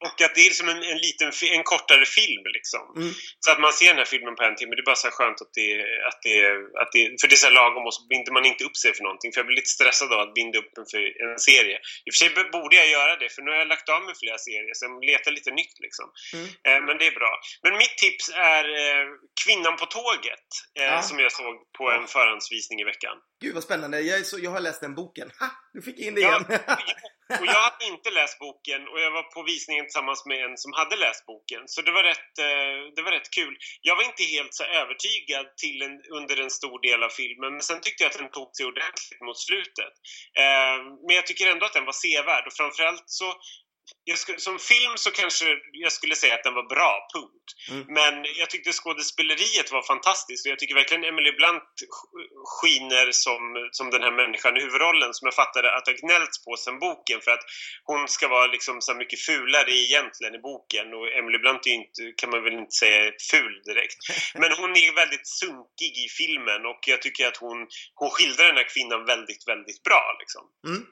Och 0.04 0.16
att 0.24 0.34
det 0.34 0.46
är 0.46 0.50
som 0.50 0.68
en, 0.68 0.82
en 0.92 1.00
liten, 1.06 1.30
en 1.56 1.64
kortare 1.72 2.06
film 2.18 2.44
liksom. 2.58 2.84
Mm. 2.96 3.12
Så 3.44 3.48
att 3.52 3.60
man 3.60 3.72
ser 3.72 3.90
den 3.92 4.02
här 4.02 4.12
filmen 4.14 4.34
på 4.36 4.42
en 4.42 4.56
timme, 4.56 4.74
det 4.74 4.84
är 4.86 4.92
bara 4.92 5.04
så 5.06 5.10
skönt 5.10 5.40
att 5.44 5.52
det, 5.60 5.70
att 6.08 6.20
det, 6.26 6.36
att 6.82 6.90
det 6.92 7.02
för 7.20 7.28
det 7.28 7.34
är 7.40 7.44
så 7.46 7.50
lagom 7.50 7.86
och 7.86 7.94
så 7.94 8.02
binder 8.12 8.32
man 8.32 8.44
inte 8.50 8.64
upp 8.64 8.76
sig 8.76 8.94
för 8.96 9.02
någonting. 9.02 9.32
För 9.32 9.38
jag 9.40 9.46
blir 9.46 9.60
lite 9.60 9.76
stressad 9.78 10.12
av 10.12 10.20
att 10.20 10.34
binda 10.34 10.58
upp 10.58 10.72
en 10.78 10.86
för 10.92 11.02
en 11.24 11.38
serie. 11.50 11.76
I 12.04 12.08
och 12.10 12.14
för 12.14 12.20
sig 12.22 12.30
borde 12.56 12.76
jag 12.76 12.88
göra 12.98 13.16
det, 13.16 13.28
för 13.34 13.42
nu 13.42 13.50
har 13.50 13.58
jag 13.58 13.72
lagt 13.74 13.88
av 13.88 14.02
med 14.08 14.14
flera 14.22 14.38
serier, 14.38 14.74
så 14.74 14.84
jag 14.86 15.04
letar 15.10 15.30
lite 15.38 15.50
nytt 15.60 15.76
liksom. 15.86 16.06
Mm. 16.36 16.46
Eh, 16.66 16.80
men 16.86 16.94
det 16.98 17.06
är 17.10 17.16
bra. 17.20 17.32
Men 17.64 17.72
mitt 17.82 17.96
tips 18.04 18.26
är 18.54 18.64
eh, 18.82 19.06
Kvinnan 19.44 19.76
på 19.80 19.86
tåget, 19.86 20.48
eh, 20.78 20.84
ja. 20.84 21.02
som 21.02 21.18
jag 21.24 21.32
såg 21.32 21.54
på 21.78 21.84
en 21.96 22.06
förhandsvisning 22.06 22.80
i 22.80 22.84
veckan. 22.84 23.16
Gud 23.42 23.54
vad 23.54 23.62
spännande, 23.62 24.00
jag, 24.00 24.26
så, 24.26 24.38
jag 24.38 24.50
har 24.50 24.60
läst 24.60 24.80
den 24.80 24.94
boken. 24.94 25.28
Ha! 25.40 25.48
Du 25.76 25.82
fick 25.82 25.98
in 25.98 26.14
det 26.14 26.20
igen. 26.20 26.44
Ja, 26.48 27.38
och 27.40 27.46
jag 27.46 27.60
hade 27.68 27.84
inte 27.94 28.10
läst 28.10 28.38
boken 28.38 28.80
och 28.90 29.00
jag 29.00 29.10
var 29.10 29.22
på 29.22 29.42
visningen 29.42 29.84
tillsammans 29.84 30.26
med 30.30 30.38
en 30.44 30.56
som 30.56 30.72
hade 30.80 30.96
läst 30.96 31.26
boken. 31.26 31.62
Så 31.66 31.78
det 31.86 31.92
var 31.98 32.04
rätt, 32.12 32.32
eh, 32.48 32.76
det 32.96 33.02
var 33.06 33.12
rätt 33.16 33.30
kul. 33.38 33.54
Jag 33.88 33.96
var 33.96 34.04
inte 34.10 34.22
helt 34.36 34.54
så 34.54 34.64
övertygad 34.64 35.46
till 35.62 35.78
en, 35.86 35.94
under 36.18 36.36
en 36.44 36.50
stor 36.50 36.78
del 36.88 37.00
av 37.06 37.12
filmen 37.20 37.52
men 37.52 37.62
sen 37.68 37.80
tyckte 37.80 38.02
jag 38.02 38.10
att 38.10 38.18
den 38.22 38.30
tog 38.30 38.50
sig 38.56 38.66
ordentligt 38.72 39.22
mot 39.26 39.38
slutet. 39.48 39.94
Eh, 40.42 40.76
men 41.06 41.14
jag 41.18 41.26
tycker 41.26 41.52
ändå 41.52 41.64
att 41.66 41.78
den 41.78 41.90
var 41.90 41.98
sevärd 42.04 42.44
och 42.46 42.56
framförallt 42.60 43.06
så 43.20 43.28
skulle, 44.18 44.38
som 44.38 44.58
film 44.58 44.92
så 44.96 45.10
kanske 45.10 45.44
jag 45.72 45.92
skulle 45.92 46.14
säga 46.14 46.34
att 46.34 46.44
den 46.44 46.54
var 46.54 46.68
bra, 46.74 47.08
punkt. 47.14 47.48
Mm. 47.70 47.84
Men 47.98 48.14
jag 48.40 48.50
tyckte 48.50 48.72
skådespeleriet 48.72 49.72
var 49.72 49.82
fantastiskt 49.82 50.46
och 50.46 50.52
jag 50.52 50.58
tycker 50.58 50.74
verkligen 50.74 51.04
Emily 51.04 51.32
Blunt 51.32 51.74
skiner 52.44 53.12
som, 53.12 53.68
som 53.72 53.90
den 53.90 54.02
här 54.02 54.12
människan 54.12 54.56
i 54.56 54.60
huvudrollen 54.60 55.14
som 55.14 55.26
jag 55.26 55.34
fattade 55.34 55.76
att 55.76 55.86
har 55.86 55.94
gnällts 56.06 56.44
på 56.44 56.56
sen 56.56 56.78
boken 56.78 57.20
för 57.24 57.30
att 57.30 57.44
hon 57.84 58.08
ska 58.08 58.28
vara 58.28 58.46
liksom 58.46 58.80
så 58.80 58.94
mycket 58.94 59.20
fulare 59.20 59.72
egentligen 59.86 60.34
i 60.34 60.38
boken 60.38 60.86
och 60.94 61.06
Emily 61.18 61.38
Blunt 61.38 61.66
är 61.66 61.76
inte, 61.80 62.00
kan 62.16 62.30
man 62.30 62.44
väl 62.44 62.52
inte 62.62 62.76
säga 62.82 63.12
ful 63.30 63.54
direkt. 63.64 64.00
Men 64.42 64.50
hon 64.60 64.70
är 64.70 64.94
väldigt 65.02 65.28
sunkig 65.40 65.92
i 66.04 66.08
filmen 66.18 66.66
och 66.70 66.80
jag 66.86 67.02
tycker 67.02 67.28
att 67.28 67.36
hon, 67.36 67.58
hon 67.94 68.10
skildrar 68.10 68.46
den 68.46 68.60
här 68.60 68.68
kvinnan 68.74 69.04
väldigt, 69.12 69.48
väldigt 69.52 69.82
bra 69.82 70.16
liksom. 70.20 70.44
Mm. 70.68 70.82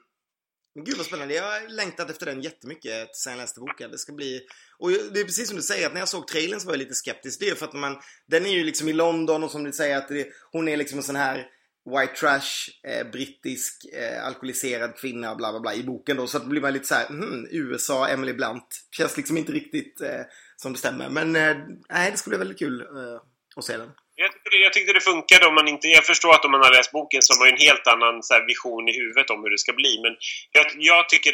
Gud 0.83 0.97
vad 0.97 1.05
spännande. 1.05 1.33
Jag 1.33 1.43
har 1.43 1.69
längtat 1.69 2.09
efter 2.09 2.25
den 2.25 2.41
jättemycket 2.41 3.15
sen 3.15 3.33
jag 3.33 3.39
läste 3.39 3.59
boken. 3.59 3.91
Det 3.91 3.97
ska 3.97 4.13
bli... 4.13 4.41
Och 4.77 4.89
det 4.89 5.19
är 5.19 5.23
precis 5.23 5.47
som 5.47 5.57
du 5.57 5.63
säger 5.63 5.87
att 5.87 5.93
när 5.93 5.99
jag 6.01 6.09
såg 6.09 6.27
trailern 6.27 6.59
så 6.59 6.65
var 6.65 6.73
jag 6.73 6.79
lite 6.79 6.93
skeptisk. 6.93 7.39
Det 7.39 7.49
är 7.49 7.55
för 7.55 7.65
att 7.65 7.73
man... 7.73 7.97
Den 8.27 8.45
är 8.45 8.49
ju 8.49 8.63
liksom 8.63 8.89
i 8.89 8.93
London 8.93 9.43
och 9.43 9.51
som 9.51 9.63
du 9.63 9.71
säger 9.71 9.97
att 9.97 10.07
det, 10.07 10.27
hon 10.51 10.67
är 10.67 10.77
liksom 10.77 10.97
en 10.97 11.03
sån 11.03 11.15
här 11.15 11.47
white 11.85 12.15
trash, 12.15 12.69
eh, 12.87 13.11
brittisk, 13.11 13.85
eh, 13.85 14.25
alkoholiserad 14.25 14.95
kvinna 14.95 15.35
bla 15.35 15.51
bla 15.51 15.59
bla 15.59 15.73
i 15.73 15.83
boken 15.83 16.17
då. 16.17 16.27
Så 16.27 16.37
att 16.37 16.45
blir 16.45 16.61
man 16.61 16.73
lite 16.73 16.87
så 16.87 16.95
här, 16.95 17.09
mm, 17.09 17.47
USA, 17.51 18.07
Emily 18.07 18.33
Blunt. 18.33 18.67
Känns 18.91 19.17
liksom 19.17 19.37
inte 19.37 19.51
riktigt 19.51 20.01
eh, 20.01 20.21
som 20.55 20.73
det 20.73 20.79
stämmer. 20.79 21.09
Men 21.09 21.35
eh, 21.35 21.57
nej, 21.89 22.11
det 22.11 22.17
skulle 22.17 22.37
bli 22.37 22.45
väldigt 22.45 22.59
kul 22.59 22.81
eh, 22.81 23.21
att 23.55 23.65
se 23.65 23.77
den. 23.77 23.91
Jag 24.15 24.31
tyckte, 24.31 24.55
jag 24.65 24.73
tyckte 24.73 24.93
det 24.93 25.01
funkade 25.11 25.47
om 25.47 25.55
man 25.55 25.67
inte... 25.67 25.87
Jag 25.87 26.05
förstår 26.05 26.33
att 26.33 26.45
om 26.45 26.51
man 26.51 26.61
har 26.61 26.71
läst 26.71 26.91
boken 26.91 27.21
så 27.21 27.33
har 27.33 27.39
man 27.39 27.53
en 27.53 27.65
helt 27.67 27.87
annan 27.87 28.23
så 28.23 28.33
här, 28.33 28.45
vision 28.47 28.89
i 28.89 28.93
huvudet 28.99 29.29
om 29.29 29.43
hur 29.43 29.49
det 29.49 29.57
ska 29.57 29.73
bli. 29.73 29.99
Men 30.03 30.13
jag, 30.51 30.65
jag 30.91 31.09
tycker 31.09 31.33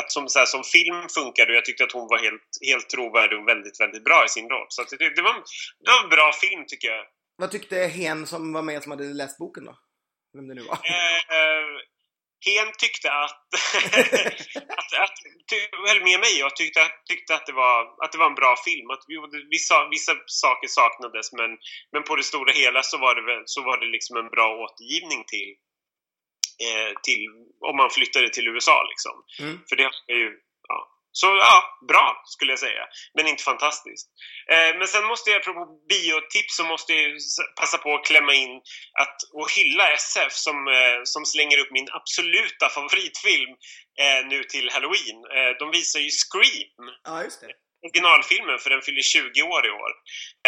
att 0.00 0.12
som, 0.12 0.28
så 0.28 0.38
här, 0.38 0.46
som 0.46 0.64
film 0.64 1.08
funkade 1.18 1.52
och 1.52 1.56
jag 1.56 1.64
tyckte 1.64 1.84
att 1.84 1.92
hon 1.92 2.08
var 2.08 2.18
helt, 2.18 2.48
helt 2.70 2.88
trovärdig 2.88 3.38
och 3.38 3.48
väldigt, 3.48 3.80
väldigt 3.80 4.04
bra 4.04 4.24
i 4.24 4.28
sin 4.28 4.48
roll. 4.48 4.66
Så 4.68 4.82
det, 4.82 5.16
det, 5.16 5.22
var, 5.22 5.34
det 5.82 5.90
var 5.94 6.02
en 6.04 6.10
bra 6.16 6.32
film 6.32 6.64
tycker 6.66 6.88
jag. 6.88 7.04
Vad 7.36 7.50
tyckte 7.50 7.76
Hen 7.76 8.26
som 8.26 8.52
var 8.52 8.62
med 8.62 8.82
som 8.82 8.92
hade 8.92 9.04
läst 9.04 9.38
boken 9.38 9.64
då? 9.64 9.74
Vem 10.34 10.48
det 10.48 10.54
nu 10.54 10.62
var? 10.62 10.74
Eh, 10.74 11.66
Hen 12.46 12.72
tyckte 12.78 13.08
att, 13.12 13.44
att, 14.80 14.92
att 15.04 15.18
höll 15.88 16.02
med 16.02 16.20
mig 16.20 16.44
och 16.44 16.56
tyckte, 16.56 16.80
tyckte 17.10 17.34
att, 17.34 17.46
det 17.46 17.52
var, 17.52 18.04
att 18.04 18.12
det 18.12 18.18
var 18.18 18.26
en 18.26 18.40
bra 18.42 18.56
film. 18.64 18.90
Att 18.90 19.04
vissa, 19.50 19.88
vissa 19.88 20.12
saker 20.26 20.68
saknades 20.68 21.32
men, 21.32 21.50
men 21.92 22.02
på 22.02 22.16
det 22.16 22.22
stora 22.22 22.52
hela 22.52 22.82
så 22.82 22.98
var 22.98 23.14
det, 23.14 23.42
så 23.46 23.62
var 23.62 23.76
det 23.80 23.86
liksom 23.86 24.16
en 24.16 24.28
bra 24.28 24.48
återgivning 24.62 25.24
till, 25.32 25.50
eh, 26.66 26.92
till 27.02 27.22
om 27.70 27.76
man 27.76 27.90
flyttade 27.90 28.28
till 28.28 28.48
USA. 28.48 28.78
Liksom. 28.92 29.14
Mm. 29.40 29.58
För 29.68 29.76
det 29.76 29.84
har 29.84 30.14
ju 30.22 30.28
så 31.12 31.26
ja, 31.26 31.78
bra 31.88 32.22
skulle 32.26 32.52
jag 32.52 32.58
säga. 32.58 32.84
Men 33.14 33.26
inte 33.26 33.42
fantastiskt. 33.42 34.08
Eh, 34.50 34.78
men 34.78 34.88
sen 34.88 35.04
måste 35.04 35.30
jag, 35.30 35.40
apropå 35.40 35.66
biotips, 35.88 36.56
så 36.56 36.64
måste 36.64 36.92
jag 36.92 37.12
passa 37.60 37.78
på 37.78 37.94
att 37.94 38.06
klämma 38.06 38.34
in 38.34 38.60
att, 39.00 39.16
och 39.32 39.52
hylla 39.52 39.92
SF 39.92 40.32
som, 40.32 40.68
eh, 40.68 41.00
som 41.04 41.24
slänger 41.24 41.58
upp 41.58 41.70
min 41.70 41.88
absoluta 41.90 42.68
favoritfilm 42.68 43.50
eh, 44.02 44.26
nu 44.26 44.44
till 44.44 44.70
Halloween. 44.70 45.18
Eh, 45.36 45.50
de 45.58 45.70
visar 45.70 46.00
ju 46.00 46.10
Scream. 46.10 46.84
Ja, 47.04 47.24
just 47.24 47.40
det. 47.40 47.52
Originalfilmen, 47.84 48.58
för 48.58 48.70
den 48.70 48.82
fyller 48.82 49.02
20 49.02 49.42
år 49.42 49.66
i 49.66 49.70
år. 49.70 49.92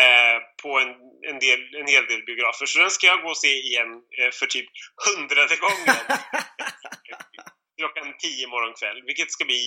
Eh, 0.03 0.39
på 0.63 0.79
en, 0.79 0.89
en, 1.31 1.39
del, 1.39 1.61
en 1.81 1.89
hel 1.95 2.07
del 2.07 2.23
biografer. 2.25 2.67
Så 2.67 2.79
den 2.79 2.91
ska 2.91 3.07
jag 3.07 3.23
gå 3.23 3.29
och 3.29 3.37
se 3.37 3.53
igen 3.69 3.93
eh, 4.19 4.31
för 4.31 4.47
typ 4.47 4.69
hundrade 5.07 5.57
gången. 5.57 5.97
klockan 7.79 8.15
10 8.19 8.47
morgon 8.47 8.75
kväll, 8.81 9.03
vilket 9.07 9.31
ska 9.33 9.45
bli 9.45 9.65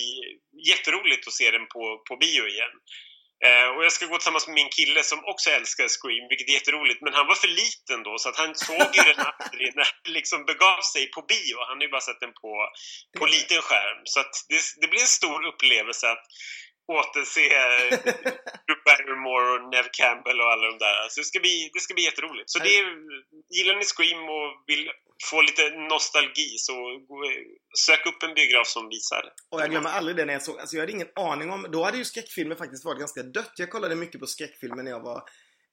jätteroligt 0.70 1.26
att 1.26 1.38
se 1.40 1.50
den 1.50 1.66
på, 1.74 1.82
på 2.08 2.16
bio 2.16 2.44
igen. 2.46 2.74
Eh, 3.46 3.68
och 3.74 3.84
jag 3.84 3.92
ska 3.92 4.06
gå 4.06 4.16
tillsammans 4.16 4.46
med 4.46 4.54
min 4.54 4.68
kille 4.78 5.02
som 5.02 5.20
också 5.32 5.50
älskar 5.50 5.88
Scream, 5.88 6.28
vilket 6.28 6.48
är 6.48 6.58
jätteroligt. 6.58 7.00
Men 7.02 7.14
han 7.14 7.26
var 7.26 7.34
för 7.34 7.52
liten 7.62 8.02
då, 8.02 8.18
så 8.18 8.28
att 8.28 8.38
han 8.42 8.54
såg 8.54 8.90
ju 8.96 9.02
den 9.10 9.20
aldrig 9.32 9.66
när 9.76 9.88
den 10.04 10.12
liksom 10.18 10.44
begav 10.44 10.80
sig 10.92 11.10
på 11.10 11.20
bio. 11.22 11.56
Han 11.68 11.76
har 11.78 11.82
ju 11.82 11.94
bara 11.96 12.08
sett 12.08 12.20
den 12.20 12.34
på, 12.42 12.52
på 13.18 13.26
liten 13.26 13.62
skärm. 13.62 14.00
Så 14.04 14.20
att 14.20 14.34
det, 14.48 14.60
det 14.80 14.88
blir 14.88 15.00
en 15.00 15.16
stor 15.20 15.46
upplevelse 15.50 16.10
att 16.10 16.24
återse 16.92 17.48
Drew 18.64 18.80
Barrymore 18.86 19.46
och 19.52 19.70
Nev 19.72 19.86
Campbell 19.98 20.40
och 20.40 20.52
alla 20.52 20.66
de 20.70 20.78
där. 20.78 21.08
Så 21.08 21.20
det 21.20 21.24
ska 21.24 21.40
bli, 21.40 21.70
det 21.74 21.80
ska 21.80 21.94
bli 21.94 22.04
jätteroligt. 22.04 22.50
Så 22.50 22.58
det 22.58 22.74
gillar 23.56 23.76
ni 23.76 23.84
Scream 23.84 24.22
och 24.36 24.50
vill 24.66 24.90
få 25.24 25.42
lite 25.42 25.62
nostalgi 25.90 26.58
så 26.58 26.72
sök 27.86 28.06
upp 28.06 28.22
en 28.22 28.34
biograf 28.34 28.66
som 28.66 28.88
visar. 28.88 29.32
Och 29.50 29.60
jag 29.60 29.70
glömmer 29.70 29.90
aldrig 29.90 30.16
det 30.16 30.24
när 30.24 30.32
jag 30.32 30.42
såg, 30.42 30.58
alltså 30.58 30.76
jag 30.76 30.82
hade 30.82 30.92
ingen 30.92 31.08
aning 31.14 31.50
om, 31.50 31.66
då 31.72 31.84
hade 31.84 31.98
ju 31.98 32.04
skräckfilmer 32.04 32.54
faktiskt 32.54 32.84
varit 32.84 32.98
ganska 32.98 33.22
dött. 33.22 33.52
Jag 33.56 33.70
kollade 33.70 33.94
mycket 33.94 34.20
på 34.20 34.26
skräckfilmer 34.26 34.82
när 34.82 34.90
jag 34.90 35.00
var 35.00 35.22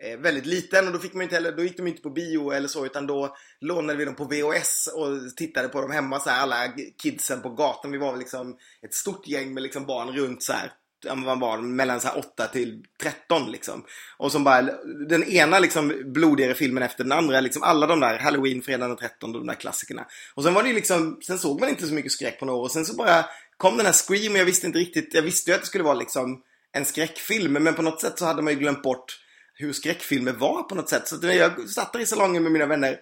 eh, 0.04 0.18
väldigt 0.18 0.46
liten 0.46 0.88
och 0.88 0.94
då 0.94 1.00
fick 1.00 1.14
man 1.14 1.24
inte 1.24 1.36
heller, 1.36 1.52
då 1.52 1.64
gick 1.64 1.78
de 1.78 1.88
inte 1.88 2.02
på 2.02 2.10
bio 2.10 2.52
eller 2.52 2.68
så 2.68 2.86
utan 2.86 3.08
då 3.08 3.36
lånade 3.62 4.00
vi 4.00 4.06
dem 4.06 4.16
på 4.16 4.26
VHS 4.26 4.88
och 4.88 5.36
tittade 5.38 5.70
på 5.70 5.82
dem 5.82 5.92
hemma 5.92 6.20
så 6.20 6.30
här, 6.30 6.42
alla 6.42 6.74
kidsen 7.04 7.42
på 7.42 7.50
gatan. 7.50 7.92
Vi 7.92 7.98
var 7.98 8.12
väl 8.12 8.20
liksom 8.20 8.58
ett 8.86 8.94
stort 8.94 9.28
gäng 9.28 9.54
med 9.54 9.64
liksom 9.64 9.86
barn 9.86 10.18
runt 10.18 10.44
så 10.44 10.54
här 10.54 10.72
man 11.16 11.40
var 11.40 11.58
mellan 11.58 12.02
så 12.02 12.10
8 12.10 12.48
till 12.48 12.84
13 13.02 13.52
liksom. 13.52 13.86
Och 14.18 14.32
som 14.32 14.44
bara, 14.44 14.62
den 15.08 15.24
ena 15.24 15.60
liksom 15.60 15.94
blodigare 16.06 16.54
filmen 16.54 16.84
efter 16.84 17.04
den 17.04 17.12
andra, 17.12 17.40
liksom 17.40 17.64
alla 17.64 17.88
de 17.88 18.00
där 18.00 18.20
Halloween, 18.20 18.62
fredagen 18.62 18.90
den 18.90 18.98
13, 18.98 19.32
de 19.32 19.48
där 19.48 19.54
klassikerna. 19.54 20.06
Och 20.36 20.44
sen 20.44 20.54
var 20.54 20.64
det 20.64 20.70
ju 20.70 20.76
liksom, 20.76 21.20
sen 21.28 21.40
såg 21.40 21.60
man 21.60 21.70
inte 21.70 21.88
så 21.88 21.94
mycket 21.94 22.12
skräck 22.12 22.40
på 22.40 22.46
några 22.46 22.60
år. 22.60 22.64
Och 22.64 22.72
sen 22.72 22.86
så 22.86 22.96
bara 22.96 23.26
kom 23.58 23.78
den 23.78 23.86
här 23.86 23.94
Scream 23.94 24.34
och 24.34 24.40
jag 24.40 24.46
visste 24.46 24.68
inte 24.68 24.80
riktigt, 24.80 25.14
jag 25.14 25.22
visste 25.22 25.52
ju 25.52 25.56
att 25.56 25.62
det 25.62 25.68
skulle 25.68 25.84
vara 25.84 25.94
liksom 25.94 26.42
en 26.72 26.86
skräckfilm. 26.86 27.54
Men 27.54 27.74
på 27.74 27.82
något 27.82 28.02
sätt 28.02 28.20
så 28.20 28.26
hade 28.26 28.42
man 28.42 28.54
ju 28.54 28.60
glömt 28.60 28.84
bort 28.84 29.20
hur 29.54 29.74
skräckfilmer 29.74 30.32
var 30.32 30.64
på 30.64 30.76
något 30.76 30.90
sätt. 30.90 31.08
Så 31.08 31.18
när 31.18 31.34
jag 31.34 31.70
satt 31.70 31.94
där 31.94 32.00
i 32.00 32.06
salongen 32.06 32.44
med 32.44 32.52
mina 32.52 32.66
vänner 32.66 33.00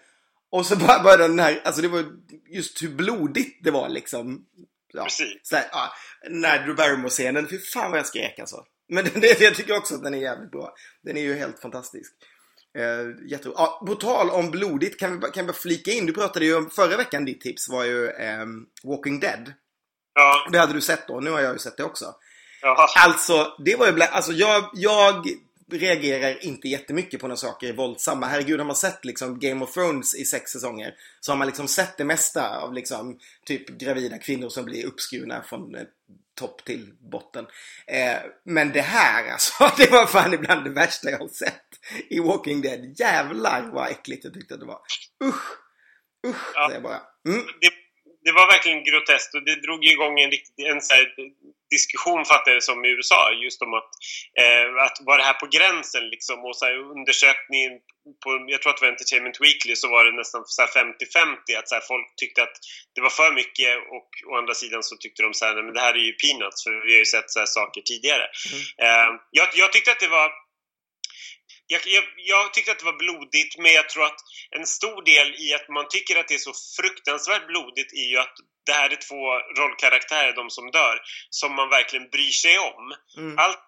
och 0.51 0.65
så 0.65 0.75
bara 0.75 1.03
började 1.03 1.27
den 1.27 1.39
här, 1.39 1.61
alltså 1.65 1.81
det 1.81 1.87
var 1.87 2.05
just 2.49 2.83
hur 2.83 2.89
blodigt 2.89 3.63
det 3.63 3.71
var 3.71 3.89
liksom. 3.89 4.45
Ja, 4.93 5.03
Precis. 5.03 5.39
Så 5.43 5.55
här, 5.55 5.65
ja, 5.71 5.93
när 6.29 6.63
Drew 6.63 6.75
Barrymore-scenen, 6.75 7.47
fy 7.49 7.59
fan 7.59 7.91
vad 7.91 7.99
jag 7.99 8.07
skrek 8.07 8.39
alltså. 8.39 8.65
Men 8.89 9.03
det, 9.13 9.41
jag 9.41 9.55
tycker 9.55 9.77
också 9.77 9.95
att 9.95 10.03
den 10.03 10.13
är 10.13 10.17
jävligt 10.17 10.51
bra. 10.51 10.73
Den 11.03 11.17
är 11.17 11.21
ju 11.21 11.33
helt 11.33 11.59
fantastisk. 11.59 12.13
Uh, 12.77 12.83
jätteroligt. 13.27 13.59
Ja, 13.59 13.83
på 13.87 13.95
tal 13.95 14.29
om 14.29 14.51
blodigt 14.51 14.99
kan 14.99 15.19
vi, 15.19 15.27
kan 15.27 15.47
vi 15.47 15.53
flika 15.53 15.91
in. 15.91 16.05
Du 16.05 16.13
pratade 16.13 16.45
ju 16.45 16.55
om 16.55 16.69
förra 16.69 16.97
veckan, 16.97 17.25
ditt 17.25 17.41
tips 17.41 17.69
var 17.69 17.83
ju 17.83 18.07
um, 18.07 18.65
Walking 18.83 19.19
Dead. 19.19 19.53
Ja. 20.13 20.49
Det 20.51 20.57
hade 20.57 20.73
du 20.73 20.81
sett 20.81 21.07
då. 21.07 21.19
Nu 21.19 21.31
har 21.31 21.41
jag 21.41 21.53
ju 21.53 21.59
sett 21.59 21.77
det 21.77 21.83
också. 21.83 22.15
Jaha. 22.61 22.87
Alltså, 23.05 23.55
det 23.65 23.75
var 23.75 23.87
ju... 23.87 24.01
Alltså 24.01 24.31
jag, 24.31 24.69
jag 24.73 25.27
reagerar 25.73 26.45
inte 26.45 26.67
jättemycket 26.67 27.21
på 27.21 27.27
när 27.27 27.35
saker 27.35 27.69
är 27.69 27.73
våldsamma. 27.73 28.27
Herregud, 28.27 28.59
har 28.59 28.67
man 28.67 28.75
sett 28.75 29.05
liksom 29.05 29.39
Game 29.39 29.63
of 29.63 29.73
Thrones 29.73 30.15
i 30.15 30.25
sex 30.25 30.51
säsonger 30.51 30.95
så 31.19 31.31
har 31.31 31.37
man 31.37 31.47
liksom 31.47 31.67
sett 31.67 31.97
det 31.97 32.05
mesta 32.05 32.57
av 32.57 32.73
liksom 32.73 33.19
typ 33.45 33.69
gravida 33.69 34.17
kvinnor 34.17 34.49
som 34.49 34.65
blir 34.65 34.85
uppskurna 34.85 35.43
från 35.43 35.75
eh, 35.75 35.81
topp 36.35 36.65
till 36.65 36.93
botten. 37.11 37.45
Eh, 37.87 38.17
men 38.43 38.71
det 38.71 38.81
här 38.81 39.31
alltså, 39.31 39.71
det 39.77 39.91
var 39.91 40.05
fan 40.05 40.33
ibland 40.33 40.63
det 40.63 40.69
värsta 40.69 41.09
jag 41.09 41.19
har 41.19 41.27
sett 41.27 41.67
i 42.09 42.19
Walking 42.19 42.61
Dead. 42.61 42.99
Jävlar 42.99 43.69
vad 43.73 43.89
äckligt 43.89 44.23
jag 44.23 44.33
tyckte 44.33 44.53
att 44.53 44.59
det 44.59 44.65
var. 44.65 44.81
Usch! 45.23 45.63
Usch, 46.27 46.51
ja. 46.55 46.67
säger 46.67 46.73
jag 46.73 46.83
bara. 46.83 47.01
Mm. 47.27 47.45
Det 47.61 47.82
det 48.23 48.31
var 48.31 48.47
verkligen 48.47 48.83
groteskt 48.83 49.35
och 49.35 49.43
det 49.43 49.55
drog 49.55 49.85
igång 49.85 50.19
en, 50.19 50.31
en 50.71 50.81
så 50.81 50.93
här, 50.93 51.05
diskussion, 51.75 52.25
fattar 52.25 52.51
jag 52.51 52.63
som, 52.63 52.85
i 52.85 52.89
USA 52.89 53.21
just 53.45 53.61
om 53.61 53.73
att, 53.73 53.91
eh, 54.41 54.83
att 54.85 54.97
var 55.07 55.17
det 55.17 55.23
här 55.29 55.39
på 55.43 55.47
gränsen 55.55 56.05
liksom 56.13 56.37
och 56.45 56.55
så 56.55 56.65
här, 56.65 56.75
undersökningen 56.97 57.73
på, 58.23 58.29
jag 58.53 58.61
tror 58.61 58.71
att 58.71 58.79
det 58.79 58.85
var 58.85 58.91
Entertainment 58.95 59.41
Weekly, 59.41 59.75
så 59.75 59.87
var 59.95 60.05
det 60.05 60.11
nästan 60.11 60.43
50-50 60.43 61.57
att 61.59 61.69
så 61.69 61.75
här, 61.75 61.85
folk 61.93 62.07
tyckte 62.21 62.43
att 62.43 62.55
det 62.95 63.01
var 63.01 63.09
för 63.09 63.31
mycket 63.41 63.71
och 63.95 64.09
å 64.29 64.31
andra 64.41 64.53
sidan 64.53 64.83
så 64.83 64.95
tyckte 64.97 65.23
de 65.23 65.33
så 65.33 65.45
här, 65.45 65.55
men 65.65 65.73
det 65.73 65.83
här 65.87 65.93
är 65.93 66.05
ju 66.09 66.13
peanuts 66.23 66.63
för 66.63 66.71
vi 66.87 66.91
har 66.95 66.99
ju 66.99 67.05
sett 67.05 67.29
så 67.31 67.45
saker 67.45 67.81
tidigare. 67.81 68.25
Mm. 68.51 68.61
Eh, 68.83 69.09
jag, 69.31 69.47
jag 69.53 69.69
tyckte 69.71 69.91
att 69.91 69.99
det 69.99 70.07
var 70.19 70.29
jag, 71.67 71.81
jag, 71.85 72.03
jag, 72.17 72.53
tyckte 72.53 72.71
att 72.71 72.79
det 72.79 72.85
var 72.85 73.03
blodigt, 73.05 73.57
men 73.57 73.71
jag 73.73 73.89
tror 73.89 74.05
att 74.05 74.19
en 74.51 74.65
stor 74.65 75.01
del 75.01 75.35
i 75.35 75.53
att 75.53 75.69
man 75.69 75.85
tycker 75.89 76.19
att 76.19 76.27
det 76.27 76.33
är 76.33 76.47
så 76.49 76.53
fruktansvärt 76.77 77.47
blodigt 77.47 77.93
är 77.93 78.09
ju 78.11 78.17
att 78.17 78.35
det 78.65 78.73
här 78.73 78.89
är 78.89 78.95
två 78.95 79.21
rollkaraktärer, 79.59 80.35
de 80.35 80.49
som 80.49 80.71
dör, 80.71 81.01
som 81.29 81.55
man 81.55 81.69
verkligen 81.69 82.09
bryr 82.09 82.31
sig 82.31 82.59
om. 82.59 82.83
Mm. 83.17 83.39
Allt, 83.39 83.59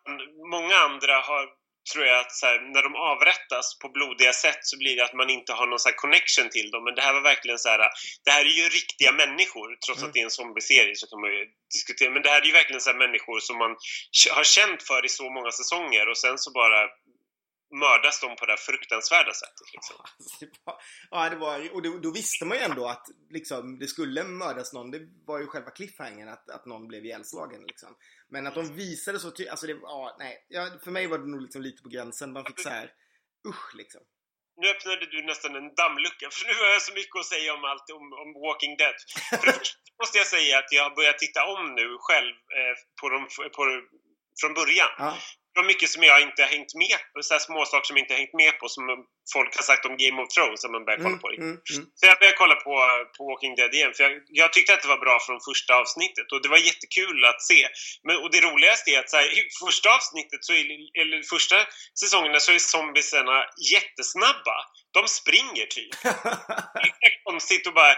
många 0.52 0.76
andra 0.76 1.16
har 1.20 1.50
tror 1.94 2.06
jag 2.06 2.20
att 2.20 2.32
här, 2.44 2.74
när 2.74 2.84
de 2.84 2.96
avrättas 2.96 3.80
på 3.82 3.90
blodiga 3.90 4.34
sätt 4.34 4.62
så 4.62 4.78
blir 4.78 4.96
det 4.96 5.04
att 5.06 5.14
man 5.14 5.30
inte 5.30 5.54
har 5.54 5.68
någon 5.68 5.80
så 5.80 5.92
connection 5.92 6.50
till 6.50 6.72
dem. 6.72 6.84
Men 6.84 6.96
det 6.96 7.02
här 7.02 7.14
var 7.14 7.22
verkligen 7.22 7.60
så 7.60 7.70
här, 7.70 7.80
det 8.26 8.32
här 8.32 8.46
är 8.46 8.56
ju 8.62 8.70
riktiga 8.80 9.12
människor. 9.12 9.68
Trots 9.86 10.00
mm. 10.00 10.08
att 10.08 10.14
det 10.14 10.20
är 10.20 10.24
en 10.24 10.38
zombie-serie 10.40 10.96
så 10.96 11.08
kan 11.08 11.22
man 11.22 11.32
ju 11.38 11.44
diskutera. 11.74 12.12
Men 12.12 12.22
det 12.22 12.30
här 12.30 12.42
är 12.42 12.46
ju 12.46 12.52
verkligen 12.52 12.82
så 12.82 12.94
människor 12.94 13.40
som 13.40 13.58
man 13.58 13.74
har 14.38 14.44
känt 14.44 14.84
för 14.84 15.06
i 15.06 15.10
så 15.10 15.30
många 15.36 15.52
säsonger 15.52 16.06
och 16.10 16.18
sen 16.18 16.38
så 16.38 16.52
bara 16.52 16.80
mördas 17.72 18.22
de 18.22 18.36
på 18.36 18.46
det 18.46 18.52
här 18.52 18.58
fruktansvärda 18.58 19.34
sättet. 19.34 19.68
Liksom. 19.74 19.96
Ja, 21.12 21.30
det 21.30 21.36
var, 21.36 21.74
och 21.74 21.82
då, 21.82 21.98
då, 21.98 22.12
visste 22.12 22.46
man 22.46 22.58
ju 22.58 22.64
ändå 22.64 22.88
att 22.88 23.08
liksom, 23.30 23.80
det 23.80 23.88
skulle 23.88 24.24
mördas 24.24 24.74
någon. 24.74 24.92
Det 24.92 25.02
var 25.26 25.40
ju 25.40 25.48
själva 25.48 25.72
cliffhangern 25.72 26.30
att, 26.30 26.50
att 26.50 26.66
någon 26.66 26.88
blev 26.88 27.06
ihjälslagen. 27.06 27.62
Liksom. 27.66 27.96
Men 28.30 28.48
att 28.48 28.56
de 28.56 28.76
visade 28.76 29.20
så 29.20 29.32
tydligt, 29.32 29.52
alltså 29.52 29.68
det, 29.68 29.78
ja, 29.82 30.16
nej. 30.20 30.46
Ja, 30.50 30.70
för 30.84 30.92
mig 30.92 31.08
var 31.08 31.18
det 31.18 31.28
nog 31.28 31.42
liksom 31.42 31.62
lite 31.62 31.84
på 31.84 31.90
gränsen. 31.90 32.34
Man 32.34 32.46
fick 32.46 32.60
så 32.60 32.70
här, 32.70 32.92
usch 33.48 33.76
liksom. 33.76 34.02
Nu 34.58 34.70
öppnade 34.70 35.06
du 35.06 35.24
nästan 35.24 35.56
en 35.56 35.76
dammlucka, 35.76 36.30
för 36.36 36.48
nu 36.48 36.54
har 36.54 36.68
jag 36.74 36.82
så 36.82 36.94
mycket 36.94 37.20
att 37.20 37.26
säga 37.26 37.54
om 37.54 37.64
allt 37.64 37.90
om, 37.90 38.14
om 38.22 38.30
Walking 38.46 38.78
Dead. 38.78 38.96
För 39.30 39.46
det 39.46 39.52
första 39.52 39.78
måste 40.02 40.18
jag 40.18 40.28
säga 40.28 40.60
att 40.60 40.72
jag 40.72 40.84
har 40.84 40.96
börjat 40.96 41.20
titta 41.20 41.42
om 41.46 41.76
nu 41.80 41.98
själv 42.00 42.36
eh, 42.58 42.76
på, 43.02 43.10
de, 43.10 43.20
på 43.56 43.62
från 44.42 44.54
början. 44.54 44.90
Ja 44.98 45.18
det 45.56 45.62
var 45.62 45.68
mycket 45.74 45.90
som 45.90 46.04
jag 46.04 46.22
inte 46.22 46.42
har 46.46 46.50
hängt 46.50 46.74
med 46.84 46.98
på, 47.12 47.22
så 47.22 47.40
små 47.40 47.66
saker 47.66 47.88
som 47.88 47.98
jag 47.98 48.04
inte 48.04 48.14
har 48.14 48.22
hängt 48.24 48.40
med 48.44 48.54
på 48.60 48.66
som 48.76 48.84
folk 49.36 49.52
har 49.60 49.66
sagt 49.72 49.86
om 49.86 49.98
Game 50.04 50.18
of 50.22 50.28
Thrones 50.34 50.62
som 50.62 50.72
man 50.76 50.86
börjar 50.86 51.02
kolla 51.06 51.18
mm, 51.18 51.24
på. 51.26 51.30
Mm, 51.30 51.58
mm. 51.74 51.84
Så 51.98 52.02
jag 52.10 52.18
började 52.20 52.42
kolla 52.44 52.56
på, 52.66 52.74
på 53.16 53.22
Walking 53.30 53.56
Dead 53.56 53.74
igen 53.78 53.94
för 53.96 54.04
jag, 54.04 54.14
jag, 54.42 54.50
tyckte 54.54 54.74
att 54.74 54.84
det 54.86 54.94
var 54.96 55.06
bra 55.08 55.18
från 55.26 55.40
första 55.50 55.72
avsnittet 55.82 56.28
och 56.34 56.42
det 56.44 56.50
var 56.56 56.62
jättekul 56.70 57.20
att 57.32 57.42
se. 57.52 57.62
Men, 58.06 58.16
och 58.24 58.30
det 58.34 58.42
roligaste 58.48 58.88
är 58.92 59.00
att 59.00 59.10
så 59.10 59.18
här, 59.18 59.28
i 59.38 59.40
första 59.66 59.88
avsnittet, 59.98 60.42
så 60.48 60.54
är, 60.60 60.66
eller 61.02 61.18
första 61.36 61.58
säsongerna 62.02 62.40
så 62.46 62.52
är 62.58 62.60
zombiesarna 62.74 63.38
jättesnabba. 63.74 64.58
De 64.98 65.02
springer 65.20 65.66
typ. 65.78 65.94
det 66.84 67.08
är 67.10 67.16
konstigt 67.30 67.68
att 67.68 67.76
bara 67.82 67.96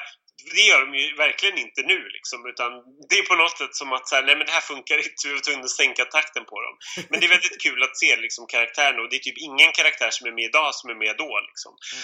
det 0.56 0.62
gör 0.62 0.86
de 0.86 0.96
ju 0.98 1.16
verkligen 1.16 1.58
inte 1.58 1.82
nu 1.82 2.00
liksom, 2.10 2.48
utan 2.48 2.72
det 3.10 3.16
är 3.20 3.24
på 3.24 3.36
något 3.36 3.58
sätt 3.58 3.76
som 3.76 3.94
att 3.94 4.08
så 4.08 4.16
här, 4.16 4.24
nej 4.24 4.36
men 4.38 4.46
det 4.46 4.52
här 4.52 4.62
funkar 4.62 4.98
inte, 4.98 5.28
vi 5.28 5.34
var 5.34 5.40
tvungna 5.40 5.64
att 5.64 5.70
sänka 5.70 6.06
takten 6.06 6.46
på 6.46 6.62
dem. 6.62 6.76
Men 7.10 7.20
det 7.20 7.26
är 7.26 7.30
väldigt 7.38 7.62
kul 7.62 7.84
att 7.84 7.98
se 7.98 8.16
liksom 8.16 8.48
karaktärerna 8.48 9.02
och 9.02 9.10
det 9.10 9.16
är 9.16 9.20
typ 9.20 9.38
ingen 9.38 9.72
karaktär 9.72 10.10
som 10.12 10.28
är 10.28 10.32
med 10.32 10.46
idag 10.46 10.76
som 10.76 10.90
är 10.90 10.96
med 10.96 11.16
då 11.18 11.40
liksom. 11.50 11.72
Mm. 11.94 12.04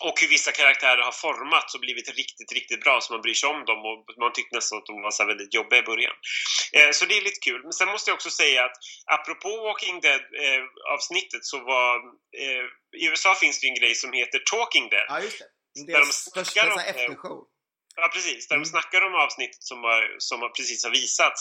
Och 0.00 0.20
hur 0.20 0.28
vissa 0.28 0.52
karaktärer 0.52 1.02
har 1.02 1.12
formats 1.12 1.74
och 1.74 1.80
blivit 1.80 2.08
riktigt, 2.08 2.52
riktigt 2.52 2.80
bra 2.80 3.00
så 3.00 3.12
man 3.12 3.22
bryr 3.22 3.34
sig 3.34 3.48
om 3.50 3.64
dem 3.64 3.78
och 3.78 4.04
man 4.20 4.32
tyckte 4.32 4.56
nästan 4.56 4.78
att 4.78 4.86
de 4.86 5.02
var 5.02 5.10
så 5.10 5.24
väldigt 5.24 5.54
jobbiga 5.54 5.80
i 5.80 5.82
början. 5.82 6.16
Eh, 6.72 6.90
så 6.92 7.04
det 7.06 7.16
är 7.16 7.22
lite 7.22 7.40
kul. 7.40 7.62
Men 7.62 7.72
sen 7.72 7.88
måste 7.88 8.10
jag 8.10 8.14
också 8.14 8.30
säga 8.30 8.64
att 8.64 8.76
apropå 9.06 9.50
Walking 9.66 10.00
Dead-avsnittet 10.00 11.42
eh, 11.44 11.50
så 11.52 11.58
var... 11.58 11.96
Eh, 12.42 12.64
I 13.02 13.06
USA 13.10 13.34
finns 13.34 13.60
det 13.60 13.66
ju 13.66 13.68
en 13.68 13.80
grej 13.80 13.94
som 13.94 14.12
heter 14.12 14.38
Talking 14.50 14.88
Dead. 14.88 15.06
Ja, 15.08 15.20
Deras 15.86 16.14
största 16.14 16.72
om, 16.72 16.80
eftershow. 16.80 17.38
Ja, 17.96 18.08
precis. 18.14 18.48
Där 18.48 18.56
mm. 18.56 18.64
de 18.64 18.68
snackar 18.68 19.00
om 19.06 19.14
avsnittet 19.14 19.62
som, 19.70 19.78
har, 19.88 20.02
som 20.18 20.42
har 20.42 20.48
precis 20.48 20.84
har 20.84 20.90
visats 20.90 21.40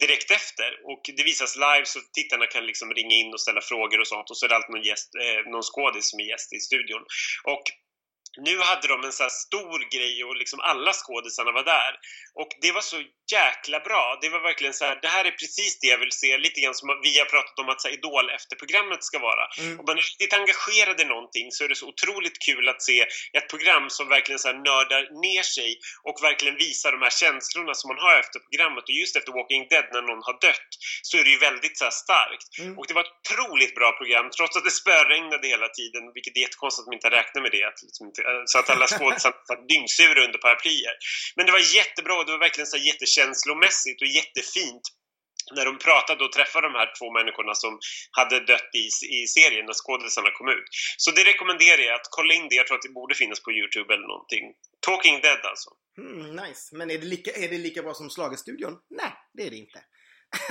direkt 0.00 0.30
efter. 0.30 0.70
Och 0.90 1.02
det 1.16 1.22
visas 1.22 1.56
live 1.56 1.84
så 1.84 1.98
tittarna 2.18 2.46
kan 2.46 2.66
liksom 2.66 2.88
ringa 2.94 3.16
in 3.16 3.32
och 3.32 3.40
ställa 3.40 3.60
frågor 3.60 4.00
och 4.00 4.08
sånt. 4.12 4.30
Och 4.30 4.36
så 4.38 4.46
är 4.46 4.48
det 4.48 4.56
alltid 4.56 4.74
någon, 4.74 4.88
gäst, 4.90 5.10
eh, 5.24 5.50
någon 5.52 5.62
skådis 5.62 6.10
som 6.10 6.20
är 6.20 6.28
gäst 6.32 6.52
i 6.52 6.60
studion. 6.68 7.02
Och 7.54 7.64
nu 8.36 8.60
hade 8.60 8.88
de 8.88 9.04
en 9.04 9.12
så 9.12 9.28
stor 9.30 9.78
grej 9.94 10.24
och 10.24 10.36
liksom 10.36 10.60
alla 10.60 10.92
skådisarna 10.92 11.52
var 11.52 11.64
där. 11.64 11.92
Och 12.34 12.48
det 12.62 12.72
var 12.72 12.80
så 12.80 13.02
jäkla 13.32 13.80
bra. 13.80 14.18
Det 14.20 14.28
var 14.28 14.40
verkligen 14.40 14.74
så 14.74 14.84
här, 14.84 14.98
det 15.02 15.08
här 15.08 15.24
är 15.24 15.30
precis 15.30 15.78
det 15.80 15.86
jag 15.86 15.98
vill 15.98 16.12
se. 16.12 16.38
Lite 16.38 16.60
grann 16.60 16.74
som 16.74 16.88
vi 17.02 17.18
har 17.18 17.26
pratat 17.26 17.58
om 17.58 17.68
att 17.68 17.80
så 17.80 17.88
här, 17.88 17.94
Idol 17.94 18.30
efter 18.30 18.56
programmet 18.56 19.04
ska 19.04 19.18
vara. 19.18 19.44
Mm. 19.58 19.80
Om 19.80 19.84
man 19.88 19.98
är 19.98 20.02
riktigt 20.10 20.34
engagerad 20.40 21.00
i 21.00 21.04
någonting 21.04 21.46
så 21.50 21.64
är 21.64 21.68
det 21.68 21.74
så 21.82 21.88
otroligt 21.88 22.38
kul 22.46 22.68
att 22.68 22.82
se 22.82 22.98
ett 23.38 23.48
program 23.52 23.90
som 23.90 24.08
verkligen 24.08 24.38
så 24.38 24.48
här, 24.48 24.58
nördar 24.70 25.02
ner 25.26 25.42
sig 25.42 25.70
och 26.08 26.16
verkligen 26.22 26.56
visar 26.56 26.92
de 26.92 27.02
här 27.02 27.14
känslorna 27.22 27.74
som 27.74 27.88
man 27.88 27.98
har 28.06 28.14
efter 28.24 28.38
programmet. 28.46 28.84
Och 28.88 28.96
just 29.02 29.16
efter 29.16 29.32
Walking 29.32 29.66
Dead 29.70 29.88
när 29.92 30.02
någon 30.02 30.22
har 30.28 30.36
dött 30.46 30.70
så 31.02 31.12
är 31.18 31.24
det 31.24 31.30
ju 31.30 31.38
väldigt 31.38 31.78
så 31.78 31.84
här, 31.84 31.96
starkt. 32.04 32.50
Mm. 32.58 32.78
Och 32.78 32.86
det 32.86 32.94
var 32.94 33.04
ett 33.06 33.14
otroligt 33.20 33.74
bra 33.74 33.90
program 34.00 34.26
trots 34.36 34.56
att 34.56 34.64
det 34.64 34.74
spöregnade 34.82 35.48
hela 35.54 35.68
tiden, 35.78 36.02
vilket 36.14 36.36
är 36.36 36.40
jättekonstigt 36.40 36.82
att 36.82 36.90
de 36.90 36.96
inte 37.00 37.10
räknar 37.18 37.40
med 37.42 37.52
det. 37.56 37.64
Att 37.70 37.78
liksom, 37.86 38.04
så 38.46 38.58
att 38.58 38.70
alla 38.70 38.86
skådisar 38.86 39.32
var 39.48 39.68
dyngsura 39.68 40.24
under 40.26 40.38
paraplyer. 40.38 40.96
Men 41.36 41.46
det 41.46 41.52
var 41.52 41.76
jättebra 41.78 42.14
och 42.18 42.26
det 42.26 42.32
var 42.32 42.38
verkligen 42.46 42.66
så 42.66 42.76
jättekänslomässigt 42.76 44.02
och 44.02 44.10
jättefint 44.18 44.86
när 45.54 45.64
de 45.64 45.78
pratade 45.78 46.24
och 46.24 46.32
träffade 46.32 46.66
de 46.68 46.74
här 46.80 46.90
två 46.98 47.06
människorna 47.18 47.54
som 47.54 47.78
hade 48.10 48.36
dött 48.52 48.70
i, 48.82 48.84
i 49.16 49.26
serien 49.36 49.66
när 49.66 49.76
skådisarna 49.82 50.30
kom 50.38 50.48
ut. 50.48 50.68
Så 50.96 51.10
det 51.10 51.24
rekommenderar 51.24 51.82
jag 51.88 51.94
att 51.94 52.08
kolla 52.10 52.34
in 52.34 52.46
det. 52.48 52.54
Jag 52.54 52.66
tror 52.66 52.76
att 52.78 52.88
det 52.88 52.98
borde 53.00 53.14
finnas 53.14 53.40
på 53.42 53.52
Youtube 53.52 53.94
eller 53.94 54.08
någonting. 54.12 54.44
Talking 54.86 55.20
Dead 55.20 55.42
alltså. 55.52 55.70
Mm, 55.98 56.36
nice. 56.42 56.76
Men 56.78 56.90
är 56.90 56.98
det, 56.98 57.06
lika, 57.06 57.30
är 57.30 57.48
det 57.48 57.58
lika 57.58 57.82
bra 57.82 57.94
som 57.94 58.10
Slagerstudion? 58.10 58.74
Nej, 58.90 59.12
det 59.34 59.42
är 59.46 59.50
det 59.50 59.56
inte. 59.56 59.80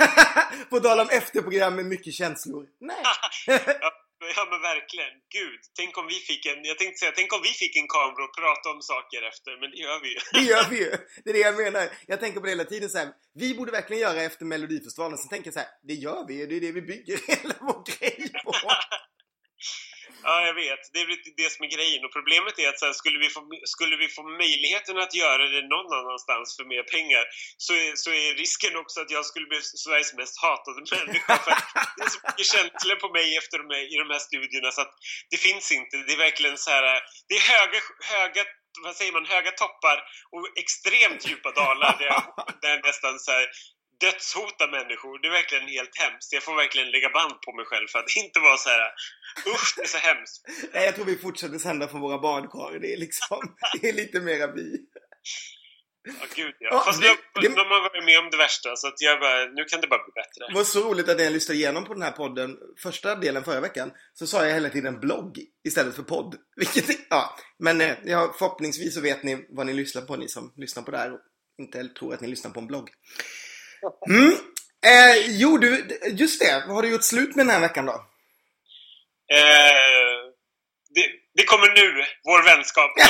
på 0.70 0.80
tal 0.80 1.00
om 1.00 1.08
efterprogram 1.10 1.76
med 1.76 1.86
mycket 1.86 2.14
känslor. 2.14 2.66
Nej. 2.80 3.02
Ja 4.36 4.44
men 4.50 4.60
verkligen. 4.60 5.14
Gud, 5.38 5.60
tänk 5.78 5.98
om 5.98 6.06
vi 6.06 6.14
fick 6.14 6.46
en, 6.46 6.64
jag 6.64 6.78
tänkte 6.78 6.98
säga, 6.98 7.12
tänk 7.16 7.32
om 7.32 7.42
vi 7.42 7.48
fick 7.48 7.76
en 7.76 7.88
kamera 7.88 8.24
och 8.24 8.36
prata 8.42 8.66
om 8.74 8.82
saker 8.82 9.22
efter, 9.30 9.60
men 9.60 9.70
det 9.70 9.76
gör 9.76 10.00
vi 10.04 10.08
ju. 10.14 10.18
Det 10.32 10.46
gör 10.52 10.66
vi 10.70 10.78
ju. 10.78 10.90
Det 11.24 11.30
är 11.30 11.34
det 11.34 11.44
jag 11.50 11.56
menar. 11.56 11.88
Jag 12.06 12.20
tänker 12.20 12.40
på 12.40 12.46
det 12.46 12.52
hela 12.52 12.64
tiden 12.64 12.90
så 12.90 12.98
här, 12.98 13.08
vi 13.34 13.54
borde 13.54 13.72
verkligen 13.72 14.02
göra 14.02 14.22
efter 14.22 14.44
Melodifestivalen. 14.44 15.18
Sen 15.18 15.28
tänker 15.28 15.46
jag 15.46 15.54
så 15.54 15.60
här, 15.60 15.68
det 15.88 15.94
gör 15.94 16.24
vi 16.28 16.34
ju. 16.34 16.46
Det 16.46 16.56
är 16.56 16.60
det 16.60 16.72
vi 16.72 16.82
bygger 16.82 17.18
hela 17.36 17.54
vår 17.60 17.82
grej 17.90 18.30
på. 18.44 18.52
Ja, 20.28 20.46
jag 20.46 20.54
vet. 20.54 20.82
Det 20.92 21.00
är 21.00 21.06
det 21.42 21.50
som 21.52 21.64
är 21.66 21.70
grejen. 21.76 22.04
Och 22.04 22.12
problemet 22.18 22.58
är 22.58 22.68
att 22.68 22.78
så 22.78 22.86
här, 22.86 22.92
skulle, 22.92 23.18
vi 23.18 23.28
få, 23.36 23.40
skulle 23.74 23.96
vi 23.96 24.08
få 24.08 24.22
möjligheten 24.42 24.98
att 24.98 25.14
göra 25.14 25.44
det 25.54 25.62
någon 25.74 25.90
annanstans 26.00 26.56
för 26.56 26.64
mer 26.64 26.84
pengar 26.94 27.24
så 27.66 27.72
är, 27.82 27.96
så 28.04 28.10
är 28.10 28.34
risken 28.44 28.76
också 28.82 29.00
att 29.00 29.10
jag 29.10 29.24
skulle 29.26 29.46
bli 29.46 29.60
Sveriges 29.62 30.14
mest 30.14 30.36
hatade 30.44 30.80
människa. 30.96 31.34
För 31.44 31.52
det 31.96 32.04
är 32.06 32.12
så 32.16 32.20
mycket 32.26 32.46
känslor 32.54 32.96
på 33.04 33.08
mig 33.18 33.36
efter 33.40 33.56
de 33.62 33.66
här, 33.74 33.82
i 33.94 33.96
de 34.02 34.08
här 34.14 34.22
studierna 34.28 34.70
så 34.72 34.80
att 34.80 34.94
det 35.30 35.36
finns 35.46 35.66
inte. 35.78 35.96
Det 36.06 36.12
är 36.12 36.24
verkligen 36.28 36.58
så 36.58 36.70
här, 36.70 36.84
det 37.28 37.34
är 37.40 37.44
höga, 37.54 37.80
höga 38.14 38.42
vad 38.84 38.96
säger 38.96 39.12
man, 39.12 39.26
höga 39.26 39.50
toppar 39.50 39.98
och 40.32 40.44
extremt 40.62 41.28
djupa 41.28 41.50
dalar 41.50 41.96
där 41.98 42.06
jag, 42.06 42.22
där 42.62 42.80
nästan 42.88 43.18
så 43.18 43.30
här, 43.30 43.46
dödshota 44.00 44.66
människor. 44.76 45.18
Det 45.20 45.28
är 45.28 45.32
verkligen 45.40 45.68
helt 45.68 45.96
hemskt. 46.04 46.32
Jag 46.32 46.42
får 46.42 46.56
verkligen 46.56 46.90
lägga 46.90 47.10
band 47.10 47.36
på 47.44 47.50
mig 47.52 47.64
själv 47.70 47.86
för 47.92 47.98
att 47.98 48.16
inte 48.22 48.38
vara 48.40 48.56
så 48.56 48.68
här 48.68 48.82
usch, 49.54 49.74
det 49.76 49.82
är 49.82 49.92
så 49.96 49.98
hemskt. 49.98 50.40
Nej, 50.74 50.84
jag 50.84 50.94
tror 50.94 51.04
vi 51.04 51.16
fortsätter 51.16 51.58
sända 51.58 51.88
från 51.88 52.00
våra 52.00 52.18
badkar. 52.18 52.78
Det 52.82 52.92
är 52.92 53.00
liksom, 53.06 53.56
det 53.80 53.88
är 53.88 53.92
lite 53.92 54.20
mera 54.20 54.46
vi. 54.52 54.66
Ja, 56.06 56.26
gud 56.34 56.54
ja. 56.58 56.68
ja 56.72 56.82
Fast 56.86 57.00
det, 57.00 57.06
jag, 57.06 57.16
det, 57.42 57.48
de 57.48 57.66
har 57.74 57.80
varit 57.80 58.04
med 58.04 58.18
om 58.18 58.30
det 58.30 58.36
värsta 58.36 58.76
så 58.76 58.88
att 58.88 59.00
jag 59.00 59.20
bara, 59.20 59.44
nu 59.44 59.64
kan 59.64 59.80
det 59.80 59.86
bara 59.86 60.04
bli 60.04 60.12
bättre. 60.14 60.48
Det 60.48 60.54
var 60.54 60.64
så 60.64 60.80
roligt 60.88 61.08
att 61.08 61.16
när 61.16 61.24
jag 61.24 61.32
lyssnade 61.32 61.58
igenom 61.58 61.84
på 61.84 61.94
den 61.94 62.02
här 62.02 62.10
podden, 62.10 62.56
första 62.82 63.14
delen 63.14 63.44
förra 63.44 63.60
veckan, 63.60 63.90
så 64.14 64.26
sa 64.26 64.46
jag 64.46 64.54
hela 64.54 64.68
tiden 64.68 65.00
blogg 65.00 65.38
istället 65.68 65.96
för 65.96 66.02
podd. 66.02 66.36
Vilket, 66.56 66.84
ja, 67.10 67.36
men 67.58 67.80
eh, 67.80 67.94
ja, 68.04 68.34
förhoppningsvis 68.38 68.94
så 68.94 69.00
vet 69.00 69.22
ni 69.22 69.46
vad 69.48 69.66
ni 69.66 69.72
lyssnar 69.72 70.02
på, 70.02 70.16
ni 70.16 70.28
som 70.28 70.52
lyssnar 70.56 70.82
på 70.82 70.90
det 70.90 70.98
här 70.98 71.12
och 71.12 71.20
inte 71.58 71.84
tror 71.84 72.14
att 72.14 72.20
ni 72.20 72.28
lyssnar 72.28 72.50
på 72.50 72.60
en 72.60 72.66
blogg. 72.66 72.90
Mm. 74.08 74.32
Eh, 74.86 75.16
jo 75.28 75.58
du, 75.58 75.98
just 76.12 76.40
det. 76.40 76.64
Vad 76.66 76.74
har 76.76 76.82
du 76.82 76.90
gjort 76.90 77.04
slut 77.04 77.36
med 77.36 77.46
den 77.46 77.54
här 77.54 77.60
veckan 77.60 77.86
då? 77.86 77.92
Eh, 79.32 80.32
det, 80.94 81.06
det, 81.34 81.44
kommer 81.44 81.68
nu, 81.68 82.04
vår 82.24 82.42
vänskap. 82.42 82.90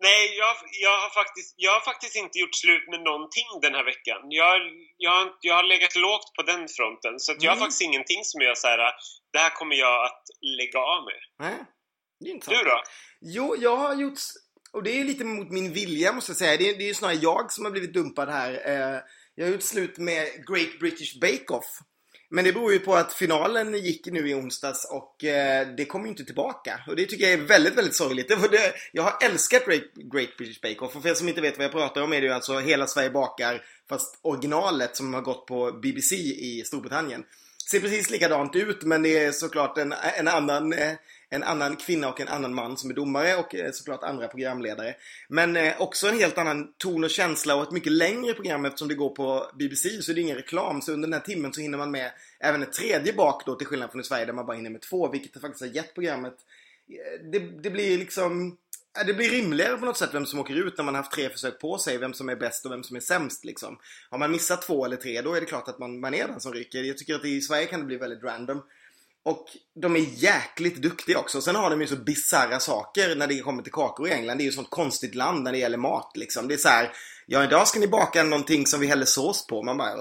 Nej, 0.00 0.36
jag, 0.38 0.56
jag, 0.82 1.00
har 1.00 1.10
faktiskt, 1.10 1.54
jag 1.56 1.72
har 1.72 1.80
faktiskt 1.80 2.16
inte 2.16 2.38
gjort 2.38 2.54
slut 2.54 2.88
med 2.90 3.00
någonting 3.00 3.46
den 3.62 3.74
här 3.74 3.84
veckan. 3.84 4.20
Jag, 4.28 4.60
jag, 4.96 5.28
jag 5.40 5.54
har 5.54 5.62
legat 5.62 5.96
lågt 5.96 6.34
på 6.36 6.42
den 6.42 6.68
fronten. 6.68 7.20
Så 7.20 7.34
jag 7.38 7.50
har 7.50 7.56
mm. 7.56 7.62
faktiskt 7.64 7.82
ingenting 7.82 8.24
som 8.24 8.40
jag 8.40 8.58
så 8.58 8.68
här, 8.68 8.92
det 9.32 9.38
här 9.38 9.50
kommer 9.50 9.76
jag 9.76 10.04
att 10.04 10.22
lägga 10.58 10.78
av 10.78 11.04
med. 11.04 11.20
Nej. 11.38 11.58
Du 12.20 12.64
då? 12.64 12.82
Jo, 13.20 13.56
jag 13.58 13.76
har 13.76 13.94
gjort... 13.94 14.18
Och 14.70 14.82
det 14.82 15.00
är 15.00 15.04
lite 15.04 15.24
mot 15.24 15.50
min 15.50 15.72
vilja 15.72 16.12
måste 16.12 16.30
jag 16.30 16.36
säga. 16.36 16.56
Det 16.56 16.70
är, 16.70 16.78
det 16.78 16.84
är 16.84 16.88
ju 16.88 16.94
snarare 16.94 17.18
jag 17.22 17.52
som 17.52 17.64
har 17.64 17.72
blivit 17.72 17.94
dumpad 17.94 18.28
här. 18.28 18.52
Eh, 18.64 19.00
jag 19.34 19.46
har 19.46 19.52
gjort 19.52 19.62
slut 19.62 19.98
med 19.98 20.26
Great 20.46 20.78
British 20.80 21.20
Bake 21.20 21.44
Off. 21.48 21.80
Men 22.30 22.44
det 22.44 22.52
beror 22.52 22.72
ju 22.72 22.78
på 22.78 22.94
att 22.94 23.12
finalen 23.12 23.74
gick 23.74 24.06
nu 24.06 24.28
i 24.28 24.34
onsdags 24.34 24.84
och 24.90 25.24
eh, 25.24 25.68
det 25.76 25.84
kommer 25.84 26.04
ju 26.04 26.10
inte 26.10 26.24
tillbaka. 26.24 26.80
Och 26.86 26.96
det 26.96 27.06
tycker 27.06 27.24
jag 27.24 27.32
är 27.32 27.46
väldigt, 27.46 27.74
väldigt 27.74 27.94
sorgligt. 27.94 28.28
Det, 28.28 28.34
det, 28.34 28.72
jag 28.92 29.02
har 29.02 29.14
älskat 29.22 29.66
Great, 29.66 29.94
Great 29.94 30.36
British 30.38 30.60
Bake 30.60 30.78
Off. 30.78 30.96
Och 30.96 31.02
för 31.02 31.10
er 31.10 31.14
som 31.14 31.28
inte 31.28 31.40
vet 31.40 31.56
vad 31.56 31.64
jag 31.64 31.72
pratar 31.72 32.02
om 32.02 32.12
är 32.12 32.20
det 32.20 32.26
ju 32.26 32.32
alltså 32.32 32.58
Hela 32.58 32.86
Sverige 32.86 33.10
bakar 33.10 33.62
fast 33.88 34.18
originalet 34.22 34.96
som 34.96 35.14
har 35.14 35.22
gått 35.22 35.46
på 35.46 35.72
BBC 35.72 36.16
i 36.16 36.62
Storbritannien. 36.66 37.24
Ser 37.70 37.80
precis 37.80 38.10
likadant 38.10 38.56
ut 38.56 38.82
men 38.82 39.02
det 39.02 39.18
är 39.18 39.32
såklart 39.32 39.78
en, 39.78 39.94
en 40.18 40.28
annan 40.28 40.72
eh, 40.72 40.92
en 41.30 41.42
annan 41.42 41.76
kvinna 41.76 42.08
och 42.08 42.20
en 42.20 42.28
annan 42.28 42.54
man 42.54 42.76
som 42.76 42.90
är 42.90 42.94
domare 42.94 43.36
och 43.36 43.54
eh, 43.54 43.72
såklart 43.72 44.02
andra 44.02 44.28
programledare. 44.28 44.94
Men 45.28 45.56
eh, 45.56 45.80
också 45.80 46.08
en 46.08 46.18
helt 46.18 46.38
annan 46.38 46.72
ton 46.76 47.04
och 47.04 47.10
känsla 47.10 47.56
och 47.56 47.62
ett 47.62 47.70
mycket 47.70 47.92
längre 47.92 48.34
program 48.34 48.64
eftersom 48.64 48.88
det 48.88 48.94
går 48.94 49.10
på 49.10 49.50
BBC 49.58 50.02
så 50.02 50.12
det 50.12 50.20
är 50.20 50.22
ingen 50.22 50.36
reklam. 50.36 50.82
Så 50.82 50.92
under 50.92 51.08
den 51.08 51.12
här 51.12 51.20
timmen 51.20 51.52
så 51.52 51.60
hinner 51.60 51.78
man 51.78 51.90
med 51.90 52.10
även 52.40 52.62
ett 52.62 52.72
tredje 52.72 53.12
bak 53.12 53.42
då 53.46 53.54
till 53.54 53.66
skillnad 53.66 53.90
från 53.90 54.00
i 54.00 54.04
Sverige 54.04 54.24
där 54.24 54.32
man 54.32 54.46
bara 54.46 54.56
hinner 54.56 54.70
med 54.70 54.80
två 54.80 55.10
vilket 55.10 55.40
faktiskt 55.40 55.60
har 55.60 55.68
gett 55.68 55.94
programmet. 55.94 56.34
Eh, 56.88 57.30
det, 57.30 57.38
det 57.38 57.70
blir 57.70 57.98
liksom 57.98 58.56
det 59.06 59.14
blir 59.14 59.30
rimligare 59.30 59.76
på 59.76 59.84
något 59.84 59.96
sätt 59.96 60.14
vem 60.14 60.26
som 60.26 60.38
åker 60.38 60.54
ut 60.54 60.78
när 60.78 60.84
man 60.84 60.94
har 60.94 61.02
haft 61.02 61.12
tre 61.12 61.28
försök 61.28 61.60
på 61.60 61.78
sig. 61.78 61.98
Vem 61.98 62.14
som 62.14 62.28
är 62.28 62.36
bäst 62.36 62.66
och 62.66 62.72
vem 62.72 62.82
som 62.82 62.96
är 62.96 63.00
sämst 63.00 63.44
liksom. 63.44 63.78
Har 64.10 64.18
man 64.18 64.30
missat 64.30 64.62
två 64.62 64.84
eller 64.84 64.96
tre 64.96 65.22
då 65.22 65.34
är 65.34 65.40
det 65.40 65.46
klart 65.46 65.68
att 65.68 65.78
man, 65.78 66.00
man 66.00 66.14
är 66.14 66.28
den 66.28 66.40
som 66.40 66.52
ryker. 66.52 66.82
Jag 66.82 66.98
tycker 66.98 67.14
att 67.14 67.24
i 67.24 67.40
Sverige 67.40 67.66
kan 67.66 67.80
det 67.80 67.86
bli 67.86 67.96
väldigt 67.96 68.24
random. 68.24 68.62
Och 69.24 69.46
de 69.82 69.96
är 69.96 70.00
jäkligt 70.00 70.82
duktiga 70.82 71.18
också. 71.18 71.40
Sen 71.40 71.56
har 71.56 71.70
de 71.70 71.80
ju 71.80 71.86
så 71.86 71.96
bisarra 71.96 72.60
saker 72.60 73.16
när 73.16 73.26
det 73.26 73.40
kommer 73.40 73.62
till 73.62 73.72
kakor 73.72 74.08
i 74.08 74.12
England. 74.12 74.38
Det 74.38 74.42
är 74.42 74.44
ju 74.44 74.48
ett 74.48 74.54
sånt 74.54 74.70
konstigt 74.70 75.14
land 75.14 75.42
när 75.42 75.52
det 75.52 75.58
gäller 75.58 75.78
mat 75.78 76.12
liksom. 76.14 76.48
Det 76.48 76.54
är 76.54 76.58
så 76.58 76.68
här, 76.68 76.92
ja 77.26 77.44
idag 77.44 77.68
ska 77.68 77.80
ni 77.80 77.88
baka 77.88 78.22
någonting 78.22 78.66
som 78.66 78.80
vi 78.80 78.86
häller 78.86 79.04
sås 79.04 79.46
på. 79.46 79.62
Man 79.62 79.78
bara, 79.78 79.94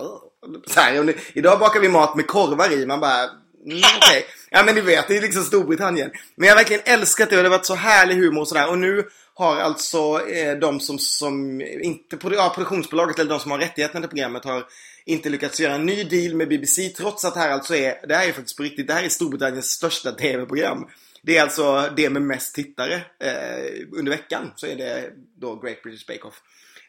så 0.67 0.79
här, 0.79 1.15
idag 1.33 1.59
bakar 1.59 1.79
vi 1.79 1.89
mat 1.89 2.15
med 2.15 2.27
korvar 2.27 2.73
i. 2.73 2.85
Man 2.85 2.99
bara, 2.99 3.23
mm, 3.23 3.33
okej. 3.67 3.97
Okay. 3.97 4.23
Ja 4.49 4.63
men 4.63 4.75
ni 4.75 4.81
vet, 4.81 5.07
det 5.07 5.17
är 5.17 5.21
liksom 5.21 5.43
Storbritannien. 5.43 6.11
Men 6.35 6.47
jag 6.47 6.55
har 6.55 6.59
verkligen 6.59 6.83
älskat 6.85 7.29
det 7.29 7.37
och 7.37 7.43
det 7.43 7.49
har 7.49 7.57
varit 7.57 7.65
så 7.65 7.75
härlig 7.75 8.15
humor 8.15 8.41
och 8.41 8.47
sådär. 8.47 8.69
Och 8.69 8.77
nu 8.77 9.03
har 9.37 9.57
alltså 9.57 10.27
eh, 10.29 10.57
de 10.57 10.79
som, 10.79 10.99
som 10.99 11.61
inte, 11.61 12.17
ja, 12.31 12.51
produktionsbolaget 12.55 13.19
eller 13.19 13.29
de 13.29 13.39
som 13.39 13.51
har 13.51 13.59
rättigheterna 13.59 14.01
till 14.01 14.09
programmet 14.09 14.45
har 14.45 14.65
inte 15.05 15.29
lyckats 15.29 15.59
göra 15.59 15.73
en 15.73 15.85
ny 15.85 16.03
deal 16.03 16.35
med 16.35 16.49
BBC 16.49 16.89
trots 16.89 17.25
att 17.25 17.33
det 17.33 17.39
här 17.39 17.51
alltså 17.51 17.75
är, 17.75 18.07
det 18.07 18.15
här 18.15 18.27
är 18.27 18.31
faktiskt 18.31 18.57
på 18.57 18.63
riktigt, 18.63 18.87
det 18.87 18.93
här 18.93 19.03
är 19.03 19.09
Storbritanniens 19.09 19.65
största 19.65 20.11
TV-program. 20.11 20.87
Det 21.21 21.37
är 21.37 21.41
alltså 21.41 21.89
det 21.95 22.09
med 22.09 22.21
mest 22.21 22.55
tittare 22.55 22.95
eh, 22.95 23.99
under 23.99 24.11
veckan 24.11 24.51
så 24.55 24.67
är 24.67 24.75
det 24.75 25.11
då 25.39 25.55
Great 25.55 25.83
British 25.83 26.07
Bake 26.07 26.21
Off. 26.21 26.41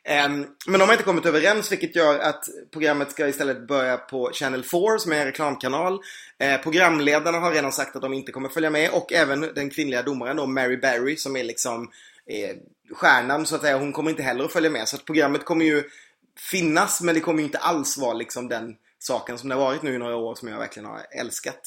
Eh, 0.05 0.29
men 0.67 0.81
de 0.81 0.81
har 0.81 0.93
inte 0.93 1.05
kommit 1.05 1.27
överens 1.27 1.73
vilket 1.73 1.97
gör 1.97 2.19
att 2.19 2.45
programmet 2.73 3.11
ska 3.11 3.29
istället 3.29 3.69
börja 3.69 3.97
på 3.97 4.31
Channel 4.33 4.65
4 4.65 4.99
som 4.99 5.13
är 5.13 5.17
en 5.17 5.27
reklamkanal. 5.27 5.99
Eh, 6.39 6.61
programledarna 6.61 7.39
har 7.39 7.53
redan 7.53 7.73
sagt 7.73 7.97
att 7.97 8.03
de 8.03 8.13
inte 8.13 8.33
kommer 8.33 8.49
följa 8.49 8.71
med 8.71 8.91
och 8.91 9.13
även 9.13 9.41
den 9.41 9.71
kvinnliga 9.71 10.03
domaren 10.03 10.37
då 10.37 10.47
Mary 10.47 10.77
Berry 10.77 11.17
som 11.17 11.37
är 11.37 11.45
liksom 11.45 11.91
eh, 12.29 12.57
stjärnan 12.93 13.47
så 13.47 13.55
att 13.55 13.61
säga. 13.61 13.79
Hon 13.79 13.93
kommer 13.93 14.11
inte 14.11 14.23
heller 14.23 14.45
att 14.45 14.53
följa 14.53 14.71
med 14.71 14.89
så 14.89 14.97
att 14.97 15.05
programmet 15.05 15.45
kommer 15.45 15.65
ju 15.65 15.85
finnas 16.51 17.01
men 17.01 17.15
det 17.15 17.21
kommer 17.21 17.39
ju 17.39 17.45
inte 17.45 17.59
alls 17.59 17.99
vara 17.99 18.15
liksom 18.15 18.49
den 18.49 18.77
saken 18.99 19.39
som 19.39 19.49
det 19.49 19.55
har 19.55 19.63
varit 19.63 19.83
nu 19.83 19.95
i 19.95 19.99
några 19.99 20.17
år 20.17 20.35
som 20.35 20.49
jag 20.49 20.59
verkligen 20.59 20.89
har 20.89 21.07
älskat. 21.11 21.61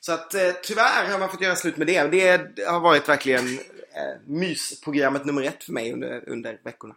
Så 0.00 0.12
att 0.12 0.34
eh, 0.34 0.50
tyvärr 0.62 1.10
har 1.10 1.18
man 1.18 1.28
fått 1.28 1.40
göra 1.40 1.56
slut 1.56 1.76
med 1.76 1.86
det. 1.86 2.02
Det 2.02 2.64
har 2.66 2.80
varit 2.80 3.08
verkligen 3.08 3.58
eh, 3.94 4.20
mysprogrammet 4.26 5.24
nummer 5.24 5.42
ett 5.42 5.64
för 5.64 5.72
mig 5.72 5.92
under, 5.92 6.28
under 6.28 6.60
veckorna. 6.64 6.94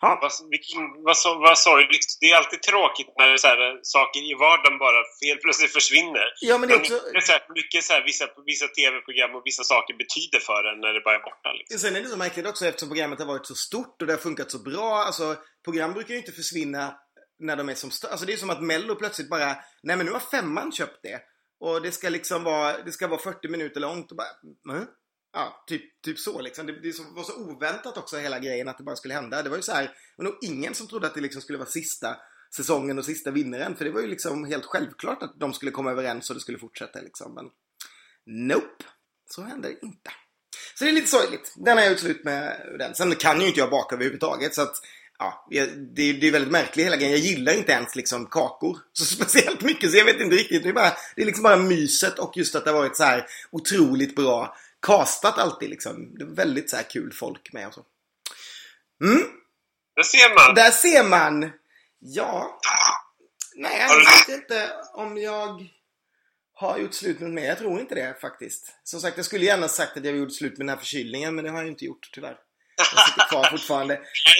Ja. 0.00 0.18
Vad, 0.22 0.32
vilken, 0.50 0.82
vad, 1.06 1.16
vad 1.46 1.58
sorgligt. 1.58 2.06
Det 2.20 2.26
är 2.30 2.36
alltid 2.36 2.62
tråkigt 2.62 3.10
när 3.18 3.36
så 3.36 3.46
här, 3.46 3.80
saker 3.82 4.20
i 4.30 4.34
vardagen 4.34 4.78
bara 4.78 5.00
helt 5.26 5.42
plötsligt 5.44 5.72
försvinner. 5.72 6.26
Ja, 6.40 6.58
men 6.58 6.68
det 6.68 6.74
är 6.74 6.80
också... 6.80 6.98
Så 7.26 7.32
här, 7.32 7.42
mycket 7.58 7.84
så 7.84 7.92
här, 7.92 8.02
vissa, 8.10 8.24
vissa 8.46 8.66
tv-program 8.78 9.34
och 9.36 9.42
vissa 9.44 9.64
saker 9.72 9.94
betyder 10.02 10.40
för 10.48 10.60
en 10.70 10.80
när 10.80 10.92
det 10.96 11.00
bara 11.00 11.16
är 11.20 11.24
borta. 11.30 11.48
Liksom. 11.58 11.78
Sen 11.78 11.96
är 11.96 12.00
det 12.00 12.08
så 12.08 12.16
märkligt 12.16 12.46
också 12.46 12.66
eftersom 12.66 12.88
programmet 12.88 13.18
har 13.18 13.26
varit 13.26 13.46
så 13.46 13.54
stort 13.54 13.96
och 14.00 14.06
det 14.06 14.12
har 14.12 14.24
funkat 14.28 14.50
så 14.50 14.58
bra. 14.70 14.90
Alltså, 15.08 15.36
program 15.64 15.92
brukar 15.92 16.12
ju 16.14 16.20
inte 16.20 16.32
försvinna 16.32 16.82
när 17.38 17.56
de 17.56 17.68
är 17.68 17.74
som 17.74 17.90
störst. 17.90 18.12
Alltså 18.12 18.26
det 18.26 18.32
är 18.32 18.36
som 18.36 18.50
att 18.50 18.62
Mello 18.62 18.94
plötsligt 18.94 19.30
bara, 19.30 19.56
nej 19.82 19.96
men 19.96 20.06
nu 20.06 20.12
har 20.12 20.20
femman 20.20 20.72
köpt 20.72 21.00
det. 21.02 21.20
Och 21.60 21.82
det 21.82 21.92
ska 21.92 22.08
liksom 22.08 22.44
vara, 22.44 22.82
det 22.82 22.92
ska 22.92 23.08
vara 23.08 23.20
40 23.20 23.48
minuter 23.48 23.80
långt 23.80 24.10
och 24.10 24.16
bara, 24.16 24.72
mm. 24.74 24.86
Ja, 25.32 25.64
typ, 25.66 26.02
typ 26.02 26.18
så 26.18 26.40
liksom. 26.40 26.66
Det, 26.66 26.72
det 26.72 26.98
var 27.14 27.22
så 27.22 27.36
oväntat 27.36 27.96
också 27.96 28.16
hela 28.16 28.38
grejen 28.38 28.68
att 28.68 28.78
det 28.78 28.84
bara 28.84 28.96
skulle 28.96 29.14
hända. 29.14 29.42
Det 29.42 29.50
var 29.50 29.56
ju 29.56 29.62
så 29.62 29.72
här, 29.72 29.82
det 29.82 29.92
var 30.16 30.24
nog 30.24 30.38
ingen 30.42 30.74
som 30.74 30.88
trodde 30.88 31.06
att 31.06 31.14
det 31.14 31.20
liksom 31.20 31.42
skulle 31.42 31.58
vara 31.58 31.68
sista 31.68 32.16
säsongen 32.56 32.98
och 32.98 33.04
sista 33.04 33.30
vinnaren. 33.30 33.76
För 33.76 33.84
det 33.84 33.90
var 33.90 34.00
ju 34.00 34.06
liksom 34.06 34.44
helt 34.44 34.64
självklart 34.64 35.22
att 35.22 35.40
de 35.40 35.52
skulle 35.52 35.70
komma 35.70 35.90
överens 35.90 36.30
och 36.30 36.36
det 36.36 36.40
skulle 36.40 36.58
fortsätta 36.58 37.00
liksom. 37.00 37.34
Men 37.34 37.44
nope, 38.48 38.84
så 39.30 39.42
hände 39.42 39.68
det 39.68 39.86
inte. 39.86 40.10
Så 40.74 40.84
det 40.84 40.90
är 40.90 40.94
lite 40.94 41.08
sorgligt. 41.08 41.54
Den 41.56 41.76
har 41.76 41.84
jag 41.84 41.92
gjort 41.92 42.00
slut 42.00 42.24
med 42.24 42.76
den. 42.78 42.94
Sen 42.94 43.14
kan 43.14 43.40
ju 43.40 43.46
inte 43.46 43.60
jag 43.60 43.70
baka 43.70 43.94
överhuvudtaget 43.94 44.54
så 44.54 44.62
att 44.62 44.76
Ja, 45.22 45.46
det, 45.50 46.12
det 46.12 46.28
är 46.28 46.32
väldigt 46.32 46.52
märkligt 46.52 46.86
hela 46.86 46.96
grejen. 46.96 47.12
Jag 47.12 47.20
gillar 47.20 47.52
inte 47.52 47.72
ens 47.72 47.96
liksom 47.96 48.26
kakor 48.26 48.78
så 48.92 49.04
speciellt 49.14 49.62
mycket 49.62 49.90
så 49.90 49.96
jag 49.96 50.04
vet 50.04 50.20
inte 50.20 50.36
riktigt. 50.36 50.62
Det 50.62 50.68
är, 50.68 50.72
bara, 50.72 50.92
det 51.16 51.22
är 51.22 51.26
liksom 51.26 51.42
bara 51.42 51.56
myset 51.56 52.18
och 52.18 52.36
just 52.36 52.54
att 52.54 52.64
det 52.64 52.70
har 52.70 52.78
varit 52.78 52.96
så 52.96 53.02
här 53.02 53.26
otroligt 53.50 54.16
bra 54.16 54.56
castat 54.86 55.38
alltid 55.38 55.70
liksom. 55.70 56.14
Det 56.18 56.24
är 56.24 56.34
väldigt 56.34 56.70
så 56.70 56.76
här 56.76 56.90
kul 56.90 57.12
folk 57.12 57.52
med 57.52 57.66
och 57.66 57.74
så. 57.74 57.84
Mm. 59.04 59.22
Där 59.96 60.02
ser 60.02 60.34
man! 60.34 60.54
Där 60.54 60.70
ser 60.70 61.04
man! 61.04 61.52
Ja. 61.98 62.60
Nej, 63.54 63.78
jag 63.78 63.98
vet 63.98 64.40
inte 64.40 64.72
om 64.94 65.18
jag 65.18 65.68
har 66.54 66.78
gjort 66.78 66.94
slut 66.94 67.20
med 67.20 67.30
mig. 67.30 67.44
Jag 67.44 67.58
tror 67.58 67.80
inte 67.80 67.94
det 67.94 68.20
faktiskt. 68.20 68.74
Som 68.84 69.00
sagt, 69.00 69.16
jag 69.16 69.26
skulle 69.26 69.44
gärna 69.44 69.68
sagt 69.68 69.96
att 69.96 70.04
jag 70.04 70.16
gjort 70.16 70.34
slut 70.34 70.58
med 70.58 70.66
den 70.66 70.68
här 70.68 70.76
förkylningen, 70.76 71.34
men 71.34 71.44
det 71.44 71.50
har 71.50 71.58
jag 71.58 71.68
inte 71.68 71.84
gjort 71.84 72.10
tyvärr. 72.12 72.36
Jag 72.76 72.86
sitter 72.86 73.28
kvar 73.28 73.44
fortfarande. 73.50 73.94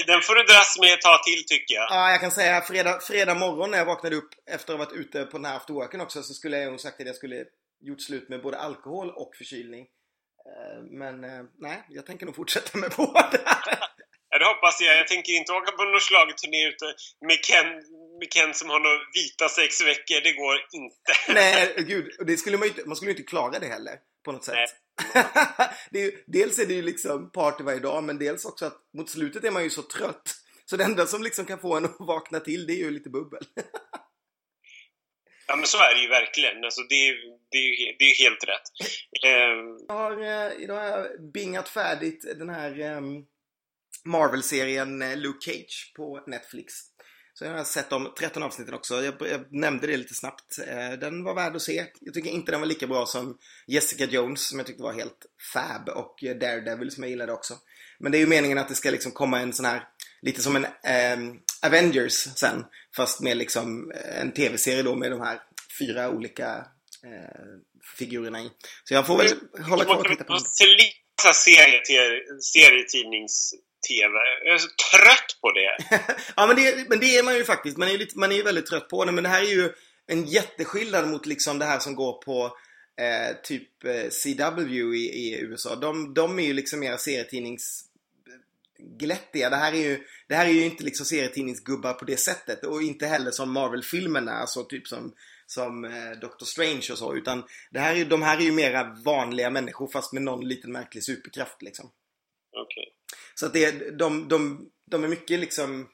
Den 0.07 0.23
får 0.23 0.35
du 0.35 0.43
dras 0.43 0.79
med 0.81 0.93
ett 0.93 1.01
tag 1.01 1.23
till 1.23 1.45
tycker 1.47 1.75
jag. 1.75 1.87
Ja, 1.91 2.11
jag 2.11 2.21
kan 2.21 2.31
säga 2.31 2.61
fredag, 2.61 3.01
fredag 3.01 3.35
morgon 3.35 3.71
när 3.71 3.79
jag 3.79 3.85
vaknade 3.85 4.17
upp 4.17 4.31
efter 4.47 4.73
att 4.73 4.79
ha 4.79 4.87
varit 4.87 4.97
ute 4.97 5.25
på 5.25 5.39
den 5.39 5.45
här 5.45 5.57
afterworken 5.57 6.01
också 6.01 6.23
så 6.23 6.35
skulle 6.35 6.59
jag 6.59 6.71
nog 6.71 6.81
sagt 6.81 7.01
att 7.01 7.07
jag 7.07 7.17
skulle 7.17 7.45
gjort 7.81 8.03
slut 8.03 8.29
med 8.29 8.43
både 8.43 8.59
alkohol 8.59 9.11
och 9.11 9.37
förkylning. 9.37 9.87
Eh, 10.47 10.83
men 10.83 11.25
eh, 11.25 11.43
nej, 11.59 11.83
jag 11.89 12.07
tänker 12.07 12.27
nog 12.27 12.37
fortsätta 12.37 12.79
med 12.79 12.93
båda. 12.97 13.41
Ja, 14.31 14.39
det 14.39 14.45
hoppas 14.45 14.81
jag. 14.81 14.99
Jag 14.99 15.09
tänker 15.09 15.33
inte 15.33 15.53
åka 15.53 15.73
på 15.73 15.85
någon 15.85 16.01
schlagerturné 16.01 16.69
ute 16.69 16.85
med 17.27 17.39
Ken, 17.45 17.67
med 18.19 18.33
Ken 18.33 18.55
som 18.55 18.71
har 18.71 18.81
några 18.81 19.01
vita 19.15 19.49
sex 19.49 19.81
veckor. 19.81 20.21
Det 20.21 20.33
går 20.33 20.57
inte. 20.73 21.13
Nej, 21.33 21.75
gud. 21.77 22.07
Det 22.27 22.37
skulle 22.37 22.59
man, 22.59 22.69
inte, 22.69 22.83
man 22.87 22.97
skulle 22.97 23.11
inte 23.11 23.23
klara 23.23 23.59
det 23.59 23.67
heller. 23.67 23.99
På 24.25 24.33
något 24.33 24.45
sätt. 24.45 24.71
det 25.91 26.05
är, 26.05 26.13
dels 26.27 26.59
är 26.59 26.67
det 26.67 26.75
ju 26.75 26.83
liksom 26.83 27.31
party 27.31 27.65
varje 27.65 27.81
dag, 27.81 28.05
men 28.05 28.19
dels 28.19 28.45
också 28.45 28.67
att 28.67 28.79
mot 28.97 29.11
slutet 29.11 29.45
är 29.45 29.51
man 29.51 29.65
ju 29.65 29.71
så 29.71 29.83
trött. 29.83 30.35
Så 30.65 30.77
det 30.77 30.85
enda 30.85 31.07
som 31.07 31.23
liksom 31.23 31.45
kan 31.45 31.59
få 31.59 31.77
en 31.77 31.85
att 31.85 31.97
vakna 31.99 32.41
till, 32.41 32.67
det 32.67 32.73
är 32.73 32.77
ju 32.77 32.91
lite 32.91 33.11
bubbel. 33.11 33.43
Ja 35.47 35.57
men 35.57 35.67
så 35.67 35.79
är 35.79 35.95
det 35.95 36.01
ju 36.01 36.09
verkligen. 36.09 36.65
Alltså, 36.65 36.83
det, 36.83 37.09
är, 37.09 37.15
det, 37.51 37.59
är, 37.59 37.97
det 37.99 38.05
är 38.05 38.25
helt 38.25 38.45
rätt. 38.45 38.67
Ehm, 39.25 39.79
jag 39.89 39.95
har, 39.95 40.23
eh, 40.23 40.63
idag 40.63 40.75
har 40.75 40.89
jag 40.89 41.33
bingat 41.33 41.69
färdigt 41.69 42.25
den 42.39 42.51
här 42.51 42.81
ehm, 42.81 43.25
Marvel-serien 44.05 45.03
eh, 45.03 45.17
Luke 45.17 45.51
Cage 45.51 45.93
på 45.97 46.25
Netflix. 46.27 46.75
Så 47.35 47.45
jag 47.45 47.53
har 47.53 47.65
sett 47.65 47.91
de 47.91 48.15
13 48.19 48.43
avsnitten 48.43 48.75
också. 48.75 49.05
Jag, 49.05 49.15
jag, 49.21 49.53
nämnde 49.53 49.87
det 49.87 49.97
lite 49.97 50.15
snabbt. 50.15 50.59
Eh, 50.67 50.99
den 50.99 51.25
var 51.25 51.35
värd 51.35 51.57
att 51.57 51.63
se. 51.63 51.87
Jag 52.01 52.15
tycker 52.15 52.31
inte 52.31 52.53
den 52.53 52.61
var 52.61 52.67
lika 52.67 52.87
bra 52.87 53.07
som 53.07 53.39
Jessica 53.67 54.05
Jones 54.05 54.49
som 54.49 54.59
jag 54.59 54.67
tyckte 54.67 54.83
var 54.83 54.93
helt 54.93 55.27
fab 55.53 55.89
och 55.89 56.19
Daredevil 56.41 56.91
som 56.91 57.03
jag 57.03 57.11
gillade 57.11 57.33
också. 57.33 57.55
Men 57.99 58.13
det 58.13 58.19
är 58.19 58.21
ju 58.21 58.27
meningen 58.27 58.59
att 58.59 58.69
det 58.69 58.75
ska 58.75 58.91
liksom 58.91 59.13
komma 59.13 59.41
en 59.41 59.53
sån 59.53 59.67
här, 59.67 59.83
lite 60.23 60.43
som 60.43 60.57
en 60.57 60.65
eh, 60.65 61.35
Avengers 61.63 62.13
sen. 62.13 62.65
Fast 62.97 63.21
med 63.21 63.37
liksom 63.37 63.93
en 64.15 64.33
tv-serie 64.33 64.83
då 64.83 64.97
med 64.97 65.11
de 65.11 65.21
här 65.21 65.41
fyra 65.79 66.11
olika 66.11 66.67
figurerna 67.99 68.41
i. 68.41 68.51
Så 68.85 68.95
jag 68.95 69.07
får 69.07 69.17
väl 69.17 69.29
hålla 69.69 69.85
kvar 69.85 69.97
och 69.97 70.05
titta 70.05 70.25
på 70.25 70.33
den. 70.33 70.43
serietidnings 72.41 73.55
TV. 73.89 74.19
Jag 74.45 74.55
är 74.55 74.59
så 74.59 74.69
trött 74.69 75.41
på 75.41 75.53
det. 75.53 75.99
ja, 76.37 76.47
men 76.47 76.57
det, 76.57 76.89
men 76.89 77.01
det 77.01 77.17
är 77.17 77.23
man 77.23 77.37
ju 77.37 77.45
faktiskt. 77.45 77.77
Man 77.77 77.89
är 77.89 77.93
ju 77.93 77.99
lite, 77.99 78.19
man 78.19 78.33
är 78.33 78.43
väldigt 78.43 78.67
trött 78.67 78.89
på 78.89 79.05
det. 79.05 79.13
Men 79.13 79.25
det 79.25 79.31
här 79.31 79.43
är 79.43 79.51
ju 79.51 79.73
en 80.07 80.27
jätteskillnad 80.27 81.09
mot 81.09 81.27
liksom 81.27 81.59
det 81.59 81.65
här 81.65 81.79
som 81.79 81.95
går 81.95 82.23
på 82.23 82.57
eh, 83.01 83.37
typ 83.43 83.85
eh, 83.85 84.09
CW 84.09 84.95
i, 84.95 84.99
i, 84.99 85.41
USA. 85.41 85.77
De, 85.77 86.15
de 86.15 86.39
är 86.39 86.43
ju 86.43 86.53
liksom 86.53 86.81
mer 86.81 86.97
serietidnings 86.97 87.85
glättiga. 88.99 89.51
Det 89.51 89.57
här 89.57 89.73
är 89.73 89.89
ju, 89.89 90.05
det 90.29 90.35
här 90.35 90.47
är 90.47 90.53
ju 90.53 90.65
inte 90.65 90.85
liksom 90.85 91.07
serietidningsgubbar 91.07 91.93
på 91.93 92.05
det 92.05 92.17
sättet. 92.17 92.65
Och 92.65 92.83
inte 92.83 93.07
heller 93.07 93.31
som 93.31 93.53
Marvel-filmerna, 93.53 94.33
alltså 94.33 94.65
typ 94.65 94.89
som 94.89 95.13
som 95.51 95.85
eh, 95.85 96.11
Doctor 96.21 96.47
Strange 96.47 96.87
och 96.93 96.99
så. 96.99 97.17
Utan 97.17 97.45
det 97.71 97.81
här 97.81 97.97
är, 97.97 98.05
de 98.05 98.23
här 98.23 98.39
är 98.39 98.43
ju 98.43 98.53
mera 98.53 98.97
vanliga 99.05 99.51
människor 99.51 99.89
fast 99.89 100.13
med 100.13 100.23
någon 100.23 100.49
liten 100.49 100.73
märklig 100.73 101.05
superkraft 101.05 101.63
liksom. 101.63 101.91
Okej. 102.57 102.95
Så 103.35 103.47
att 103.47 103.53
det, 103.53 103.99
de, 103.99 104.29
de, 104.29 104.71
de 104.91 105.05
är 105.05 105.09
mycket 105.09 105.41
liksom 105.41 105.89